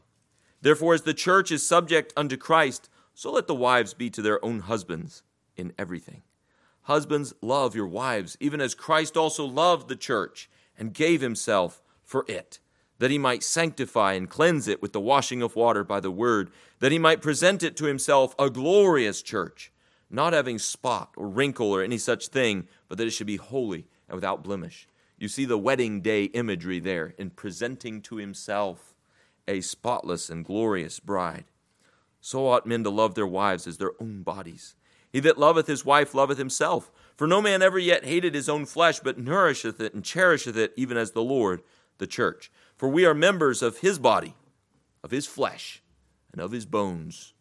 Therefore, 0.60 0.94
as 0.94 1.02
the 1.02 1.14
church 1.14 1.50
is 1.50 1.66
subject 1.66 2.12
unto 2.16 2.36
Christ, 2.36 2.88
so 3.12 3.32
let 3.32 3.46
the 3.46 3.54
wives 3.54 3.92
be 3.92 4.08
to 4.10 4.22
their 4.22 4.42
own 4.44 4.60
husbands 4.60 5.22
in 5.56 5.72
everything. 5.78 6.22
Husbands, 6.84 7.34
love 7.42 7.74
your 7.74 7.86
wives, 7.86 8.36
even 8.40 8.60
as 8.60 8.74
Christ 8.74 9.16
also 9.16 9.44
loved 9.44 9.88
the 9.88 9.96
church 9.96 10.48
and 10.78 10.94
gave 10.94 11.20
himself 11.20 11.82
for 12.02 12.24
it 12.28 12.58
that 12.98 13.10
he 13.10 13.18
might 13.18 13.42
sanctify 13.42 14.12
and 14.12 14.30
cleanse 14.30 14.68
it 14.68 14.80
with 14.80 14.92
the 14.92 15.00
washing 15.00 15.42
of 15.42 15.56
water 15.56 15.84
by 15.84 16.00
the 16.00 16.10
word, 16.10 16.50
that 16.78 16.92
he 16.92 16.98
might 16.98 17.22
present 17.22 17.62
it 17.62 17.76
to 17.76 17.84
himself 17.84 18.34
a 18.38 18.50
glorious 18.50 19.22
church, 19.22 19.72
not 20.10 20.32
having 20.32 20.58
spot 20.58 21.10
or 21.16 21.28
wrinkle 21.28 21.72
or 21.72 21.82
any 21.82 21.98
such 21.98 22.28
thing, 22.28 22.68
but 22.88 22.98
that 22.98 23.06
it 23.06 23.10
should 23.10 23.26
be 23.26 23.36
holy 23.36 23.86
and 24.08 24.14
without 24.14 24.44
blemish. 24.44 24.88
You 25.18 25.28
see 25.28 25.44
the 25.44 25.58
wedding 25.58 26.00
day 26.00 26.24
imagery 26.24 26.80
there 26.80 27.14
in 27.18 27.30
presenting 27.30 28.00
to 28.02 28.16
himself 28.16 28.94
a 29.46 29.60
spotless 29.60 30.30
and 30.30 30.44
glorious 30.44 31.00
bride. 31.00 31.44
So 32.20 32.46
ought 32.46 32.66
men 32.66 32.84
to 32.84 32.90
love 32.90 33.14
their 33.14 33.26
wives 33.26 33.66
as 33.66 33.78
their 33.78 33.92
own 34.00 34.22
bodies. 34.22 34.76
He 35.14 35.20
that 35.20 35.38
loveth 35.38 35.68
his 35.68 35.84
wife 35.84 36.12
loveth 36.12 36.38
himself. 36.38 36.90
For 37.14 37.28
no 37.28 37.40
man 37.40 37.62
ever 37.62 37.78
yet 37.78 38.04
hated 38.04 38.34
his 38.34 38.48
own 38.48 38.66
flesh, 38.66 38.98
but 38.98 39.16
nourisheth 39.16 39.80
it 39.80 39.94
and 39.94 40.04
cherisheth 40.04 40.56
it, 40.56 40.72
even 40.76 40.96
as 40.96 41.12
the 41.12 41.22
Lord, 41.22 41.62
the 41.98 42.08
church. 42.08 42.50
For 42.76 42.88
we 42.88 43.06
are 43.06 43.14
members 43.14 43.62
of 43.62 43.78
his 43.78 44.00
body, 44.00 44.34
of 45.04 45.12
his 45.12 45.28
flesh, 45.28 45.84
and 46.32 46.40
of 46.40 46.50
his 46.50 46.66
bones. 46.66 47.32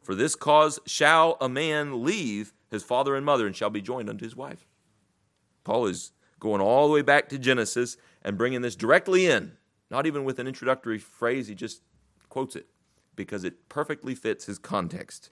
For 0.00 0.14
this 0.14 0.36
cause 0.36 0.78
shall 0.86 1.36
a 1.40 1.48
man 1.48 2.04
leave 2.04 2.54
his 2.70 2.84
father 2.84 3.16
and 3.16 3.26
mother 3.26 3.48
and 3.48 3.56
shall 3.56 3.70
be 3.70 3.82
joined 3.82 4.08
unto 4.08 4.24
his 4.24 4.36
wife. 4.36 4.64
Paul 5.64 5.86
is 5.86 6.12
going 6.38 6.60
all 6.60 6.86
the 6.86 6.94
way 6.94 7.02
back 7.02 7.28
to 7.30 7.38
Genesis 7.38 7.96
and 8.22 8.38
bringing 8.38 8.62
this 8.62 8.76
directly 8.76 9.26
in, 9.26 9.56
not 9.90 10.06
even 10.06 10.22
with 10.22 10.38
an 10.38 10.46
introductory 10.46 11.00
phrase, 11.00 11.48
he 11.48 11.56
just 11.56 11.82
quotes 12.28 12.54
it 12.54 12.68
because 13.16 13.42
it 13.42 13.68
perfectly 13.68 14.14
fits 14.14 14.46
his 14.46 14.60
context. 14.60 15.30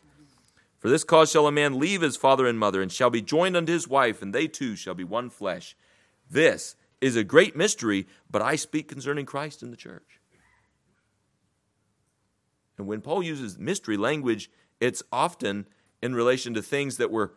For 0.82 0.88
this 0.88 1.04
cause 1.04 1.30
shall 1.30 1.46
a 1.46 1.52
man 1.52 1.78
leave 1.78 2.00
his 2.00 2.16
father 2.16 2.44
and 2.44 2.58
mother 2.58 2.82
and 2.82 2.90
shall 2.90 3.08
be 3.08 3.22
joined 3.22 3.56
unto 3.56 3.72
his 3.72 3.86
wife, 3.86 4.20
and 4.20 4.34
they 4.34 4.48
two 4.48 4.74
shall 4.74 4.94
be 4.94 5.04
one 5.04 5.30
flesh. 5.30 5.76
This 6.28 6.74
is 7.00 7.14
a 7.14 7.22
great 7.22 7.54
mystery, 7.54 8.08
but 8.28 8.42
I 8.42 8.56
speak 8.56 8.88
concerning 8.88 9.24
Christ 9.24 9.62
and 9.62 9.72
the 9.72 9.76
church. 9.76 10.18
And 12.76 12.88
when 12.88 13.00
Paul 13.00 13.22
uses 13.22 13.60
mystery 13.60 13.96
language, 13.96 14.50
it's 14.80 15.04
often 15.12 15.68
in 16.02 16.16
relation 16.16 16.52
to 16.54 16.62
things 16.62 16.96
that 16.96 17.12
were 17.12 17.34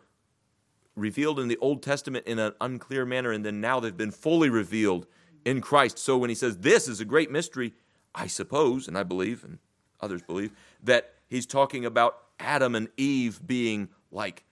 revealed 0.96 1.38
in 1.38 1.46
the 1.46 1.58
Old 1.58 1.84
Testament 1.84 2.26
in 2.26 2.40
an 2.40 2.52
unclear 2.60 3.06
manner, 3.06 3.30
and 3.30 3.44
then 3.44 3.60
now 3.60 3.78
they've 3.78 3.96
been 3.96 4.10
fully 4.10 4.50
revealed 4.50 5.06
in 5.44 5.60
Christ. 5.60 6.00
So 6.00 6.18
when 6.18 6.30
he 6.30 6.34
says 6.34 6.58
this 6.58 6.88
is 6.88 6.98
a 6.98 7.04
great 7.04 7.30
mystery, 7.30 7.74
I 8.12 8.26
suppose, 8.26 8.88
and 8.88 8.98
I 8.98 9.04
believe, 9.04 9.44
and 9.44 9.60
others 10.00 10.22
believe, 10.22 10.50
that 10.82 11.14
he's 11.28 11.46
talking 11.46 11.84
about 11.84 12.25
Adam 12.38 12.74
and 12.74 12.88
Eve 12.96 13.40
being 13.46 13.88
like 14.10 14.44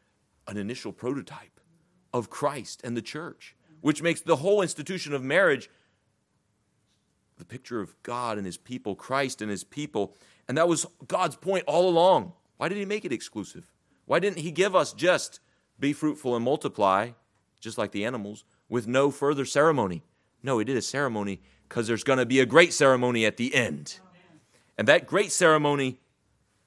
an 0.47 0.57
initial 0.57 0.93
prototype 0.93 1.61
of 2.13 2.31
Christ 2.31 2.81
and 2.85 2.97
the 2.97 3.03
church, 3.03 3.57
which 3.81 4.03
makes 4.03 4.21
the 4.21 4.37
whole 4.37 4.63
institution 4.63 5.15
of 5.15 5.23
marriage 5.23 5.69
the 7.37 7.45
picture 7.45 7.81
of 7.81 8.01
God 8.03 8.37
and 8.37 8.47
his 8.47 8.57
people, 8.57 8.95
Christ 8.95 9.43
and 9.43 9.51
his 9.51 9.65
people. 9.65 10.15
And 10.49 10.57
that 10.57 10.69
was 10.69 10.87
God's 11.09 11.37
point 11.37 11.65
all 11.67 11.89
along. 11.89 12.33
Why 12.57 12.69
did 12.69 12.79
he 12.79 12.85
make 12.85 13.05
it 13.05 13.13
exclusive? 13.13 13.73
Why 14.07 14.21
didn't 14.21 14.39
he 14.39 14.51
give 14.51 14.77
us 14.77 14.93
just 14.93 15.41
be 15.81 15.93
fruitful 15.93 16.37
and 16.37 16.45
multiply, 16.45 17.11
just 17.59 17.79
like 17.79 17.91
the 17.91 18.05
animals, 18.05 18.45
with 18.69 18.87
no 18.87 19.11
further 19.11 19.45
ceremony? 19.45 20.03
No, 20.43 20.59
he 20.59 20.65
did 20.65 20.77
a 20.77 20.83
ceremony 20.83 21.41
because 21.69 21.87
there's 21.87 22.05
going 22.05 22.19
to 22.19 22.27
be 22.27 22.41
a 22.41 22.47
great 22.47 22.73
ceremony 22.73 23.27
at 23.27 23.37
the 23.37 23.55
end. 23.55 23.99
And 24.77 24.87
that 24.89 25.07
great 25.07 25.33
ceremony 25.33 25.99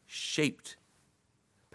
shaped, 0.05 0.77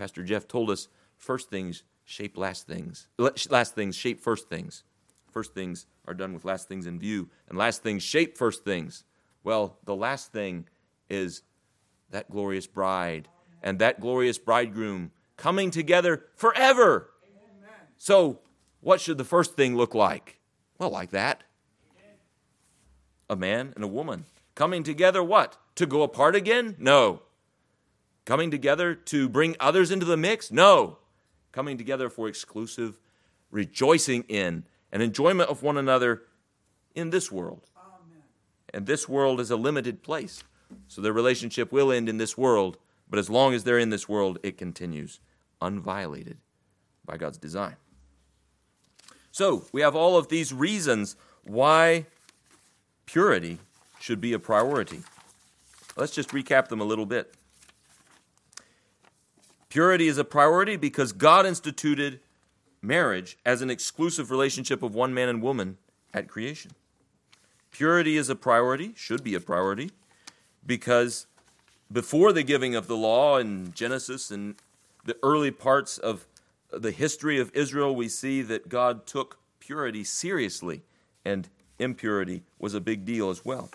Pastor 0.02 0.24
Jeff 0.24 0.48
told 0.48 0.68
us, 0.68 0.88
first 1.16 1.48
things 1.48 1.84
shape 2.04 2.36
last 2.36 2.66
things. 2.66 3.06
Last 3.48 3.76
things 3.76 3.94
shape 3.94 4.20
first 4.20 4.48
things. 4.48 4.82
First 5.30 5.54
things 5.54 5.86
are 6.08 6.12
done 6.12 6.34
with 6.34 6.44
last 6.44 6.66
things 6.66 6.88
in 6.88 6.98
view, 6.98 7.30
and 7.48 7.56
last 7.56 7.84
things 7.84 8.02
shape 8.02 8.36
first 8.36 8.64
things. 8.64 9.04
Well, 9.44 9.78
the 9.84 9.94
last 9.94 10.32
thing 10.32 10.66
is 11.08 11.42
that 12.10 12.28
glorious 12.28 12.66
bride 12.66 13.28
and 13.62 13.78
that 13.78 14.00
glorious 14.00 14.38
bridegroom 14.38 15.12
coming 15.36 15.70
together 15.70 16.24
forever. 16.34 17.10
Amen. 17.24 17.70
So, 17.96 18.40
what 18.80 19.00
should 19.00 19.18
the 19.18 19.24
first 19.24 19.54
thing 19.54 19.76
look 19.76 19.94
like? 19.94 20.40
Well, 20.80 20.90
like 20.90 21.12
that. 21.12 21.44
A 23.30 23.36
man 23.36 23.72
and 23.76 23.84
a 23.84 23.88
woman 23.88 24.24
coming 24.56 24.82
together, 24.82 25.22
what? 25.22 25.58
To 25.76 25.86
go 25.86 26.02
apart 26.02 26.34
again? 26.34 26.74
No. 26.80 27.22
Coming 28.24 28.50
together 28.50 28.94
to 28.94 29.28
bring 29.28 29.56
others 29.58 29.90
into 29.90 30.06
the 30.06 30.16
mix? 30.16 30.50
No. 30.50 30.98
Coming 31.50 31.76
together 31.76 32.08
for 32.08 32.28
exclusive 32.28 32.98
rejoicing 33.50 34.24
in 34.28 34.64
and 34.90 35.02
enjoyment 35.02 35.50
of 35.50 35.62
one 35.62 35.76
another 35.76 36.22
in 36.94 37.10
this 37.10 37.30
world. 37.32 37.66
Amen. 37.76 38.22
And 38.72 38.86
this 38.86 39.08
world 39.08 39.40
is 39.40 39.50
a 39.50 39.56
limited 39.56 40.02
place. 40.02 40.44
So 40.88 41.00
their 41.00 41.12
relationship 41.12 41.72
will 41.72 41.92
end 41.92 42.08
in 42.08 42.18
this 42.18 42.36
world, 42.38 42.78
but 43.08 43.18
as 43.18 43.28
long 43.28 43.54
as 43.54 43.64
they're 43.64 43.78
in 43.78 43.90
this 43.90 44.08
world, 44.08 44.38
it 44.42 44.56
continues 44.56 45.20
unviolated 45.60 46.36
by 47.04 47.16
God's 47.16 47.38
design. 47.38 47.76
So 49.30 49.66
we 49.72 49.80
have 49.82 49.96
all 49.96 50.16
of 50.16 50.28
these 50.28 50.52
reasons 50.52 51.16
why 51.44 52.06
purity 53.06 53.58
should 54.00 54.20
be 54.20 54.32
a 54.32 54.38
priority. 54.38 55.02
Let's 55.96 56.14
just 56.14 56.30
recap 56.30 56.68
them 56.68 56.80
a 56.80 56.84
little 56.84 57.06
bit. 57.06 57.34
Purity 59.72 60.06
is 60.06 60.18
a 60.18 60.24
priority 60.24 60.76
because 60.76 61.12
God 61.12 61.46
instituted 61.46 62.20
marriage 62.82 63.38
as 63.46 63.62
an 63.62 63.70
exclusive 63.70 64.30
relationship 64.30 64.82
of 64.82 64.94
one 64.94 65.14
man 65.14 65.30
and 65.30 65.40
woman 65.40 65.78
at 66.12 66.28
creation. 66.28 66.72
Purity 67.70 68.18
is 68.18 68.28
a 68.28 68.34
priority, 68.34 68.92
should 68.94 69.24
be 69.24 69.34
a 69.34 69.40
priority, 69.40 69.90
because 70.66 71.26
before 71.90 72.34
the 72.34 72.42
giving 72.42 72.74
of 72.74 72.86
the 72.86 72.98
law 72.98 73.38
in 73.38 73.72
Genesis 73.72 74.30
and 74.30 74.56
the 75.06 75.16
early 75.22 75.50
parts 75.50 75.96
of 75.96 76.26
the 76.70 76.90
history 76.90 77.40
of 77.40 77.50
Israel, 77.54 77.96
we 77.96 78.10
see 78.10 78.42
that 78.42 78.68
God 78.68 79.06
took 79.06 79.38
purity 79.58 80.04
seriously, 80.04 80.82
and 81.24 81.48
impurity 81.78 82.42
was 82.58 82.74
a 82.74 82.80
big 82.82 83.06
deal 83.06 83.30
as 83.30 83.42
well. 83.42 83.70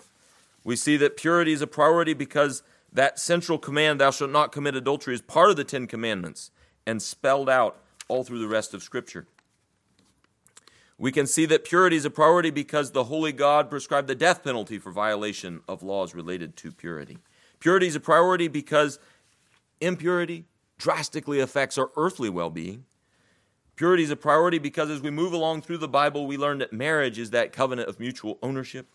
We 0.62 0.76
see 0.76 0.96
that 0.98 1.16
purity 1.16 1.52
is 1.52 1.60
a 1.60 1.66
priority 1.66 2.14
because 2.14 2.62
that 2.92 3.18
central 3.18 3.58
command, 3.58 4.00
thou 4.00 4.10
shalt 4.10 4.30
not 4.30 4.52
commit 4.52 4.74
adultery, 4.74 5.14
is 5.14 5.20
part 5.20 5.50
of 5.50 5.56
the 5.56 5.64
Ten 5.64 5.86
Commandments 5.86 6.50
and 6.86 7.02
spelled 7.02 7.48
out 7.48 7.80
all 8.08 8.24
through 8.24 8.40
the 8.40 8.48
rest 8.48 8.72
of 8.74 8.82
Scripture. 8.82 9.26
We 10.96 11.12
can 11.12 11.26
see 11.26 11.46
that 11.46 11.64
purity 11.64 11.96
is 11.96 12.04
a 12.04 12.10
priority 12.10 12.50
because 12.50 12.90
the 12.90 13.04
Holy 13.04 13.30
God 13.30 13.70
prescribed 13.70 14.08
the 14.08 14.16
death 14.16 14.42
penalty 14.42 14.78
for 14.78 14.90
violation 14.90 15.60
of 15.68 15.82
laws 15.82 16.14
related 16.14 16.56
to 16.56 16.72
purity. 16.72 17.18
Purity 17.60 17.86
is 17.86 17.94
a 17.94 18.00
priority 18.00 18.48
because 18.48 18.98
impurity 19.80 20.46
drastically 20.76 21.38
affects 21.38 21.78
our 21.78 21.90
earthly 21.96 22.28
well 22.28 22.50
being. 22.50 22.84
Purity 23.76 24.02
is 24.02 24.10
a 24.10 24.16
priority 24.16 24.58
because 24.58 24.90
as 24.90 25.00
we 25.00 25.10
move 25.10 25.32
along 25.32 25.62
through 25.62 25.78
the 25.78 25.86
Bible, 25.86 26.26
we 26.26 26.36
learn 26.36 26.58
that 26.58 26.72
marriage 26.72 27.16
is 27.16 27.30
that 27.30 27.52
covenant 27.52 27.88
of 27.88 28.00
mutual 28.00 28.38
ownership. 28.42 28.88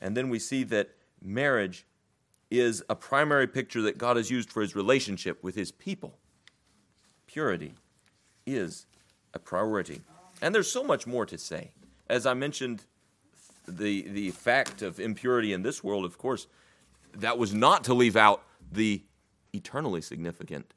And 0.00 0.16
then 0.16 0.28
we 0.28 0.38
see 0.38 0.62
that 0.64 0.90
marriage 1.20 1.86
is 2.50 2.82
a 2.88 2.94
primary 2.94 3.46
picture 3.46 3.82
that 3.82 3.98
God 3.98 4.16
has 4.16 4.30
used 4.30 4.50
for 4.50 4.60
his 4.60 4.76
relationship 4.76 5.42
with 5.42 5.54
his 5.54 5.72
people. 5.72 6.18
Purity 7.26 7.74
is 8.46 8.86
a 9.34 9.38
priority. 9.38 10.02
And 10.40 10.54
there's 10.54 10.70
so 10.70 10.84
much 10.84 11.06
more 11.06 11.26
to 11.26 11.38
say. 11.38 11.72
As 12.08 12.26
I 12.26 12.34
mentioned, 12.34 12.84
the, 13.66 14.02
the 14.02 14.30
fact 14.30 14.82
of 14.82 15.00
impurity 15.00 15.52
in 15.52 15.62
this 15.62 15.82
world, 15.82 16.04
of 16.04 16.18
course, 16.18 16.46
that 17.14 17.38
was 17.38 17.52
not 17.52 17.84
to 17.84 17.94
leave 17.94 18.16
out 18.16 18.42
the 18.70 19.02
eternally 19.52 20.00
significant 20.00 20.74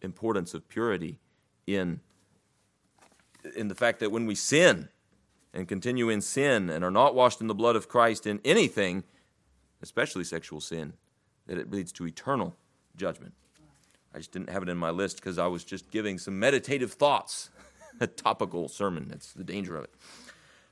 importance 0.00 0.54
of 0.54 0.68
purity 0.68 1.18
in, 1.66 2.00
in 3.56 3.68
the 3.68 3.74
fact 3.74 4.00
that 4.00 4.10
when 4.10 4.26
we 4.26 4.34
sin 4.34 4.88
and 5.54 5.68
continue 5.68 6.08
in 6.08 6.20
sin 6.20 6.70
and 6.70 6.84
are 6.84 6.90
not 6.90 7.14
washed 7.14 7.40
in 7.40 7.46
the 7.46 7.54
blood 7.54 7.76
of 7.76 7.88
Christ 7.88 8.26
in 8.26 8.40
anything, 8.44 9.04
especially 9.82 10.24
sexual 10.24 10.60
sin, 10.60 10.94
that 11.46 11.58
it 11.58 11.70
leads 11.70 11.92
to 11.92 12.06
eternal 12.06 12.54
judgment. 12.96 13.34
I 14.14 14.18
just 14.18 14.32
didn't 14.32 14.50
have 14.50 14.62
it 14.62 14.68
in 14.68 14.76
my 14.76 14.90
list 14.90 15.16
because 15.16 15.38
I 15.38 15.46
was 15.46 15.64
just 15.64 15.90
giving 15.90 16.18
some 16.18 16.38
meditative 16.38 16.92
thoughts. 16.92 17.50
a 18.00 18.06
topical 18.06 18.68
sermon. 18.68 19.06
That's 19.08 19.32
the 19.32 19.44
danger 19.44 19.76
of 19.76 19.84
it. 19.84 19.94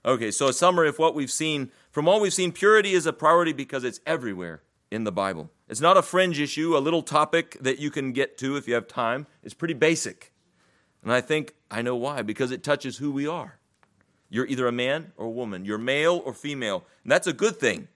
Okay, 0.04 0.30
so 0.30 0.48
a 0.48 0.52
summary 0.52 0.88
of 0.88 0.98
what 0.98 1.14
we've 1.14 1.30
seen. 1.30 1.70
From 1.90 2.08
all 2.08 2.20
we've 2.20 2.32
seen, 2.32 2.52
purity 2.52 2.92
is 2.92 3.06
a 3.06 3.12
priority 3.12 3.52
because 3.52 3.84
it's 3.84 4.00
everywhere 4.06 4.62
in 4.90 5.04
the 5.04 5.12
Bible. 5.12 5.50
It's 5.68 5.80
not 5.80 5.96
a 5.96 6.02
fringe 6.02 6.40
issue, 6.40 6.76
a 6.76 6.78
little 6.78 7.02
topic 7.02 7.56
that 7.60 7.78
you 7.78 7.90
can 7.90 8.12
get 8.12 8.38
to 8.38 8.56
if 8.56 8.66
you 8.66 8.74
have 8.74 8.88
time. 8.88 9.26
It's 9.42 9.54
pretty 9.54 9.74
basic. 9.74 10.32
And 11.02 11.12
I 11.12 11.20
think 11.20 11.54
I 11.70 11.82
know 11.82 11.96
why, 11.96 12.22
because 12.22 12.50
it 12.50 12.64
touches 12.64 12.96
who 12.96 13.10
we 13.12 13.26
are. 13.26 13.58
You're 14.28 14.46
either 14.46 14.66
a 14.66 14.72
man 14.72 15.12
or 15.16 15.26
a 15.26 15.30
woman, 15.30 15.64
you're 15.64 15.78
male 15.78 16.22
or 16.24 16.32
female, 16.32 16.84
and 17.02 17.10
that's 17.10 17.26
a 17.26 17.32
good 17.32 17.58
thing. 17.58 17.88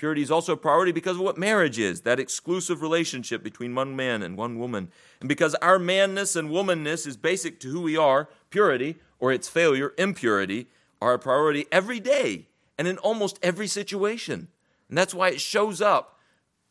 Purity 0.00 0.22
is 0.22 0.30
also 0.30 0.54
a 0.54 0.56
priority 0.56 0.92
because 0.92 1.16
of 1.16 1.22
what 1.22 1.36
marriage 1.36 1.78
is 1.78 2.00
that 2.00 2.18
exclusive 2.18 2.80
relationship 2.80 3.42
between 3.42 3.74
one 3.74 3.94
man 3.94 4.22
and 4.22 4.34
one 4.34 4.58
woman. 4.58 4.90
And 5.20 5.28
because 5.28 5.54
our 5.56 5.78
manness 5.78 6.36
and 6.36 6.48
womanness 6.48 7.06
is 7.06 7.18
basic 7.18 7.60
to 7.60 7.68
who 7.68 7.82
we 7.82 7.98
are, 7.98 8.30
purity, 8.48 8.96
or 9.18 9.30
its 9.30 9.50
failure, 9.50 9.92
impurity, 9.98 10.68
are 11.02 11.12
a 11.12 11.18
priority 11.18 11.66
every 11.70 12.00
day 12.00 12.48
and 12.78 12.88
in 12.88 12.96
almost 12.96 13.38
every 13.42 13.66
situation. 13.66 14.48
And 14.88 14.96
that's 14.96 15.12
why 15.12 15.28
it 15.28 15.40
shows 15.42 15.82
up 15.82 16.18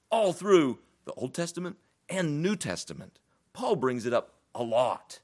all 0.09 0.33
through 0.33 0.79
the 1.05 1.13
Old 1.13 1.35
Testament 1.35 1.77
and 2.09 2.41
New 2.41 2.55
Testament. 2.55 3.19
Paul 3.53 3.75
brings 3.75 4.07
it 4.07 4.13
up 4.13 4.33
a 4.55 4.63
lot. 4.63 5.19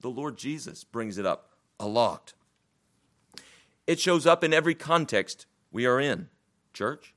The 0.00 0.10
Lord 0.10 0.36
Jesus 0.38 0.82
brings 0.82 1.18
it 1.18 1.24
up 1.24 1.50
a 1.78 1.86
lot. 1.86 2.32
It 3.86 4.00
shows 4.00 4.26
up 4.26 4.42
in 4.42 4.52
every 4.52 4.74
context 4.74 5.46
we 5.70 5.86
are 5.86 6.00
in 6.00 6.30
church, 6.72 7.14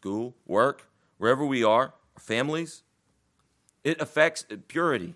school, 0.00 0.34
work, 0.46 0.88
wherever 1.18 1.44
we 1.44 1.62
are, 1.62 1.92
our 2.16 2.20
families. 2.20 2.82
It 3.84 4.00
affects 4.00 4.46
purity. 4.66 5.14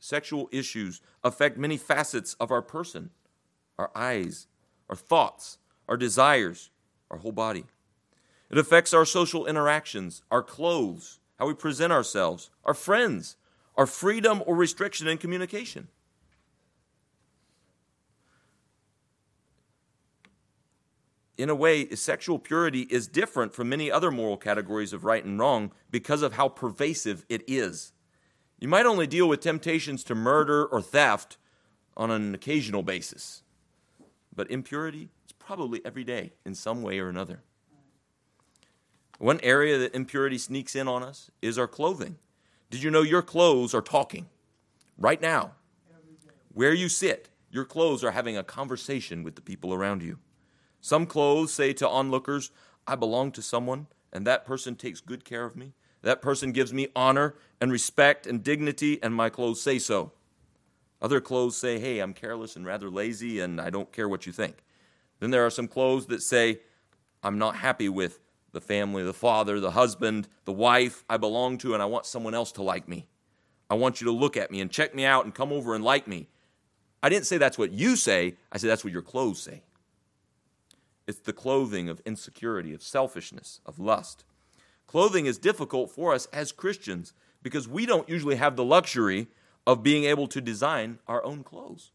Sexual 0.00 0.48
issues 0.50 1.00
affect 1.22 1.56
many 1.56 1.76
facets 1.76 2.34
of 2.40 2.50
our 2.50 2.62
person 2.62 3.10
our 3.76 3.90
eyes, 3.94 4.46
our 4.88 4.94
thoughts, 4.94 5.58
our 5.88 5.96
desires, 5.96 6.70
our 7.10 7.18
whole 7.18 7.32
body. 7.32 7.64
It 8.50 8.58
affects 8.58 8.94
our 8.94 9.04
social 9.04 9.46
interactions, 9.46 10.22
our 10.30 10.42
clothes, 10.42 11.18
how 11.38 11.46
we 11.48 11.54
present 11.54 11.92
ourselves, 11.92 12.50
our 12.64 12.74
friends, 12.74 13.36
our 13.76 13.86
freedom 13.86 14.42
or 14.46 14.54
restriction 14.54 15.08
in 15.08 15.18
communication. 15.18 15.88
In 21.36 21.50
a 21.50 21.54
way, 21.54 21.88
sexual 21.90 22.38
purity 22.38 22.82
is 22.82 23.08
different 23.08 23.54
from 23.54 23.68
many 23.68 23.90
other 23.90 24.10
moral 24.10 24.36
categories 24.36 24.92
of 24.92 25.04
right 25.04 25.24
and 25.24 25.38
wrong 25.38 25.72
because 25.90 26.22
of 26.22 26.34
how 26.34 26.48
pervasive 26.48 27.24
it 27.28 27.42
is. 27.48 27.92
You 28.60 28.68
might 28.68 28.86
only 28.86 29.06
deal 29.06 29.28
with 29.28 29.40
temptations 29.40 30.04
to 30.04 30.14
murder 30.14 30.64
or 30.64 30.80
theft 30.80 31.36
on 31.96 32.10
an 32.10 32.34
occasional 32.34 32.82
basis, 32.82 33.42
but 34.34 34.50
impurity 34.50 35.10
is 35.26 35.32
probably 35.32 35.80
every 35.84 36.04
day 36.04 36.32
in 36.44 36.54
some 36.54 36.82
way 36.82 36.98
or 36.98 37.08
another. 37.08 37.42
One 39.18 39.40
area 39.42 39.78
that 39.78 39.94
impurity 39.94 40.38
sneaks 40.38 40.74
in 40.74 40.88
on 40.88 41.02
us 41.02 41.30
is 41.42 41.58
our 41.58 41.68
clothing. 41.68 42.18
Did 42.70 42.82
you 42.82 42.90
know 42.90 43.02
your 43.02 43.22
clothes 43.22 43.74
are 43.74 43.80
talking 43.80 44.28
right 44.98 45.20
now? 45.20 45.52
Where 46.52 46.74
you 46.74 46.88
sit, 46.88 47.28
your 47.50 47.64
clothes 47.64 48.04
are 48.04 48.12
having 48.12 48.36
a 48.36 48.44
conversation 48.44 49.22
with 49.22 49.34
the 49.34 49.40
people 49.40 49.74
around 49.74 50.02
you. 50.02 50.18
Some 50.84 51.06
clothes 51.06 51.50
say 51.50 51.72
to 51.72 51.88
onlookers, 51.88 52.50
I 52.86 52.94
belong 52.94 53.32
to 53.32 53.40
someone, 53.40 53.86
and 54.12 54.26
that 54.26 54.44
person 54.44 54.76
takes 54.76 55.00
good 55.00 55.24
care 55.24 55.46
of 55.46 55.56
me. 55.56 55.72
That 56.02 56.20
person 56.20 56.52
gives 56.52 56.74
me 56.74 56.88
honor 56.94 57.36
and 57.58 57.72
respect 57.72 58.26
and 58.26 58.44
dignity, 58.44 59.02
and 59.02 59.14
my 59.14 59.30
clothes 59.30 59.62
say 59.62 59.78
so. 59.78 60.12
Other 61.00 61.22
clothes 61.22 61.56
say, 61.56 61.78
hey, 61.78 62.00
I'm 62.00 62.12
careless 62.12 62.54
and 62.54 62.66
rather 62.66 62.90
lazy 62.90 63.40
and 63.40 63.62
I 63.62 63.70
don't 63.70 63.94
care 63.94 64.10
what 64.10 64.26
you 64.26 64.32
think. 64.32 64.62
Then 65.20 65.30
there 65.30 65.46
are 65.46 65.50
some 65.50 65.68
clothes 65.68 66.04
that 66.08 66.22
say, 66.22 66.60
I'm 67.22 67.38
not 67.38 67.56
happy 67.56 67.88
with 67.88 68.20
the 68.52 68.60
family, 68.60 69.02
the 69.04 69.14
father, 69.14 69.60
the 69.60 69.70
husband, 69.70 70.28
the 70.44 70.52
wife 70.52 71.02
I 71.08 71.16
belong 71.16 71.56
to, 71.58 71.72
and 71.72 71.82
I 71.82 71.86
want 71.86 72.04
someone 72.04 72.34
else 72.34 72.52
to 72.52 72.62
like 72.62 72.86
me. 72.88 73.06
I 73.70 73.74
want 73.74 74.02
you 74.02 74.04
to 74.08 74.12
look 74.12 74.36
at 74.36 74.50
me 74.50 74.60
and 74.60 74.70
check 74.70 74.94
me 74.94 75.06
out 75.06 75.24
and 75.24 75.34
come 75.34 75.50
over 75.50 75.74
and 75.74 75.82
like 75.82 76.06
me. 76.06 76.28
I 77.02 77.08
didn't 77.08 77.24
say 77.24 77.38
that's 77.38 77.56
what 77.56 77.72
you 77.72 77.96
say, 77.96 78.36
I 78.52 78.58
said 78.58 78.68
that's 78.68 78.84
what 78.84 78.92
your 78.92 79.00
clothes 79.00 79.40
say. 79.40 79.62
It's 81.06 81.20
the 81.20 81.32
clothing 81.32 81.88
of 81.88 82.00
insecurity, 82.06 82.72
of 82.72 82.82
selfishness, 82.82 83.60
of 83.66 83.78
lust. 83.78 84.24
Clothing 84.86 85.26
is 85.26 85.38
difficult 85.38 85.90
for 85.90 86.14
us 86.14 86.26
as 86.32 86.52
Christians 86.52 87.12
because 87.42 87.68
we 87.68 87.86
don't 87.86 88.08
usually 88.08 88.36
have 88.36 88.56
the 88.56 88.64
luxury 88.64 89.28
of 89.66 89.82
being 89.82 90.04
able 90.04 90.26
to 90.28 90.40
design 90.40 90.98
our 91.06 91.24
own 91.24 91.42
clothes. 91.42 91.90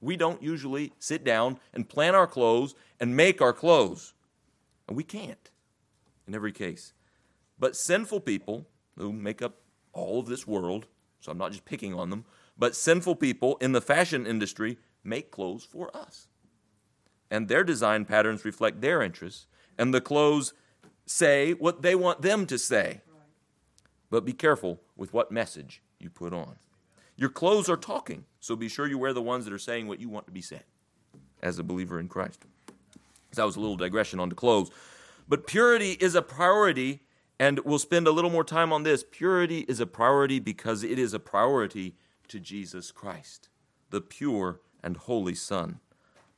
We 0.00 0.16
don't 0.16 0.42
usually 0.42 0.92
sit 0.98 1.24
down 1.24 1.58
and 1.72 1.88
plan 1.88 2.14
our 2.14 2.26
clothes 2.26 2.74
and 2.98 3.16
make 3.16 3.40
our 3.40 3.52
clothes. 3.52 4.14
And 4.88 4.96
we 4.96 5.04
can't 5.04 5.50
in 6.26 6.34
every 6.34 6.52
case. 6.52 6.92
But 7.58 7.76
sinful 7.76 8.20
people 8.20 8.66
who 8.96 9.12
make 9.12 9.42
up 9.42 9.56
all 9.92 10.18
of 10.18 10.26
this 10.26 10.46
world, 10.46 10.86
so 11.20 11.30
I'm 11.30 11.38
not 11.38 11.52
just 11.52 11.64
picking 11.64 11.94
on 11.94 12.10
them, 12.10 12.24
but 12.58 12.76
sinful 12.76 13.16
people 13.16 13.56
in 13.60 13.72
the 13.72 13.80
fashion 13.80 14.26
industry 14.26 14.78
make 15.04 15.30
clothes 15.30 15.64
for 15.64 15.94
us. 15.96 16.28
And 17.32 17.48
their 17.48 17.64
design 17.64 18.04
patterns 18.04 18.44
reflect 18.44 18.82
their 18.82 19.00
interests, 19.00 19.46
and 19.78 19.94
the 19.94 20.02
clothes 20.02 20.52
say 21.06 21.54
what 21.54 21.80
they 21.80 21.94
want 21.94 22.20
them 22.20 22.44
to 22.44 22.58
say. 22.58 23.00
But 24.10 24.26
be 24.26 24.34
careful 24.34 24.82
with 24.98 25.14
what 25.14 25.32
message 25.32 25.80
you 25.98 26.10
put 26.10 26.34
on. 26.34 26.56
Your 27.16 27.30
clothes 27.30 27.70
are 27.70 27.78
talking, 27.78 28.26
so 28.38 28.54
be 28.54 28.68
sure 28.68 28.86
you 28.86 28.98
wear 28.98 29.14
the 29.14 29.22
ones 29.22 29.46
that 29.46 29.54
are 29.54 29.58
saying 29.58 29.88
what 29.88 29.98
you 29.98 30.10
want 30.10 30.26
to 30.26 30.32
be 30.32 30.42
said 30.42 30.64
as 31.42 31.58
a 31.58 31.62
believer 31.62 31.98
in 31.98 32.06
Christ. 32.06 32.44
So 33.32 33.40
that 33.40 33.46
was 33.46 33.56
a 33.56 33.60
little 33.60 33.78
digression 33.78 34.20
on 34.20 34.28
the 34.28 34.34
clothes. 34.34 34.70
But 35.26 35.46
purity 35.46 35.92
is 35.92 36.14
a 36.14 36.20
priority, 36.20 37.00
and 37.40 37.60
we'll 37.60 37.78
spend 37.78 38.06
a 38.06 38.12
little 38.12 38.30
more 38.30 38.44
time 38.44 38.74
on 38.74 38.82
this. 38.82 39.06
Purity 39.10 39.60
is 39.60 39.80
a 39.80 39.86
priority 39.86 40.38
because 40.38 40.84
it 40.84 40.98
is 40.98 41.14
a 41.14 41.18
priority 41.18 41.94
to 42.28 42.38
Jesus 42.38 42.90
Christ, 42.90 43.48
the 43.88 44.02
pure 44.02 44.60
and 44.82 44.98
holy 44.98 45.34
Son 45.34 45.80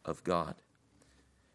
of 0.04 0.22
God. 0.22 0.54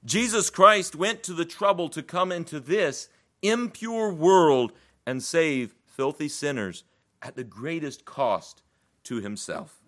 Jesus 0.06 0.50
Christ 0.50 0.96
went 0.96 1.24
to 1.24 1.34
the 1.34 1.46
trouble 1.46 1.90
to 1.90 2.02
come 2.02 2.32
into 2.32 2.60
this 2.60 3.10
impure 3.42 4.12
world 4.12 4.72
and 5.06 5.22
save 5.22 5.76
filthy 5.86 6.30
sinners 6.30 6.84
at 7.22 7.36
the 7.36 7.44
greatest 7.44 8.06
cost 8.06 8.62
to 9.04 9.20
himself. 9.20 9.82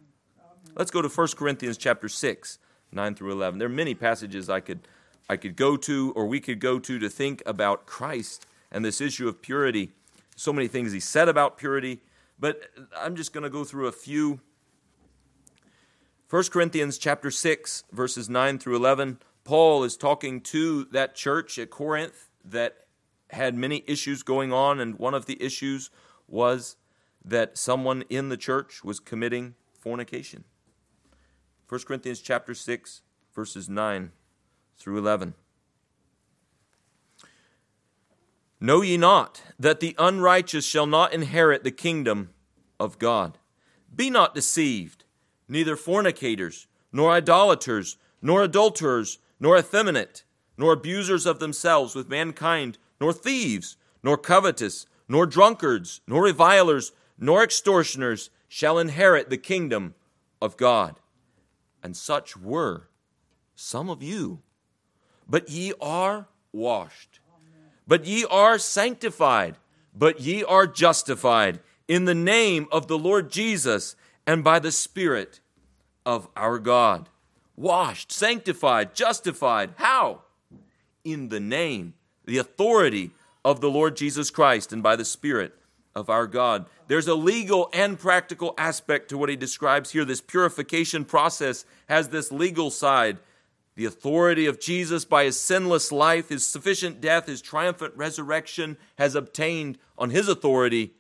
Let's 0.75 0.91
go 0.91 1.01
to 1.01 1.07
1 1.07 1.27
Corinthians 1.37 1.77
chapter 1.77 2.09
6, 2.09 2.59
9 2.91 3.15
through 3.15 3.31
11. 3.31 3.59
There 3.59 3.67
are 3.67 3.69
many 3.69 3.95
passages 3.95 4.49
I 4.49 4.59
could 4.59 4.79
I 5.29 5.37
could 5.37 5.55
go 5.55 5.77
to 5.77 6.11
or 6.13 6.25
we 6.25 6.41
could 6.41 6.59
go 6.59 6.77
to 6.77 6.99
to 6.99 7.09
think 7.09 7.41
about 7.45 7.85
Christ 7.85 8.45
and 8.69 8.83
this 8.83 8.99
issue 8.99 9.29
of 9.29 9.41
purity. 9.41 9.91
So 10.35 10.51
many 10.51 10.67
things 10.67 10.91
he 10.91 10.99
said 10.99 11.29
about 11.29 11.57
purity, 11.57 12.01
but 12.37 12.63
I'm 12.97 13.15
just 13.15 13.31
going 13.31 13.43
to 13.43 13.49
go 13.49 13.63
through 13.63 13.87
a 13.87 13.93
few. 13.93 14.41
1 16.29 16.43
Corinthians 16.45 16.97
chapter 16.97 17.31
6 17.31 17.83
verses 17.93 18.29
9 18.29 18.59
through 18.59 18.75
11 18.75 19.19
Paul 19.43 19.83
is 19.83 19.97
talking 19.97 20.41
to 20.41 20.85
that 20.85 21.15
church 21.15 21.57
at 21.57 21.69
Corinth 21.69 22.29
that 22.43 22.85
had 23.29 23.55
many 23.55 23.83
issues 23.87 24.23
going 24.23 24.51
on 24.51 24.79
and 24.79 24.99
one 24.99 25.13
of 25.13 25.25
the 25.25 25.41
issues 25.41 25.89
was 26.27 26.75
that 27.23 27.57
someone 27.57 28.03
in 28.09 28.29
the 28.29 28.37
church 28.37 28.83
was 28.83 28.99
committing 28.99 29.55
fornication. 29.79 30.43
1 31.69 31.81
Corinthians 31.81 32.19
chapter 32.19 32.53
6 32.53 33.01
verses 33.33 33.69
9 33.69 34.11
through 34.77 34.97
11. 34.97 35.33
Know 38.59 38.81
ye 38.81 38.97
not 38.97 39.41
that 39.57 39.79
the 39.79 39.95
unrighteous 39.97 40.65
shall 40.65 40.85
not 40.85 41.13
inherit 41.13 41.63
the 41.63 41.71
kingdom 41.71 42.29
of 42.79 42.99
God? 42.99 43.39
Be 43.93 44.09
not 44.09 44.35
deceived, 44.35 45.03
neither 45.47 45.75
fornicators, 45.75 46.67
nor 46.91 47.11
idolaters, 47.11 47.97
nor 48.21 48.43
adulterers, 48.43 49.17
nor 49.41 49.57
effeminate, 49.57 50.23
nor 50.57 50.71
abusers 50.71 51.25
of 51.25 51.39
themselves 51.39 51.95
with 51.95 52.07
mankind, 52.07 52.77
nor 53.01 53.11
thieves, 53.11 53.75
nor 54.01 54.17
covetous, 54.17 54.85
nor 55.09 55.25
drunkards, 55.25 55.99
nor 56.07 56.23
revilers, 56.23 56.93
nor 57.19 57.43
extortioners 57.43 58.29
shall 58.47 58.79
inherit 58.79 59.29
the 59.29 59.37
kingdom 59.37 59.95
of 60.41 60.55
God. 60.55 61.01
And 61.83 61.97
such 61.97 62.37
were 62.37 62.87
some 63.55 63.89
of 63.89 64.01
you. 64.01 64.39
But 65.27 65.49
ye 65.49 65.73
are 65.81 66.29
washed 66.53 67.21
but 67.91 68.05
ye 68.05 68.25
are 68.31 68.57
sanctified, 68.57 69.57
but 69.93 70.21
ye 70.21 70.45
are 70.45 70.65
justified 70.65 71.59
in 71.89 72.05
the 72.05 72.15
name 72.15 72.65
of 72.71 72.87
the 72.87 72.97
Lord 72.97 73.29
Jesus 73.29 73.97
and 74.25 74.45
by 74.45 74.59
the 74.59 74.71
Spirit 74.71 75.41
of 76.05 76.29
our 76.37 76.57
God. 76.57 77.09
Washed, 77.55 78.11
sanctified, 78.11 78.95
justified. 78.95 79.73
How? 79.77 80.21
In 81.03 81.29
the 81.29 81.39
name, 81.39 81.93
the 82.25 82.37
authority 82.37 83.11
of 83.43 83.61
the 83.61 83.69
Lord 83.69 83.95
Jesus 83.95 84.29
Christ 84.29 84.71
and 84.71 84.83
by 84.83 84.95
the 84.95 85.05
Spirit 85.05 85.53
of 85.95 86.09
our 86.09 86.27
God. 86.27 86.65
There's 86.87 87.07
a 87.07 87.15
legal 87.15 87.69
and 87.73 87.99
practical 87.99 88.53
aspect 88.57 89.09
to 89.09 89.17
what 89.17 89.29
he 89.29 89.35
describes 89.35 89.91
here. 89.91 90.05
This 90.05 90.21
purification 90.21 91.05
process 91.05 91.65
has 91.87 92.09
this 92.09 92.31
legal 92.31 92.69
side 92.69 93.17
the 93.75 93.85
authority 93.85 94.47
of 94.47 94.59
Jesus 94.59 95.05
by 95.05 95.23
his 95.23 95.39
sinless 95.39 95.93
life, 95.93 96.27
his 96.27 96.45
sufficient 96.45 96.99
death, 96.99 97.27
his 97.27 97.41
triumphant 97.41 97.93
resurrection 97.95 98.77
has 98.97 99.15
obtained 99.15 99.77
on 99.97 100.09
his 100.09 100.27
authority 100.27 100.91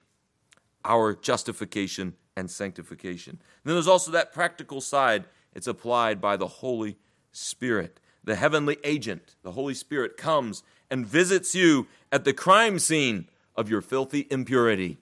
our 0.85 1.13
justification 1.13 2.15
and 2.37 2.49
sanctification. 2.49 3.33
And 3.33 3.39
then 3.65 3.75
there's 3.75 3.87
also 3.89 4.11
that 4.11 4.33
practical 4.33 4.79
side. 4.79 5.25
It's 5.53 5.67
applied 5.67 6.21
by 6.21 6.37
the 6.37 6.47
Holy 6.47 6.97
Spirit. 7.31 7.99
The 8.23 8.35
heavenly 8.35 8.77
agent, 8.83 9.35
the 9.43 9.51
Holy 9.51 9.73
Spirit, 9.73 10.17
comes 10.17 10.63
and 10.89 11.05
visits 11.05 11.55
you 11.55 11.87
at 12.11 12.23
the 12.23 12.33
crime 12.33 12.79
scene 12.79 13.27
of 13.55 13.69
your 13.69 13.81
filthy 13.81 14.27
impurity. 14.29 14.97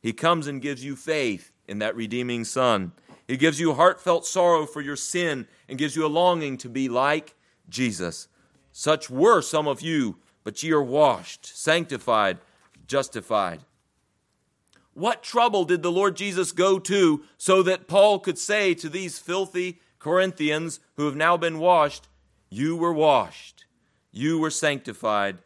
He 0.00 0.12
comes 0.12 0.46
and 0.46 0.62
gives 0.62 0.84
you 0.84 0.96
faith 0.96 1.52
in 1.66 1.78
that 1.80 1.96
redeeming 1.96 2.44
Son. 2.44 2.92
He 3.26 3.36
gives 3.36 3.60
you 3.60 3.74
heartfelt 3.74 4.26
sorrow 4.26 4.66
for 4.66 4.80
your 4.80 4.96
sin 4.96 5.46
and 5.68 5.78
gives 5.78 5.94
you 5.94 6.04
a 6.04 6.08
longing 6.08 6.56
to 6.58 6.68
be 6.68 6.88
like 6.88 7.34
Jesus. 7.68 8.28
Such 8.72 9.10
were 9.10 9.40
some 9.42 9.68
of 9.68 9.80
you, 9.80 10.16
but 10.42 10.62
ye 10.62 10.72
are 10.72 10.82
washed, 10.82 11.46
sanctified, 11.46 12.38
justified. 12.86 13.60
What 15.00 15.22
trouble 15.22 15.64
did 15.64 15.82
the 15.82 15.90
Lord 15.90 16.14
Jesus 16.14 16.52
go 16.52 16.78
to 16.80 17.24
so 17.38 17.62
that 17.62 17.88
Paul 17.88 18.18
could 18.18 18.36
say 18.36 18.74
to 18.74 18.90
these 18.90 19.18
filthy 19.18 19.80
Corinthians 19.98 20.78
who 20.98 21.06
have 21.06 21.16
now 21.16 21.38
been 21.38 21.58
washed, 21.58 22.06
You 22.50 22.76
were 22.76 22.92
washed, 22.92 23.64
you 24.12 24.38
were 24.38 24.50
sanctified, 24.50 25.38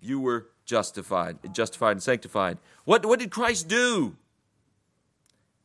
you 0.00 0.20
were 0.20 0.50
justified, 0.64 1.38
justified 1.52 1.90
and 1.90 2.02
sanctified. 2.04 2.58
What, 2.84 3.04
what 3.04 3.18
did 3.18 3.32
Christ 3.32 3.66
do? 3.66 4.14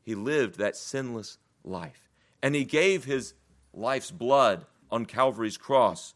He 0.02 0.16
lived 0.16 0.58
that 0.58 0.76
sinless 0.76 1.38
life. 1.64 2.10
And 2.42 2.56
he 2.56 2.66
gave 2.66 3.06
his 3.06 3.36
life's 3.76 4.10
blood 4.10 4.66
on 4.90 5.06
Calvary's 5.06 5.58
cross 5.58 6.16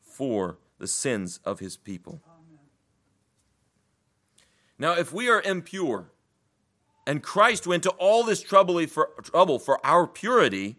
for 0.00 0.58
the 0.78 0.86
sins 0.86 1.40
of 1.44 1.58
his 1.58 1.76
people. 1.76 2.22
Now, 4.78 4.92
if 4.92 5.12
we 5.12 5.28
are 5.28 5.42
impure, 5.42 6.12
and 7.08 7.22
Christ 7.22 7.66
went 7.66 7.82
to 7.84 7.90
all 7.92 8.22
this 8.22 8.42
trouble 8.42 8.86
for, 8.86 9.08
trouble 9.22 9.58
for 9.58 9.84
our 9.84 10.06
purity, 10.06 10.76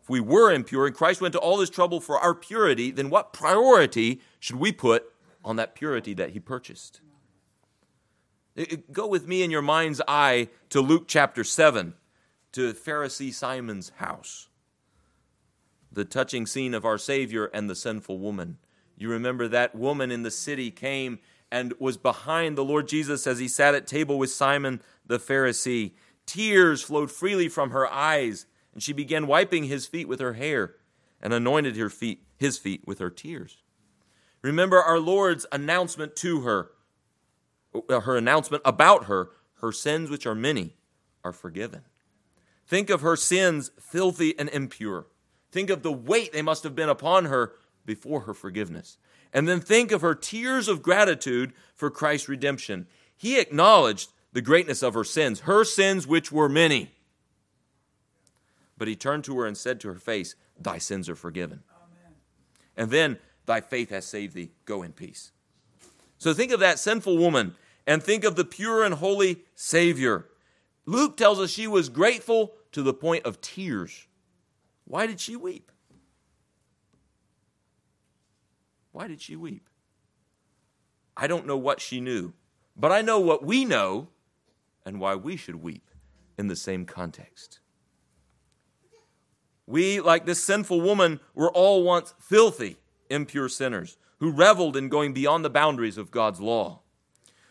if 0.00 0.08
we 0.08 0.20
were 0.20 0.52
impure 0.52 0.86
and 0.86 0.94
Christ 0.94 1.20
went 1.20 1.32
to 1.32 1.40
all 1.40 1.56
this 1.56 1.70
trouble 1.70 2.00
for 2.00 2.20
our 2.20 2.36
purity, 2.36 2.92
then 2.92 3.10
what 3.10 3.32
priority 3.32 4.20
should 4.38 4.60
we 4.60 4.70
put 4.70 5.06
on 5.44 5.56
that 5.56 5.74
purity 5.74 6.14
that 6.14 6.30
he 6.30 6.38
purchased? 6.38 7.00
Go 8.92 9.08
with 9.08 9.26
me 9.26 9.42
in 9.42 9.50
your 9.50 9.60
mind's 9.60 10.00
eye 10.06 10.50
to 10.70 10.80
Luke 10.80 11.08
chapter 11.08 11.42
7 11.42 11.94
to 12.52 12.72
Pharisee 12.72 13.34
Simon's 13.34 13.90
house. 13.96 14.48
The 15.90 16.04
touching 16.04 16.46
scene 16.46 16.74
of 16.74 16.84
our 16.84 16.96
Savior 16.96 17.46
and 17.46 17.68
the 17.68 17.74
sinful 17.74 18.20
woman. 18.20 18.58
You 18.96 19.10
remember 19.10 19.48
that 19.48 19.74
woman 19.74 20.12
in 20.12 20.22
the 20.22 20.30
city 20.30 20.70
came 20.70 21.18
and 21.50 21.74
was 21.78 21.96
behind 21.96 22.56
the 22.56 22.64
Lord 22.64 22.88
Jesus 22.88 23.26
as 23.26 23.38
he 23.38 23.48
sat 23.48 23.74
at 23.74 23.86
table 23.86 24.18
with 24.18 24.30
Simon 24.30 24.80
the 25.06 25.18
Pharisee. 25.18 25.92
Tears 26.26 26.82
flowed 26.82 27.10
freely 27.10 27.48
from 27.48 27.70
her 27.70 27.86
eyes, 27.86 28.46
and 28.72 28.82
she 28.82 28.92
began 28.92 29.26
wiping 29.26 29.64
his 29.64 29.86
feet 29.86 30.08
with 30.08 30.20
her 30.20 30.34
hair 30.34 30.74
and 31.20 31.32
anointed 31.32 31.76
her 31.76 31.90
feet, 31.90 32.24
his 32.36 32.58
feet 32.58 32.82
with 32.86 32.98
her 32.98 33.10
tears. 33.10 33.58
Remember 34.42 34.80
our 34.80 34.98
Lord's 34.98 35.46
announcement 35.50 36.14
to 36.16 36.42
her, 36.42 36.70
uh, 37.88 38.00
her 38.00 38.16
announcement 38.16 38.62
about 38.64 39.06
her, 39.06 39.30
her 39.60 39.72
sins, 39.72 40.10
which 40.10 40.26
are 40.26 40.34
many, 40.34 40.76
are 41.24 41.32
forgiven. 41.32 41.82
Think 42.66 42.90
of 42.90 43.00
her 43.00 43.16
sins, 43.16 43.70
filthy 43.80 44.38
and 44.38 44.48
impure. 44.50 45.06
Think 45.52 45.70
of 45.70 45.82
the 45.82 45.92
weight 45.92 46.32
they 46.32 46.42
must 46.42 46.64
have 46.64 46.74
been 46.74 46.88
upon 46.88 47.26
her 47.26 47.52
before 47.84 48.22
her 48.22 48.34
forgiveness. 48.34 48.98
And 49.32 49.48
then 49.48 49.60
think 49.60 49.92
of 49.92 50.00
her 50.00 50.14
tears 50.14 50.68
of 50.68 50.82
gratitude 50.82 51.52
for 51.74 51.90
Christ's 51.90 52.28
redemption. 52.28 52.86
He 53.16 53.38
acknowledged 53.38 54.10
the 54.36 54.42
greatness 54.42 54.82
of 54.82 54.92
her 54.92 55.02
sins, 55.02 55.40
her 55.40 55.64
sins 55.64 56.06
which 56.06 56.30
were 56.30 56.46
many. 56.46 56.90
But 58.76 58.86
he 58.86 58.94
turned 58.94 59.24
to 59.24 59.38
her 59.38 59.46
and 59.46 59.56
said 59.56 59.80
to 59.80 59.88
her 59.88 59.94
face, 59.94 60.34
Thy 60.60 60.76
sins 60.76 61.08
are 61.08 61.16
forgiven. 61.16 61.62
Amen. 61.74 62.12
And 62.76 62.90
then, 62.90 63.18
Thy 63.46 63.62
faith 63.62 63.88
has 63.88 64.04
saved 64.04 64.34
thee. 64.34 64.50
Go 64.66 64.82
in 64.82 64.92
peace. 64.92 65.32
So 66.18 66.34
think 66.34 66.52
of 66.52 66.60
that 66.60 66.78
sinful 66.78 67.16
woman 67.16 67.54
and 67.86 68.02
think 68.02 68.24
of 68.24 68.36
the 68.36 68.44
pure 68.44 68.84
and 68.84 68.96
holy 68.96 69.38
Savior. 69.54 70.26
Luke 70.84 71.16
tells 71.16 71.40
us 71.40 71.48
she 71.48 71.66
was 71.66 71.88
grateful 71.88 72.52
to 72.72 72.82
the 72.82 72.92
point 72.92 73.24
of 73.24 73.40
tears. 73.40 74.06
Why 74.84 75.06
did 75.06 75.18
she 75.18 75.34
weep? 75.34 75.72
Why 78.92 79.08
did 79.08 79.22
she 79.22 79.34
weep? 79.34 79.70
I 81.16 81.26
don't 81.26 81.46
know 81.46 81.56
what 81.56 81.80
she 81.80 82.02
knew, 82.02 82.34
but 82.76 82.92
I 82.92 83.00
know 83.00 83.18
what 83.18 83.42
we 83.42 83.64
know 83.64 84.08
and 84.86 85.00
why 85.00 85.16
we 85.16 85.36
should 85.36 85.56
weep 85.56 85.90
in 86.38 86.46
the 86.46 86.56
same 86.56 86.86
context. 86.86 87.58
We, 89.66 90.00
like 90.00 90.24
this 90.24 90.42
sinful 90.42 90.80
woman, 90.80 91.18
were 91.34 91.50
all 91.50 91.82
once 91.82 92.14
filthy, 92.20 92.78
impure 93.10 93.48
sinners 93.48 93.98
who 94.18 94.30
reveled 94.30 94.76
in 94.76 94.88
going 94.88 95.12
beyond 95.12 95.44
the 95.44 95.50
boundaries 95.50 95.98
of 95.98 96.10
God's 96.10 96.40
law. 96.40 96.80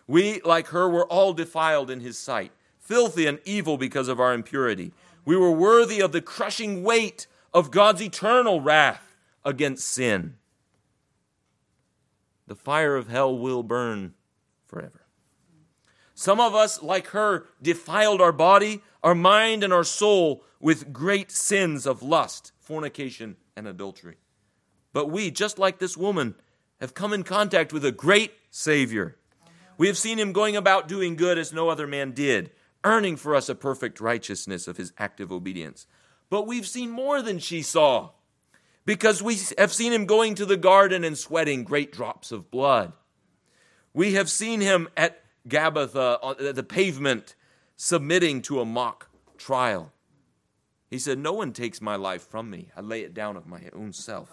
We, 0.08 0.42
like 0.42 0.68
her, 0.68 0.90
were 0.90 1.06
all 1.08 1.34
defiled 1.34 1.92
in 1.92 2.00
his 2.00 2.18
sight, 2.18 2.52
filthy 2.80 3.28
and 3.28 3.40
evil 3.44 3.78
because 3.78 4.08
of 4.08 4.20
our 4.20 4.34
impurity. 4.34 4.94
We 5.26 5.36
were 5.36 5.52
worthy 5.52 6.00
of 6.00 6.12
the 6.12 6.22
crushing 6.22 6.84
weight 6.84 7.28
of 7.54 7.72
God's 7.72 8.02
eternal 8.02 8.62
wrath 8.62 9.16
against 9.44 9.88
sin. 9.88 10.36
The 12.48 12.56
fire 12.56 12.96
of 12.96 13.10
hell 13.10 13.38
will 13.38 13.64
burn 13.64 14.14
forever. 14.68 15.05
Some 16.16 16.40
of 16.40 16.56
us, 16.56 16.82
like 16.82 17.08
her, 17.08 17.46
defiled 17.62 18.22
our 18.22 18.32
body, 18.32 18.82
our 19.04 19.14
mind, 19.14 19.64
and 19.64 19.74
our 19.74 19.84
soul 19.84 20.44
with 20.62 20.94
great 20.94 21.30
sins 21.30 21.86
of 21.86 22.02
lust, 22.02 22.54
fornication, 22.58 23.36
and 23.56 23.68
adultery. 23.68 24.16
But 24.94 25.12
we, 25.12 25.30
just 25.30 25.60
like 25.60 25.78
this 25.78 25.98
woman, 25.98 26.36
have 26.80 26.94
come 26.94 27.12
in 27.12 27.24
contact 27.24 27.74
with 27.74 27.84
a 27.84 27.92
great 27.92 28.32
Savior. 28.50 29.18
We 29.78 29.88
have 29.88 29.98
seen 29.98 30.18
him 30.18 30.32
going 30.32 30.56
about 30.56 30.88
doing 30.88 31.18
good 31.18 31.38
as 31.38 31.52
no 31.52 31.68
other 31.68 31.86
man 31.86 32.14
did, 32.14 32.52
earning 32.86 33.18
for 33.18 33.36
us 33.36 33.50
a 33.50 33.56
perfect 33.56 34.00
righteousness 34.00 34.70
of 34.70 34.78
his 34.78 34.94
active 34.98 35.34
obedience. 35.34 35.86
But 36.30 36.48
we've 36.48 36.68
seen 36.68 36.92
more 36.92 37.22
than 37.22 37.40
she 37.40 37.62
saw, 37.62 38.12
because 38.86 39.22
we 39.22 39.38
have 39.58 39.74
seen 39.74 39.92
him 39.92 40.06
going 40.06 40.36
to 40.36 40.46
the 40.46 40.56
garden 40.56 41.04
and 41.04 41.18
sweating 41.18 41.66
great 41.66 41.92
drops 41.92 42.32
of 42.32 42.50
blood. 42.50 42.94
We 43.94 44.14
have 44.14 44.30
seen 44.30 44.62
him 44.62 44.88
at 44.96 45.22
Gabbatha, 45.48 45.96
uh, 45.96 46.18
on 46.22 46.36
the 46.56 46.64
pavement, 46.64 47.36
submitting 47.76 48.42
to 48.44 48.60
a 48.62 48.66
mock 48.66 49.10
trial. 49.38 49.92
He 50.90 51.00
said, 51.00 51.20
No 51.20 51.34
one 51.34 51.54
takes 51.54 51.82
my 51.82 51.96
life 51.96 52.24
from 52.24 52.50
me. 52.50 52.70
I 52.76 52.82
lay 52.82 53.02
it 53.02 53.14
down 53.14 53.38
of 53.38 53.48
my 53.48 53.62
own 53.74 53.94
self. 53.94 54.32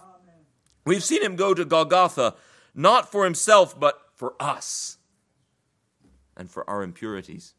We've 0.84 1.02
seen 1.02 1.22
him 1.22 1.36
go 1.36 1.54
to 1.54 1.64
Golgotha, 1.64 2.34
not 2.74 3.10
for 3.10 3.24
himself, 3.24 3.78
but 3.78 4.00
for 4.14 4.34
us 4.40 4.98
and 6.36 6.50
for 6.50 6.68
our 6.68 6.82
impurities. 6.82 7.54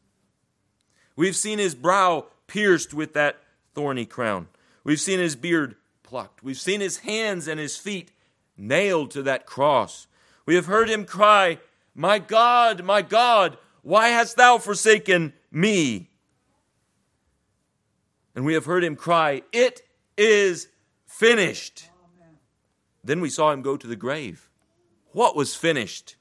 We've 1.16 1.36
seen 1.36 1.58
his 1.58 1.74
brow 1.74 2.26
pierced 2.46 2.92
with 2.92 3.14
that 3.14 3.36
thorny 3.74 4.04
crown. 4.04 4.48
We've 4.82 5.00
seen 5.00 5.20
his 5.20 5.36
beard 5.36 5.76
plucked. 6.02 6.42
We've 6.42 6.58
seen 6.58 6.80
his 6.80 6.98
hands 6.98 7.48
and 7.48 7.58
his 7.58 7.76
feet 7.76 8.10
nailed 8.56 9.10
to 9.12 9.22
that 9.22 9.46
cross. 9.46 10.06
We 10.46 10.54
have 10.54 10.66
heard 10.66 10.90
him 10.90 11.04
cry, 11.04 11.58
My 11.94 12.18
God, 12.18 12.82
my 12.82 13.02
God, 13.02 13.56
why 13.82 14.08
hast 14.08 14.36
thou 14.36 14.58
forsaken 14.58 15.32
me? 15.50 16.10
And 18.34 18.44
we 18.44 18.54
have 18.54 18.64
heard 18.64 18.82
him 18.82 18.96
cry, 18.96 19.42
It 19.52 19.82
is 20.16 20.68
finished. 21.06 21.90
Then 23.04 23.20
we 23.20 23.28
saw 23.28 23.52
him 23.52 23.62
go 23.62 23.76
to 23.76 23.86
the 23.86 23.96
grave. 23.96 24.48
What 25.12 25.36
was 25.36 25.54
finished? 25.54 26.16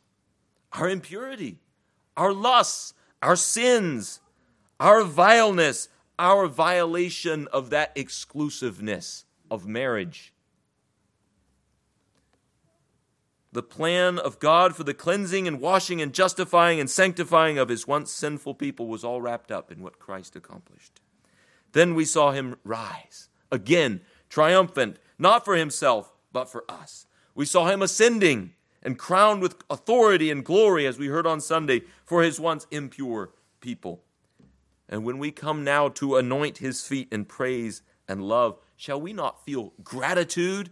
Our 0.73 0.89
impurity, 0.89 1.59
our 2.17 2.33
lusts, 2.33 2.93
our 3.21 3.35
sins, 3.35 4.19
our 4.79 5.03
vileness, 5.03 5.87
our 6.19 6.47
violation 6.47 7.47
of 7.47 7.69
that 7.69 7.93
exclusiveness 7.95 9.25
of 9.49 9.65
marriage. 9.65 10.32
The 13.53 13.61
plan 13.61 14.17
of 14.17 14.39
God 14.39 14.75
for 14.75 14.83
the 14.83 14.95
cleansing 14.95 15.47
and 15.47 15.61
washing 15.61 16.01
and 16.01 16.11
justifying 16.11 16.79
and 16.79 16.89
sanctifying 16.89 17.59
of 17.59 17.69
his 17.69 17.87
once 17.87 18.11
sinful 18.11 18.55
people 18.55 18.87
was 18.87 19.03
all 19.03 19.21
wrapped 19.21 19.51
up 19.51 19.71
in 19.71 19.83
what 19.83 19.99
Christ 19.99 20.35
accomplished. 20.35 20.99
Then 21.71 21.93
we 21.93 22.03
saw 22.03 22.31
him 22.31 22.55
rise, 22.63 23.29
again, 23.51 24.01
triumphant, 24.27 24.97
not 25.19 25.45
for 25.45 25.55
himself, 25.55 26.15
but 26.31 26.51
for 26.51 26.65
us. 26.67 27.05
We 27.35 27.45
saw 27.45 27.67
him 27.67 27.83
ascending 27.83 28.53
and 28.81 28.97
crowned 28.97 29.43
with 29.43 29.55
authority 29.69 30.31
and 30.31 30.43
glory, 30.43 30.87
as 30.87 30.97
we 30.97 31.07
heard 31.07 31.27
on 31.27 31.39
Sunday, 31.39 31.83
for 32.03 32.23
his 32.23 32.39
once 32.39 32.65
impure 32.71 33.33
people. 33.61 34.03
And 34.89 35.05
when 35.05 35.19
we 35.19 35.31
come 35.31 35.63
now 35.63 35.89
to 35.89 36.17
anoint 36.17 36.57
his 36.57 36.85
feet 36.85 37.07
in 37.11 37.25
praise 37.25 37.83
and 38.07 38.23
love, 38.23 38.57
shall 38.75 38.99
we 38.99 39.13
not 39.13 39.45
feel 39.45 39.73
gratitude 39.83 40.71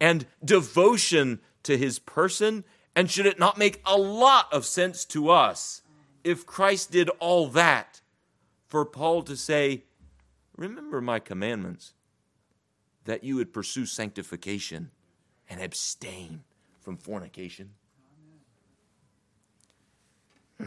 and 0.00 0.26
devotion 0.44 1.40
to 1.64 1.76
his 1.76 1.98
person? 1.98 2.64
And 2.96 3.10
should 3.10 3.26
it 3.26 3.38
not 3.38 3.58
make 3.58 3.82
a 3.84 3.98
lot 3.98 4.52
of 4.52 4.64
sense 4.64 5.04
to 5.06 5.30
us 5.30 5.82
if 6.22 6.46
Christ 6.46 6.92
did 6.92 7.10
all 7.18 7.48
that 7.48 8.00
for 8.66 8.84
Paul 8.84 9.22
to 9.24 9.36
say, 9.36 9.84
Remember 10.56 11.00
my 11.00 11.18
commandments, 11.18 11.94
that 13.04 13.24
you 13.24 13.34
would 13.36 13.52
pursue 13.52 13.86
sanctification 13.86 14.92
and 15.50 15.60
abstain 15.60 16.44
from 16.80 16.96
fornication? 16.96 17.70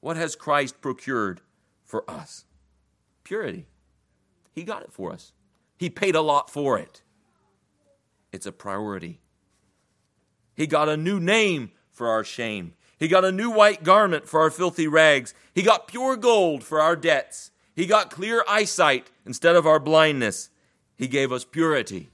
what 0.00 0.16
has 0.16 0.36
Christ 0.36 0.80
procured 0.80 1.40
for 1.84 2.08
us? 2.08 2.44
Purity. 3.24 3.66
He 4.52 4.62
got 4.62 4.82
it 4.82 4.92
for 4.92 5.12
us, 5.12 5.32
He 5.76 5.90
paid 5.90 6.14
a 6.14 6.20
lot 6.20 6.48
for 6.48 6.78
it. 6.78 7.02
It's 8.32 8.46
a 8.46 8.52
priority. 8.52 9.20
He 10.54 10.66
got 10.66 10.88
a 10.88 10.96
new 10.96 11.20
name 11.20 11.70
for 11.90 12.08
our 12.08 12.24
shame. 12.24 12.74
He 12.98 13.08
got 13.08 13.24
a 13.24 13.32
new 13.32 13.50
white 13.50 13.82
garment 13.82 14.26
for 14.26 14.40
our 14.40 14.50
filthy 14.50 14.88
rags. 14.88 15.34
He 15.54 15.62
got 15.62 15.88
pure 15.88 16.16
gold 16.16 16.64
for 16.64 16.80
our 16.80 16.96
debts. 16.96 17.50
He 17.74 17.86
got 17.86 18.10
clear 18.10 18.42
eyesight 18.48 19.10
instead 19.26 19.54
of 19.54 19.66
our 19.66 19.78
blindness. 19.78 20.48
He 20.96 21.08
gave 21.08 21.30
us 21.30 21.44
purity, 21.44 22.08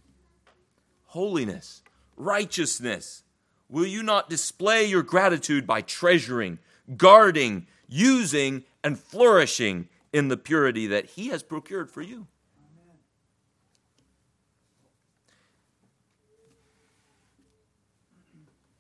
holiness, 1.07 1.83
righteousness. 2.17 3.23
Will 3.69 3.87
you 3.87 4.03
not 4.03 4.29
display 4.29 4.85
your 4.85 5.05
gratitude 5.05 5.67
by 5.67 5.83
treasuring, 5.83 6.59
guarding, 6.97 7.69
using, 7.89 8.65
and 8.83 8.99
flourishing 8.99 9.89
in 10.13 10.29
the 10.29 10.37
purity 10.37 10.89
that 10.89 11.07
He 11.11 11.29
has 11.29 11.45
procured 11.45 11.91
for 11.91 12.03
you? 12.03 12.27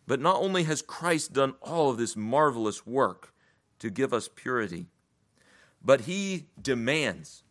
But 0.06 0.20
not 0.20 0.36
only 0.36 0.64
has 0.64 0.82
Christ 0.82 1.32
done 1.32 1.54
all 1.60 1.90
of 1.90 1.96
this 1.96 2.16
marvelous 2.16 2.86
work 2.86 3.32
to 3.78 3.90
give 3.90 4.12
us 4.12 4.28
purity, 4.34 4.86
but 5.84 6.02
he 6.02 6.46
demands. 6.60 7.44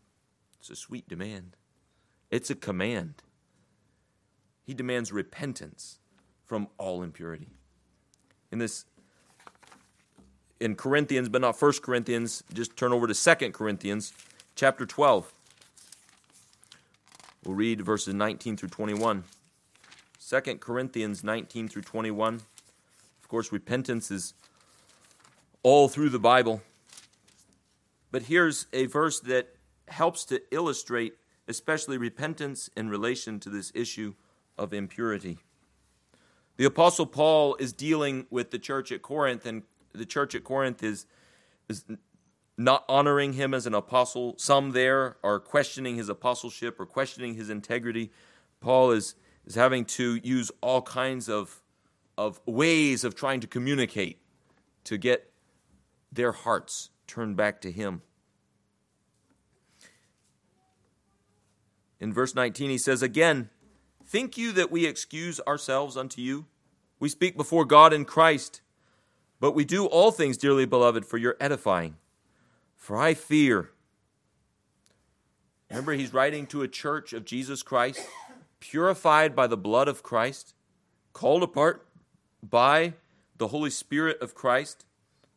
It's 0.60 0.70
a 0.70 0.76
sweet 0.76 1.08
demand, 1.08 1.58
it's 2.30 2.50
a 2.50 2.56
command. 2.56 3.24
He 4.64 4.74
demands 4.74 5.12
repentance 5.12 6.00
from 6.46 6.68
all 6.78 7.02
impurity. 7.02 7.50
In 8.52 8.60
this, 8.60 8.86
in 10.60 10.76
Corinthians, 10.76 11.30
but 11.30 11.42
not 11.42 11.58
First 11.58 11.82
Corinthians, 11.82 12.44
just 12.54 12.78
turn 12.78 12.94
over 12.94 13.08
to 13.08 13.14
Second 13.14 13.54
Corinthians, 13.54 14.14
chapter 14.56 14.86
12. 14.86 15.34
We'll 17.44 17.56
read 17.56 17.82
verses 17.82 18.14
19 18.14 18.56
through 18.56 18.70
21. 18.70 19.24
2 20.30 20.40
Corinthians 20.58 21.24
19 21.24 21.68
through 21.68 21.82
21. 21.82 22.36
Of 22.36 23.28
course, 23.28 23.52
repentance 23.52 24.12
is 24.12 24.34
all 25.64 25.88
through 25.88 26.10
the 26.10 26.20
Bible. 26.20 26.62
But 28.12 28.24
here's 28.24 28.68
a 28.72 28.86
verse 28.86 29.20
that 29.22 29.56
helps 29.88 30.26
to 30.26 30.42
illustrate, 30.52 31.16
especially 31.48 31.98
repentance 31.98 32.70
in 32.76 32.90
relation 32.90 33.40
to 33.40 33.50
this 33.50 33.72
issue 33.74 34.14
of 34.58 34.74
impurity. 34.74 35.40
The 36.58 36.66
Apostle 36.66 37.08
Paul 37.08 37.56
is 37.56 37.74
dealing 37.74 38.28
with 38.30 38.52
the 38.52 38.60
church 38.60 38.92
at 38.92 39.02
Corinth, 39.02 39.46
and 39.46 39.64
the 39.94 40.06
church 40.06 40.36
at 40.36 40.44
Corinth 40.44 40.84
is, 40.84 41.08
is 41.68 41.84
not 42.58 42.86
honoring 42.88 43.34
him 43.34 43.54
as 43.54 43.66
an 43.66 43.74
apostle. 43.74 44.36
Some 44.38 44.72
there 44.72 45.18
are 45.24 45.40
questioning 45.40 45.96
his 45.96 46.10
apostleship 46.10 46.80
or 46.80 46.86
questioning 46.86 47.34
his 47.34 47.50
integrity. 47.50 48.12
Paul 48.60 48.92
is, 48.92 49.16
is 49.46 49.56
having 49.56 49.86
to 49.86 50.20
use 50.24 50.52
all 50.62 50.82
kinds 50.82 51.30
of, 51.30 51.62
of 52.18 52.40
ways 52.46 53.04
of 53.04 53.16
trying 53.16 53.40
to 53.40 53.48
communicate 53.48 54.20
to 54.84 54.98
get 54.98 55.32
their 56.12 56.32
hearts 56.32 56.90
turned 57.08 57.36
back 57.36 57.62
to 57.62 57.72
him. 57.72 58.02
In 62.00 62.12
verse 62.12 62.34
19, 62.34 62.70
he 62.70 62.78
says, 62.78 63.02
Again, 63.02 63.50
think 64.06 64.38
you 64.38 64.52
that 64.54 64.72
we 64.72 64.86
excuse 64.86 65.40
ourselves 65.42 65.96
unto 65.96 66.22
you? 66.22 66.48
We 67.00 67.10
speak 67.10 67.38
before 67.38 67.66
God 67.66 67.94
in 67.94 68.06
Christ, 68.06 68.62
but 69.40 69.54
we 69.54 69.66
do 69.66 69.86
all 69.86 70.12
things, 70.12 70.38
dearly 70.38 70.66
beloved, 70.66 71.06
for 71.06 71.18
your 71.18 71.36
edifying. 71.40 71.98
For 72.76 72.98
I 72.98 73.14
fear. 73.14 73.70
Remember, 75.70 75.94
he's 75.94 76.14
writing 76.14 76.48
to 76.48 76.64
a 76.64 76.68
church 76.68 77.14
of 77.14 77.24
Jesus 77.24 77.64
Christ, 77.64 78.06
purified 78.62 79.36
by 79.36 79.48
the 79.48 79.58
blood 79.58 79.90
of 79.90 80.04
Christ, 80.04 80.56
called 81.12 81.44
apart 81.44 81.86
by 82.42 82.94
the 83.38 83.50
Holy 83.50 83.70
Spirit 83.70 84.22
of 84.22 84.34
Christ, 84.34 84.86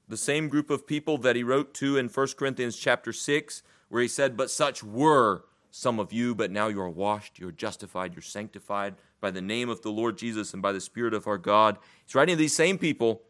the 0.06 0.16
same 0.16 0.48
group 0.48 0.70
of 0.70 0.86
people 0.86 1.18
that 1.18 1.34
he 1.34 1.42
wrote 1.42 1.74
to 1.74 1.96
in 1.96 2.08
1 2.08 2.28
Corinthians 2.38 2.76
chapter 2.76 3.12
6, 3.12 3.64
where 3.88 4.02
he 4.02 4.08
said, 4.08 4.36
But 4.36 4.50
such 4.50 4.84
were 4.84 5.44
some 5.72 5.98
of 5.98 6.12
you, 6.12 6.36
but 6.36 6.52
now 6.52 6.68
you 6.68 6.80
are 6.80 6.88
washed, 6.88 7.40
you 7.40 7.48
are 7.48 7.52
justified, 7.52 8.14
you're 8.14 8.22
sanctified 8.22 8.94
by 9.20 9.32
the 9.32 9.42
name 9.42 9.68
of 9.68 9.82
the 9.82 9.90
Lord 9.90 10.16
Jesus 10.16 10.52
and 10.52 10.62
by 10.62 10.70
the 10.70 10.80
Spirit 10.80 11.14
of 11.14 11.26
our 11.26 11.38
God. 11.38 11.78
He's 12.04 12.14
writing 12.14 12.36
to 12.36 12.38
these 12.38 12.54
same 12.54 12.78
people. 12.78 13.22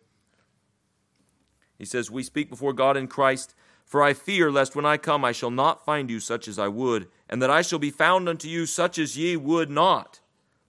He 1.79 1.85
says, 1.85 2.11
We 2.11 2.23
speak 2.23 2.51
before 2.51 2.73
God 2.73 2.97
in 2.97 3.07
Christ 3.07 3.55
for 3.85 4.03
I 4.03 4.15
fear 4.15 4.51
lest 4.51 4.75
when 4.75 4.87
I 4.87 4.97
come 4.97 5.25
I 5.25 5.33
shall 5.33 5.51
not 5.51 5.85
find 5.85 6.11
you 6.11 6.21
such 6.21 6.49
as 6.49 6.59
I 6.59 6.69
would, 6.69 7.09
and 7.35 7.43
that 7.43 7.51
I 7.51 7.63
shall 7.63 7.81
be 7.81 7.91
found 7.91 8.29
unto 8.29 8.47
you 8.47 8.65
such 8.65 8.97
as 8.97 9.19
ye 9.19 9.37
would 9.37 9.69
not, 9.69 10.21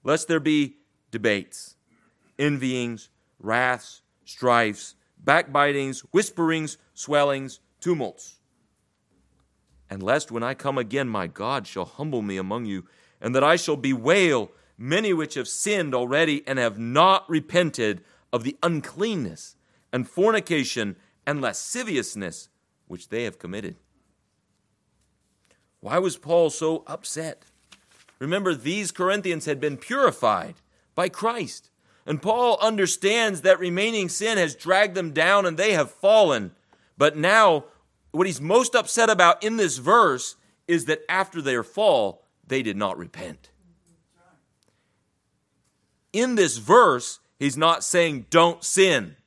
lest 0.04 0.28
there 0.28 0.40
be 0.40 0.78
debates, 1.12 1.76
envyings, 2.40 3.10
wraths, 3.38 4.02
strifes, 4.26 4.96
backbitings, 5.24 6.04
whisperings, 6.12 6.78
swellings, 6.96 7.60
tumults. 7.80 8.40
And 9.92 10.02
lest 10.02 10.32
when 10.32 10.42
I 10.42 10.56
come 10.56 10.80
again 10.80 11.08
my 11.08 11.28
God 11.28 11.68
shall 11.68 11.86
humble 11.86 12.24
me 12.24 12.36
among 12.36 12.66
you, 12.66 12.86
and 13.22 13.36
that 13.36 13.44
I 13.44 13.58
shall 13.58 13.78
bewail 13.78 14.50
many 14.76 15.14
which 15.14 15.36
have 15.36 15.48
sinned 15.48 15.94
already 15.94 16.42
and 16.48 16.58
have 16.58 16.80
not 16.80 17.30
repented 17.30 18.04
of 18.34 18.44
the 18.44 18.58
uncleanness 18.64 19.56
and 19.94 20.10
fornication 20.10 20.96
and 21.28 21.42
lasciviousness 21.42 22.50
which 22.88 23.10
they 23.10 23.26
have 23.26 23.38
committed. 23.38 23.76
Why 25.86 26.00
was 26.00 26.18
Paul 26.18 26.50
so 26.50 26.84
upset? 26.88 27.44
Remember, 28.18 28.56
these 28.56 28.92
Corinthians 28.92 29.46
had 29.46 29.60
been 29.60 29.78
purified 29.78 30.56
by 30.96 31.10
Christ. 31.10 31.70
And 32.08 32.24
Paul 32.24 32.58
understands 32.60 33.42
that 33.42 33.60
remaining 33.60 34.10
sin 34.10 34.40
has 34.40 34.56
dragged 34.56 34.96
them 34.96 35.12
down 35.12 35.46
and 35.46 35.58
they 35.58 35.74
have 35.74 35.92
fallen. 35.92 36.56
But 36.98 37.18
now, 37.18 37.66
what 38.10 38.26
he's 38.26 38.42
most 38.42 38.74
upset 38.74 39.12
about 39.12 39.44
in 39.44 39.58
this 39.58 39.78
verse 39.78 40.38
is 40.68 40.86
that 40.86 41.04
after 41.08 41.40
their 41.40 41.62
fall, 41.62 42.24
they 42.48 42.64
did 42.64 42.78
not 42.78 42.98
repent. 42.98 43.52
In 46.12 46.34
this 46.34 46.58
verse, 46.58 47.20
he's 47.38 47.58
not 47.58 47.84
saying 47.84 48.26
don't 48.32 48.64
sin. 48.64 49.18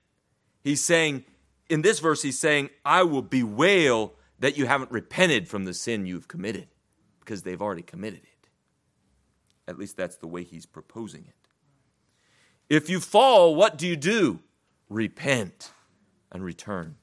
He's 0.65 0.83
saying 0.83 1.25
in 1.71 1.83
this 1.83 2.01
verse, 2.01 2.23
he's 2.23 2.41
saying, 2.41 2.71
I 2.85 3.05
will 3.05 3.23
bewail 3.23 4.15
that 4.39 4.57
you 4.57 4.67
haven't 4.67 4.91
repented 4.91 5.49
from 5.49 5.65
the 5.65 5.75
sin 5.75 6.07
you've 6.07 6.29
committed 6.29 6.69
because 7.21 7.43
they've 7.43 7.61
already 7.61 7.83
committed 7.83 8.21
it. 8.23 8.49
At 9.67 9.79
least 9.79 9.97
that's 9.97 10.17
the 10.17 10.27
way 10.27 10.45
he's 10.45 10.67
proposing 10.67 11.27
it. 11.27 11.35
If 12.69 12.89
you 12.89 13.01
fall, 13.01 13.55
what 13.55 13.77
do 13.77 13.87
you 13.87 13.97
do? 13.97 14.41
Repent 14.89 15.73
and 16.31 16.45
return. 16.45 16.97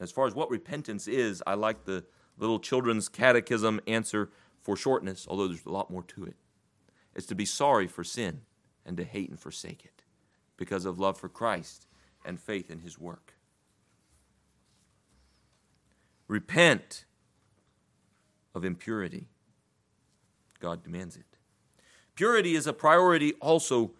As 0.00 0.10
far 0.10 0.26
as 0.26 0.34
what 0.34 0.50
repentance 0.50 1.06
is, 1.06 1.42
I 1.46 1.54
like 1.54 1.84
the 1.84 2.04
little 2.38 2.58
children's 2.58 3.08
catechism 3.08 3.80
answer 3.86 4.30
for 4.60 4.76
shortness, 4.76 5.26
although 5.28 5.48
there's 5.48 5.66
a 5.66 5.70
lot 5.70 5.90
more 5.90 6.02
to 6.04 6.24
it. 6.24 6.36
It's 7.14 7.26
to 7.26 7.34
be 7.34 7.44
sorry 7.44 7.86
for 7.86 8.02
sin 8.02 8.42
and 8.84 8.96
to 8.96 9.04
hate 9.04 9.30
and 9.30 9.38
forsake 9.38 9.84
it 9.84 10.02
because 10.56 10.84
of 10.84 10.98
love 10.98 11.18
for 11.18 11.28
Christ 11.28 11.86
and 12.24 12.40
faith 12.40 12.70
in 12.70 12.80
his 12.80 12.98
work. 12.98 13.34
Repent 16.28 17.04
of 18.54 18.64
impurity. 18.64 19.28
God 20.60 20.82
demands 20.82 21.16
it. 21.16 21.24
Purity 22.14 22.54
is 22.54 22.66
a 22.66 22.72
priority 22.72 23.32
also 23.34 23.92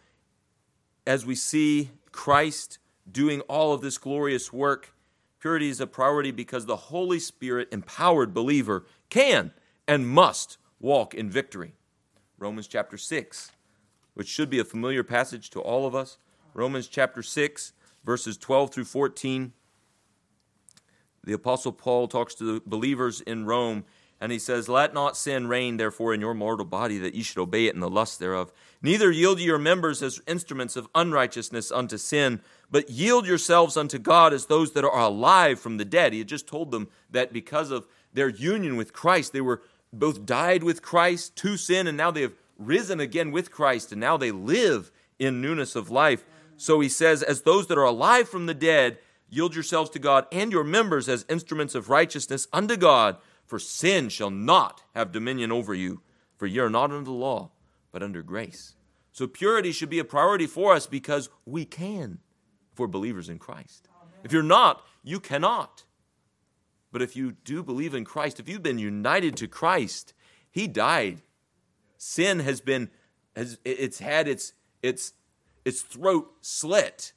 as 1.07 1.27
we 1.27 1.35
see 1.35 1.91
Christ 2.13 2.79
doing 3.11 3.41
all 3.43 3.73
of 3.73 3.81
this 3.81 3.99
glorious 3.99 4.53
work. 4.53 4.95
Purity 5.41 5.69
is 5.69 5.81
a 5.81 5.87
priority 5.87 6.31
because 6.31 6.67
the 6.67 6.77
Holy 6.77 7.19
Spirit 7.19 7.69
empowered 7.73 8.33
believer 8.33 8.87
can 9.11 9.53
and 9.89 10.09
must 10.09 10.59
walk 10.79 11.15
in 11.15 11.31
victory. 11.31 11.75
Romans 12.39 12.69
chapter 12.69 12.97
6, 12.97 13.51
which 14.15 14.29
should 14.29 14.51
be 14.51 14.59
a 14.59 14.65
familiar 14.65 15.03
passage 15.03 15.51
to 15.51 15.61
all 15.61 15.87
of 15.87 15.95
us. 15.95 16.19
Romans 16.55 16.87
chapter 16.87 17.23
6, 17.23 17.73
verses 18.05 18.37
12 18.37 18.73
through 18.73 18.85
14. 18.85 19.53
The 21.25 21.33
Apostle 21.33 21.73
Paul 21.73 22.09
talks 22.09 22.35
to 22.37 22.45
the 22.45 22.63
believers 22.67 23.21
in 23.21 23.47
Rome, 23.47 23.85
and 24.21 24.33
he 24.33 24.39
says, 24.39 24.69
Let 24.69 24.93
not 24.93 25.17
sin 25.17 25.47
reign, 25.47 25.77
therefore, 25.77 26.15
in 26.15 26.21
your 26.21 26.35
mortal 26.35 26.65
body, 26.67 26.99
that 26.99 27.15
ye 27.15 27.23
should 27.23 27.39
obey 27.39 27.67
it 27.67 27.75
in 27.75 27.81
the 27.81 27.91
lust 27.91 28.19
thereof. 28.19 28.53
Neither 28.83 29.11
yield 29.11 29.39
ye 29.39 29.47
your 29.47 29.59
members 29.59 30.03
as 30.03 30.21
instruments 30.27 30.77
of 30.77 30.89
unrighteousness 30.95 31.71
unto 31.71 31.97
sin, 31.97 32.41
but 32.71 32.91
yield 32.91 33.27
yourselves 33.27 33.77
unto 33.77 33.99
God 33.99 34.33
as 34.33 34.47
those 34.47 34.73
that 34.73 34.85
are 34.85 34.99
alive 34.99 35.61
from 35.61 35.77
the 35.77 35.85
dead. 35.85 36.13
He 36.13 36.21
had 36.21 36.29
just 36.29 36.49
told 36.49 36.71
them 36.71 36.89
that 37.11 37.33
because 37.33 37.71
of 37.71 37.87
their 38.13 38.29
union 38.29 38.77
with 38.77 38.93
Christ, 38.93 39.33
they 39.33 39.41
were 39.41 39.63
both 39.93 40.27
died 40.27 40.63
with 40.63 40.83
Christ 40.83 41.37
to 41.37 41.57
sin, 41.57 41.87
and 41.87 41.97
now 41.97 42.11
they 42.11 42.23
have 42.23 42.35
risen 42.59 42.99
again 42.99 43.31
with 43.31 43.51
Christ, 43.51 43.93
and 43.93 44.01
now 44.01 44.17
they 44.17 44.31
live 44.31 44.91
in 45.19 45.41
newness 45.41 45.77
of 45.77 45.91
life. 45.91 46.25
So 46.57 46.81
he 46.81 46.89
says, 46.89 47.23
As 47.23 47.43
those 47.43 47.67
that 47.69 47.79
are 47.79 47.85
alive 47.85 48.29
from 48.29 48.47
the 48.47 48.55
dead, 48.55 48.99
yield 49.33 49.55
yourselves 49.55 49.91
to 49.91 49.99
God 49.99 50.27
and 50.31 50.53
your 50.53 50.65
members 50.65 51.09
as 51.09 51.25
instruments 51.29 51.75
of 51.75 51.89
righteousness 51.89 52.47
unto 52.53 52.77
God, 52.77 53.17
for 53.47 53.59
sin 53.59 54.09
shall 54.09 54.31
not 54.31 54.83
have 54.95 55.13
dominion 55.13 55.51
over 55.51 55.75
you, 55.75 56.03
for 56.37 56.47
ye 56.47 56.59
are 56.59 56.71
not 56.71 56.91
under 56.91 57.05
the 57.05 57.11
law, 57.11 57.51
but 57.91 58.03
under 58.03 58.23
grace. 58.23 58.75
So 59.11 59.27
purity 59.27 59.73
should 59.73 59.91
be 59.91 59.99
a 59.99 60.05
priority 60.05 60.47
for 60.47 60.75
us 60.75 60.87
because 60.87 61.29
we 61.45 61.65
can 61.65 62.19
for 62.75 62.87
believers 62.87 63.29
in 63.29 63.39
Christ. 63.39 63.89
If 64.23 64.33
you're 64.33 64.43
not, 64.43 64.85
you 65.03 65.19
cannot. 65.19 65.85
But 66.93 67.03
if 67.03 67.17
you 67.17 67.33
do 67.33 67.63
believe 67.63 67.95
in 67.95 68.05
Christ, 68.05 68.39
if 68.39 68.49
you've 68.49 68.63
been 68.63 68.79
united 68.79 69.37
to 69.39 69.49
Christ, 69.49 70.13
He 70.51 70.69
died. 70.69 71.23
Sin 71.97 72.41
has 72.41 72.61
been, 72.61 72.91
has, 73.35 73.59
it's 73.65 73.99
had 73.99 74.29
its, 74.29 74.53
its 74.83 75.15
its 75.65 75.83
throat 75.83 76.33
slit. 76.41 77.13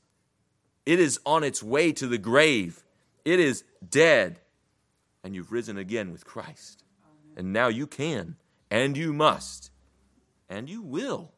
It 0.85 0.99
is 0.99 1.19
on 1.25 1.43
its 1.43 1.63
way 1.63 1.91
to 1.93 2.07
the 2.07 2.17
grave. 2.17 2.83
It 3.23 3.39
is 3.39 3.63
dead. 3.87 4.39
And 5.23 5.33
you've 5.33 5.51
risen 5.51 5.77
again 5.77 6.11
with 6.11 6.25
Christ. 6.25 6.83
And 7.35 7.51
now 7.51 7.67
you 7.67 7.87
can, 7.87 8.37
and 8.69 8.95
you 8.95 9.11
must, 9.11 9.71
and 10.47 10.69
you 10.69 10.81
will 10.81 11.33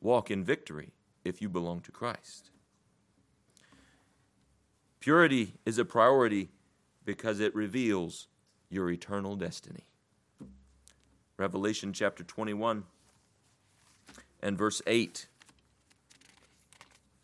walk 0.00 0.30
in 0.30 0.44
victory 0.44 0.92
if 1.24 1.42
you 1.42 1.48
belong 1.48 1.80
to 1.82 1.92
Christ. 1.92 2.50
Purity 5.00 5.54
is 5.66 5.76
a 5.78 5.84
priority 5.84 6.48
because 7.04 7.40
it 7.40 7.54
reveals 7.54 8.28
your 8.70 8.90
eternal 8.90 9.36
destiny. 9.36 9.84
Revelation 11.36 11.92
chapter 11.92 12.24
21 12.24 12.84
and 14.40 14.56
verse 14.56 14.80
8 14.86 15.26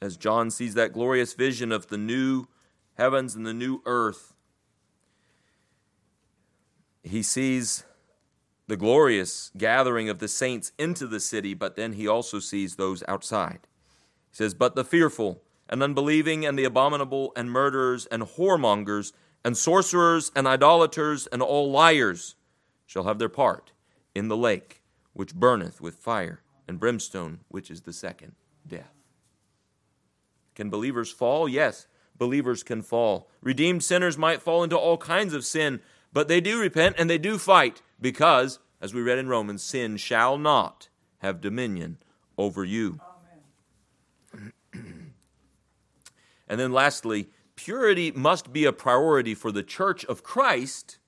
as 0.01 0.17
John 0.17 0.51
sees 0.51 0.75
that 0.75 0.93
glorious 0.93 1.35
vision 1.35 1.73
of 1.73 1.89
the 1.89 1.99
new 1.99 2.47
heavens 2.97 3.35
and 3.35 3.47
the 3.47 3.55
new 3.55 3.83
earth, 3.87 4.35
he 7.03 7.23
sees 7.23 7.85
the 8.67 8.77
glorious 8.77 9.51
gathering 9.57 10.09
of 10.09 10.21
the 10.21 10.29
saints 10.29 10.73
into 10.79 11.07
the 11.07 11.21
city, 11.21 11.55
but 11.55 11.77
then 11.77 11.95
he 11.95 12.07
also 12.07 12.39
sees 12.39 12.77
those 12.77 13.03
outside. 13.09 13.67
He 14.31 14.37
says, 14.37 14.55
But 14.55 14.75
the 14.75 14.85
fearful 14.85 15.43
and 15.69 15.83
unbelieving 15.83 16.47
and 16.47 16.59
the 16.59 16.65
abominable 16.65 17.33
and 17.37 17.51
murderers 17.51 18.07
and 18.07 18.23
whoremongers 18.23 19.13
and 19.45 19.57
sorcerers 19.57 20.31
and 20.37 20.47
idolaters 20.47 21.27
and 21.29 21.43
all 21.43 21.71
liars 21.71 22.37
shall 22.87 23.05
have 23.05 23.19
their 23.19 23.29
part 23.29 23.73
in 24.15 24.29
the 24.29 24.37
lake 24.37 24.83
which 25.13 25.35
burneth 25.35 25.81
with 25.81 25.97
fire 25.97 26.43
and 26.69 26.79
brimstone, 26.79 27.41
which 27.49 27.71
is 27.71 27.83
the 27.83 27.93
second 27.93 28.35
death. 28.67 29.00
Can 30.61 30.69
believers 30.69 31.11
fall? 31.11 31.49
Yes. 31.49 31.87
believers 32.19 32.63
can 32.63 32.83
fall. 32.83 33.31
Redeemed 33.41 33.83
sinners 33.83 34.19
might 34.19 34.43
fall 34.43 34.63
into 34.63 34.77
all 34.77 34.99
kinds 34.99 35.33
of 35.33 35.43
sin, 35.43 35.81
but 36.13 36.29
they 36.29 36.39
do 36.39 36.61
repent 36.61 36.97
and 36.99 37.09
they 37.09 37.17
do 37.17 37.39
fight 37.39 37.81
because, 37.99 38.59
as 38.79 38.93
we 38.93 39.01
read 39.01 39.17
in 39.17 39.27
Romans, 39.27 39.63
sin 39.63 39.97
shall 39.97 40.37
not 40.37 40.91
have 41.21 41.41
dominion 41.41 41.97
over 42.37 42.63
you. 42.63 43.01
and 44.75 45.11
then 46.47 46.75
lastly, 46.75 47.31
purity 47.57 48.13
must 48.13 48.53
be 48.53 48.67
a 48.67 48.73
priority 48.75 49.35
for 49.35 49.51
the 49.51 49.63
church 49.63 50.05
of 50.05 50.23
Christ 50.23 50.99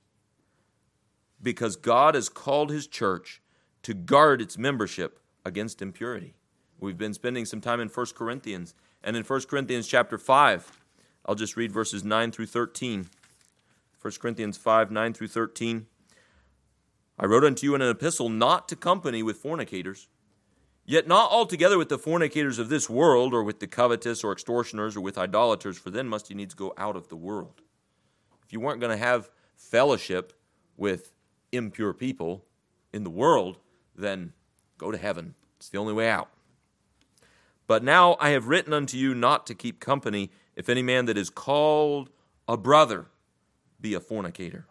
because 1.42 1.76
God 1.76 2.14
has 2.14 2.30
called 2.30 2.70
his 2.70 2.86
church 2.86 3.42
to 3.82 3.92
guard 3.92 4.40
its 4.40 4.56
membership 4.56 5.18
against 5.44 5.82
impurity. 5.82 6.36
We've 6.80 6.96
been 6.96 7.12
spending 7.12 7.44
some 7.44 7.60
time 7.60 7.80
in 7.80 7.88
1 7.88 8.06
Corinthians, 8.16 8.74
and 9.04 9.16
in 9.16 9.24
1 9.24 9.40
Corinthians 9.42 9.88
chapter 9.88 10.18
5, 10.18 10.78
I'll 11.26 11.34
just 11.34 11.56
read 11.56 11.72
verses 11.72 12.04
9 12.04 12.32
through 12.32 12.46
13. 12.46 13.08
1 14.00 14.12
Corinthians 14.20 14.56
5 14.56 14.90
9 14.90 15.12
through 15.12 15.28
13. 15.28 15.86
I 17.18 17.26
wrote 17.26 17.44
unto 17.44 17.66
you 17.66 17.74
in 17.74 17.82
an 17.82 17.90
epistle 17.90 18.28
not 18.28 18.68
to 18.68 18.76
company 18.76 19.22
with 19.22 19.36
fornicators, 19.36 20.08
yet 20.84 21.06
not 21.06 21.30
altogether 21.30 21.78
with 21.78 21.88
the 21.88 21.98
fornicators 21.98 22.58
of 22.58 22.68
this 22.68 22.90
world, 22.90 23.32
or 23.32 23.44
with 23.44 23.60
the 23.60 23.68
covetous, 23.68 24.24
or 24.24 24.32
extortioners, 24.32 24.96
or 24.96 25.00
with 25.00 25.18
idolaters, 25.18 25.78
for 25.78 25.90
then 25.90 26.08
must 26.08 26.30
you 26.30 26.36
needs 26.36 26.54
go 26.54 26.74
out 26.76 26.96
of 26.96 27.08
the 27.08 27.16
world. 27.16 27.60
If 28.44 28.52
you 28.52 28.58
weren't 28.58 28.80
going 28.80 28.90
to 28.90 29.04
have 29.04 29.30
fellowship 29.56 30.32
with 30.76 31.12
impure 31.52 31.92
people 31.92 32.44
in 32.92 33.04
the 33.04 33.10
world, 33.10 33.58
then 33.94 34.32
go 34.78 34.90
to 34.90 34.98
heaven. 34.98 35.34
It's 35.58 35.68
the 35.68 35.78
only 35.78 35.92
way 35.92 36.08
out. 36.08 36.31
But 37.72 37.82
now 37.82 38.18
I 38.20 38.32
have 38.32 38.48
written 38.48 38.74
unto 38.74 38.98
you 38.98 39.14
not 39.14 39.46
to 39.46 39.54
keep 39.54 39.80
company 39.80 40.30
if 40.56 40.68
any 40.68 40.82
man 40.82 41.06
that 41.06 41.16
is 41.16 41.30
called 41.30 42.10
a 42.46 42.58
brother 42.58 43.06
be 43.80 43.94
a 43.94 43.98
fornicator, 43.98 44.66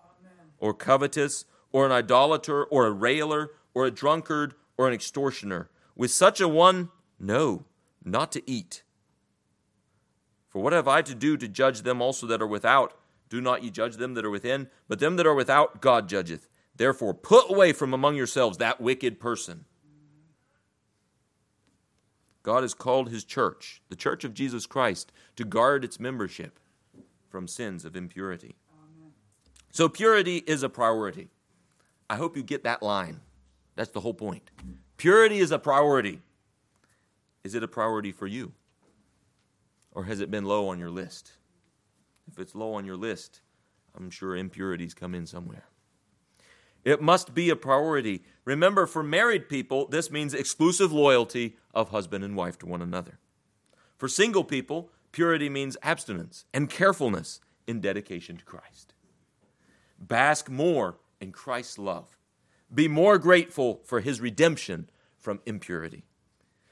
or 0.59 0.75
covetous, 0.75 1.45
or 1.71 1.87
an 1.87 1.91
idolater, 1.91 2.63
or 2.63 2.85
a 2.85 2.91
railer, 2.91 3.53
or 3.73 3.87
a 3.87 3.89
drunkard, 3.89 4.53
or 4.77 4.87
an 4.87 4.93
extortioner. 4.93 5.71
With 5.95 6.11
such 6.11 6.39
a 6.39 6.47
one, 6.47 6.89
no, 7.19 7.65
not 8.05 8.31
to 8.33 8.47
eat. 8.47 8.83
For 10.47 10.61
what 10.61 10.71
have 10.71 10.87
I 10.87 11.01
to 11.01 11.15
do 11.15 11.37
to 11.37 11.47
judge 11.47 11.81
them 11.81 12.03
also 12.03 12.27
that 12.27 12.39
are 12.39 12.45
without? 12.45 12.93
Do 13.29 13.41
not 13.41 13.63
ye 13.63 13.71
judge 13.71 13.95
them 13.95 14.13
that 14.13 14.25
are 14.25 14.29
within, 14.29 14.69
but 14.87 14.99
them 14.99 15.15
that 15.15 15.25
are 15.25 15.33
without 15.33 15.81
God 15.81 16.07
judgeth. 16.07 16.47
Therefore, 16.75 17.15
put 17.15 17.49
away 17.49 17.73
from 17.73 17.95
among 17.95 18.15
yourselves 18.15 18.59
that 18.59 18.79
wicked 18.79 19.19
person. 19.19 19.65
God 22.43 22.63
has 22.63 22.73
called 22.73 23.09
his 23.09 23.23
church, 23.23 23.81
the 23.89 23.95
church 23.95 24.23
of 24.23 24.33
Jesus 24.33 24.65
Christ, 24.65 25.11
to 25.35 25.45
guard 25.45 25.83
its 25.83 25.99
membership 25.99 26.59
from 27.29 27.47
sins 27.47 27.85
of 27.85 27.95
impurity. 27.95 28.55
Amen. 28.73 29.11
So, 29.69 29.87
purity 29.87 30.37
is 30.37 30.63
a 30.63 30.69
priority. 30.69 31.29
I 32.09 32.15
hope 32.15 32.35
you 32.35 32.43
get 32.43 32.63
that 32.63 32.83
line. 32.83 33.21
That's 33.75 33.91
the 33.91 34.01
whole 34.01 34.13
point. 34.13 34.49
Purity 34.97 35.39
is 35.39 35.51
a 35.51 35.59
priority. 35.59 36.21
Is 37.43 37.55
it 37.55 37.63
a 37.63 37.67
priority 37.67 38.11
for 38.11 38.27
you? 38.27 38.53
Or 39.93 40.05
has 40.05 40.19
it 40.19 40.31
been 40.31 40.45
low 40.45 40.67
on 40.67 40.79
your 40.79 40.89
list? 40.89 41.33
If 42.31 42.39
it's 42.39 42.55
low 42.55 42.73
on 42.73 42.85
your 42.85 42.97
list, 42.97 43.41
I'm 43.95 44.09
sure 44.09 44.35
impurities 44.35 44.93
come 44.93 45.15
in 45.15 45.25
somewhere. 45.25 45.65
It 46.83 47.01
must 47.01 47.33
be 47.33 47.49
a 47.49 47.55
priority. 47.55 48.23
Remember, 48.45 48.85
for 48.85 49.03
married 49.03 49.49
people, 49.49 49.87
this 49.87 50.09
means 50.09 50.33
exclusive 50.33 50.91
loyalty 50.91 51.57
of 51.73 51.89
husband 51.89 52.23
and 52.23 52.35
wife 52.35 52.57
to 52.59 52.65
one 52.65 52.81
another. 52.81 53.19
For 53.97 54.07
single 54.07 54.43
people, 54.43 54.89
purity 55.11 55.49
means 55.49 55.77
abstinence 55.83 56.45
and 56.53 56.69
carefulness 56.69 57.39
in 57.67 57.81
dedication 57.81 58.37
to 58.37 58.45
Christ. 58.45 58.93
Bask 59.99 60.49
more 60.49 60.97
in 61.19 61.31
Christ's 61.31 61.77
love. 61.77 62.17
Be 62.73 62.87
more 62.87 63.17
grateful 63.19 63.81
for 63.85 63.99
his 63.99 64.19
redemption 64.19 64.89
from 65.19 65.41
impurity. 65.45 66.05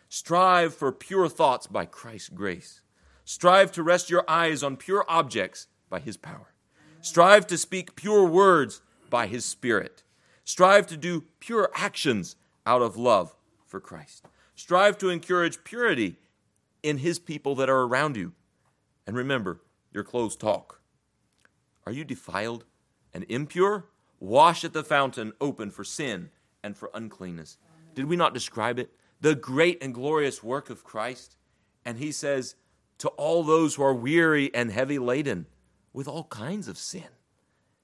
Strive 0.07 0.73
for 0.73 0.91
pure 0.91 1.29
thoughts 1.29 1.67
by 1.67 1.85
Christ's 1.85 2.29
grace. 2.29 2.81
Strive 3.25 3.71
to 3.73 3.83
rest 3.83 4.09
your 4.09 4.23
eyes 4.27 4.63
on 4.63 4.75
pure 4.75 5.05
objects 5.07 5.67
by 5.87 5.99
his 5.99 6.17
power. 6.17 6.53
Strive 7.01 7.45
to 7.47 7.57
speak 7.57 7.95
pure 7.95 8.25
words 8.25 8.81
by 9.09 9.27
his 9.27 9.45
Spirit. 9.45 10.03
Strive 10.43 10.87
to 10.87 10.97
do 10.97 11.25
pure 11.39 11.69
actions 11.75 12.35
out 12.65 12.81
of 12.81 12.97
love 12.97 13.35
for 13.65 13.79
Christ. 13.79 14.25
Strive 14.55 14.97
to 14.97 15.09
encourage 15.09 15.63
purity 15.63 16.17
in 16.83 16.97
his 16.97 17.19
people 17.19 17.55
that 17.55 17.69
are 17.69 17.83
around 17.83 18.17
you. 18.17 18.33
And 19.05 19.15
remember, 19.15 19.61
your 19.91 20.03
clothes 20.03 20.35
talk. 20.35 20.81
Are 21.85 21.91
you 21.91 22.03
defiled 22.03 22.65
and 23.13 23.25
impure? 23.29 23.85
Wash 24.19 24.63
at 24.63 24.73
the 24.73 24.83
fountain 24.83 25.33
open 25.39 25.71
for 25.71 25.83
sin 25.83 26.29
and 26.63 26.75
for 26.75 26.91
uncleanness. 26.93 27.57
Did 27.95 28.05
we 28.05 28.15
not 28.15 28.33
describe 28.33 28.79
it? 28.79 28.91
The 29.21 29.35
great 29.35 29.81
and 29.83 29.93
glorious 29.93 30.43
work 30.43 30.69
of 30.69 30.83
Christ. 30.83 31.37
And 31.85 31.97
he 31.97 32.11
says, 32.11 32.55
to 32.99 33.07
all 33.09 33.43
those 33.43 33.75
who 33.75 33.83
are 33.83 33.93
weary 33.93 34.53
and 34.53 34.71
heavy 34.71 34.99
laden 34.99 35.47
with 35.93 36.07
all 36.07 36.25
kinds 36.25 36.67
of 36.67 36.77
sin. 36.77 37.07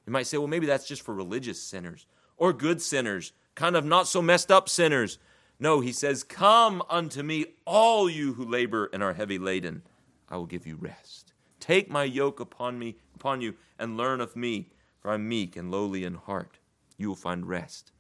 You 0.06 0.14
might 0.14 0.28
say, 0.28 0.38
well, 0.38 0.48
maybe 0.48 0.68
that's 0.68 0.88
just 0.88 1.02
for 1.02 1.14
religious 1.14 1.62
sinners 1.62 2.06
or 2.38 2.54
good 2.54 2.82
sinners, 2.82 3.32
kind 3.56 3.76
of 3.76 3.86
not 3.86 4.08
so 4.08 4.22
messed 4.22 4.52
up 4.52 4.70
sinners. 4.70 5.18
No, 5.60 5.80
he 5.80 5.92
says, 5.92 6.24
Come 6.24 6.84
unto 6.90 7.24
me, 7.24 7.46
all 7.66 8.10
you 8.10 8.34
who 8.34 8.46
labor 8.46 8.90
and 8.92 9.02
are 9.02 9.14
heavy 9.14 9.38
laden. 9.38 9.84
I 10.30 10.38
will 10.38 10.46
give 10.46 10.68
you 10.68 10.76
rest. 10.76 11.34
Take 11.60 11.90
my 11.90 12.04
yoke 12.04 12.40
upon 12.40 12.78
me, 12.78 12.98
upon 13.16 13.42
you, 13.42 13.56
and 13.80 13.98
learn 13.98 14.22
of 14.22 14.36
me, 14.36 14.70
for 15.00 15.12
I'm 15.12 15.28
meek 15.28 15.56
and 15.56 15.72
lowly 15.72 16.04
in 16.04 16.16
heart. 16.16 16.60
You 16.98 17.08
will 17.08 17.16
find 17.16 17.48
rest 17.48 17.92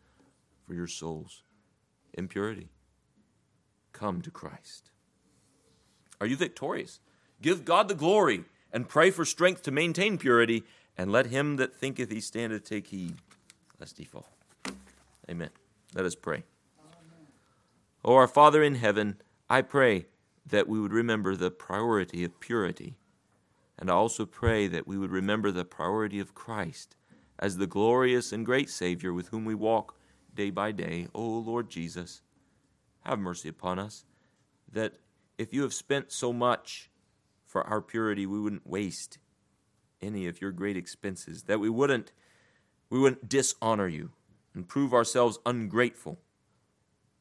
for 0.68 0.74
your 0.74 0.88
souls. 0.88 1.43
Impurity. 2.14 2.70
Come 3.93 4.22
to 4.22 4.32
Christ. 4.32 4.91
Are 6.20 6.28
you 6.28 6.36
victorious? 6.36 6.99
Give 7.41 7.66
God 7.66 7.88
the 7.88 7.95
glory 7.95 8.45
and 8.72 8.89
pray 8.89 9.12
for 9.12 9.26
strength 9.26 9.64
to 9.64 9.72
maintain 9.72 10.18
purity 10.18 10.64
and 10.98 11.12
let 11.12 11.28
him 11.28 11.58
that 11.58 11.76
thinketh 11.76 12.12
he 12.12 12.20
standeth 12.20 12.64
take 12.64 12.88
heed, 12.88 13.16
lest 13.80 13.98
he 13.98 14.06
fall. 14.06 14.30
Amen. 15.30 15.50
Let 15.93 16.06
us 16.06 16.16
pray. 16.16 16.43
O 18.04 18.16
our 18.16 18.28
Father 18.28 18.62
in 18.64 18.76
heaven, 18.76 19.22
I 19.50 19.62
pray 19.62 20.06
that 20.46 20.68
we 20.68 20.80
would 20.80 20.93
remember 20.93 21.36
the 21.36 21.52
priority 21.52 22.24
of 22.24 22.39
purity. 22.39 22.96
And 23.78 23.89
I 23.89 23.93
also 23.93 24.26
pray 24.26 24.68
that 24.68 24.88
we 24.88 24.98
would 24.98 25.12
remember 25.12 25.52
the 25.52 25.66
priority 25.66 26.20
of 26.20 26.36
Christ 26.36 26.96
as 27.39 27.58
the 27.58 27.68
glorious 27.68 28.32
and 28.32 28.46
great 28.46 28.70
Savior 28.70 29.12
with 29.12 29.30
whom 29.30 29.43
we 29.43 29.56
walk 29.56 29.98
day 30.34 30.50
by 30.50 30.72
day. 30.72 31.08
O 31.14 31.22
Lord 31.22 31.70
Jesus, 31.70 32.22
have 33.04 33.20
mercy 33.20 33.50
upon 33.50 33.80
us, 33.80 34.06
that 34.72 34.93
if 35.38 35.54
you 35.54 35.64
have 35.64 35.74
spent 35.74 36.12
so 36.12 36.32
much 36.32 36.89
for 37.46 37.64
our 37.64 37.82
purity, 37.82 38.26
we 38.26 38.39
wouldn't 38.39 38.68
waste 38.68 39.18
any 40.06 40.28
of 40.28 40.41
your 40.41 40.51
great 40.51 40.78
expenses, 40.78 41.43
that 41.43 41.60
we 41.60 41.70
wouldn't 41.70 42.12
we 42.89 42.99
wouldn't 42.99 43.28
dishonor 43.28 43.88
you 43.88 44.12
and 44.53 44.68
prove 44.68 44.93
ourselves 44.93 45.39
ungrateful. 45.45 46.20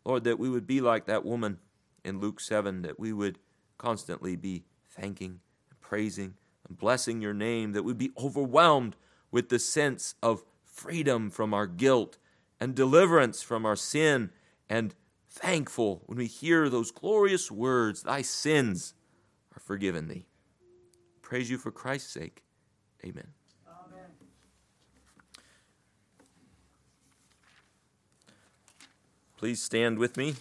Lord, 0.04 0.24
that 0.24 0.38
we 0.38 0.50
would 0.50 0.66
be 0.66 0.80
like 0.80 1.06
that 1.06 1.24
woman 1.24 1.58
in 2.04 2.20
Luke 2.20 2.38
7, 2.38 2.82
that 2.82 3.00
we 3.00 3.12
would 3.12 3.38
constantly 3.78 4.36
be 4.36 4.64
thanking 4.88 5.40
and 5.70 5.80
praising 5.80 6.34
and 6.68 6.78
blessing 6.78 7.22
your 7.22 7.32
name, 7.32 7.72
that 7.72 7.82
we'd 7.82 7.98
be 7.98 8.12
overwhelmed 8.18 8.96
with 9.30 9.48
the 9.48 9.58
sense 9.58 10.14
of 10.22 10.44
freedom 10.62 11.30
from 11.30 11.54
our 11.54 11.66
guilt 11.66 12.18
and 12.60 12.74
deliverance 12.74 13.42
from 13.42 13.66
our 13.66 13.76
sin, 13.76 14.30
and 14.68 14.94
thankful 15.28 16.02
when 16.06 16.18
we 16.18 16.26
hear 16.26 16.68
those 16.68 16.90
glorious 16.90 17.50
words, 17.50 18.02
Thy 18.02 18.22
sins 18.22 18.94
are 19.54 19.60
forgiven 19.60 20.08
thee. 20.08 20.26
Praise 21.20 21.50
you 21.50 21.58
for 21.58 21.70
Christ's 21.70 22.12
sake. 22.12 22.44
Amen. 23.04 23.26
Amen. 23.68 24.10
Please 29.36 29.62
stand 29.62 29.98
with 29.98 30.16
me. 30.16 30.34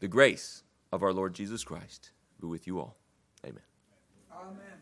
The 0.00 0.08
grace 0.08 0.64
of 0.90 1.04
our 1.04 1.12
Lord 1.12 1.34
Jesus 1.34 1.62
Christ 1.62 2.10
be 2.40 2.48
with 2.48 2.66
you 2.66 2.80
all. 2.80 2.96
Amen. 3.44 3.62
Amen. 4.32 4.79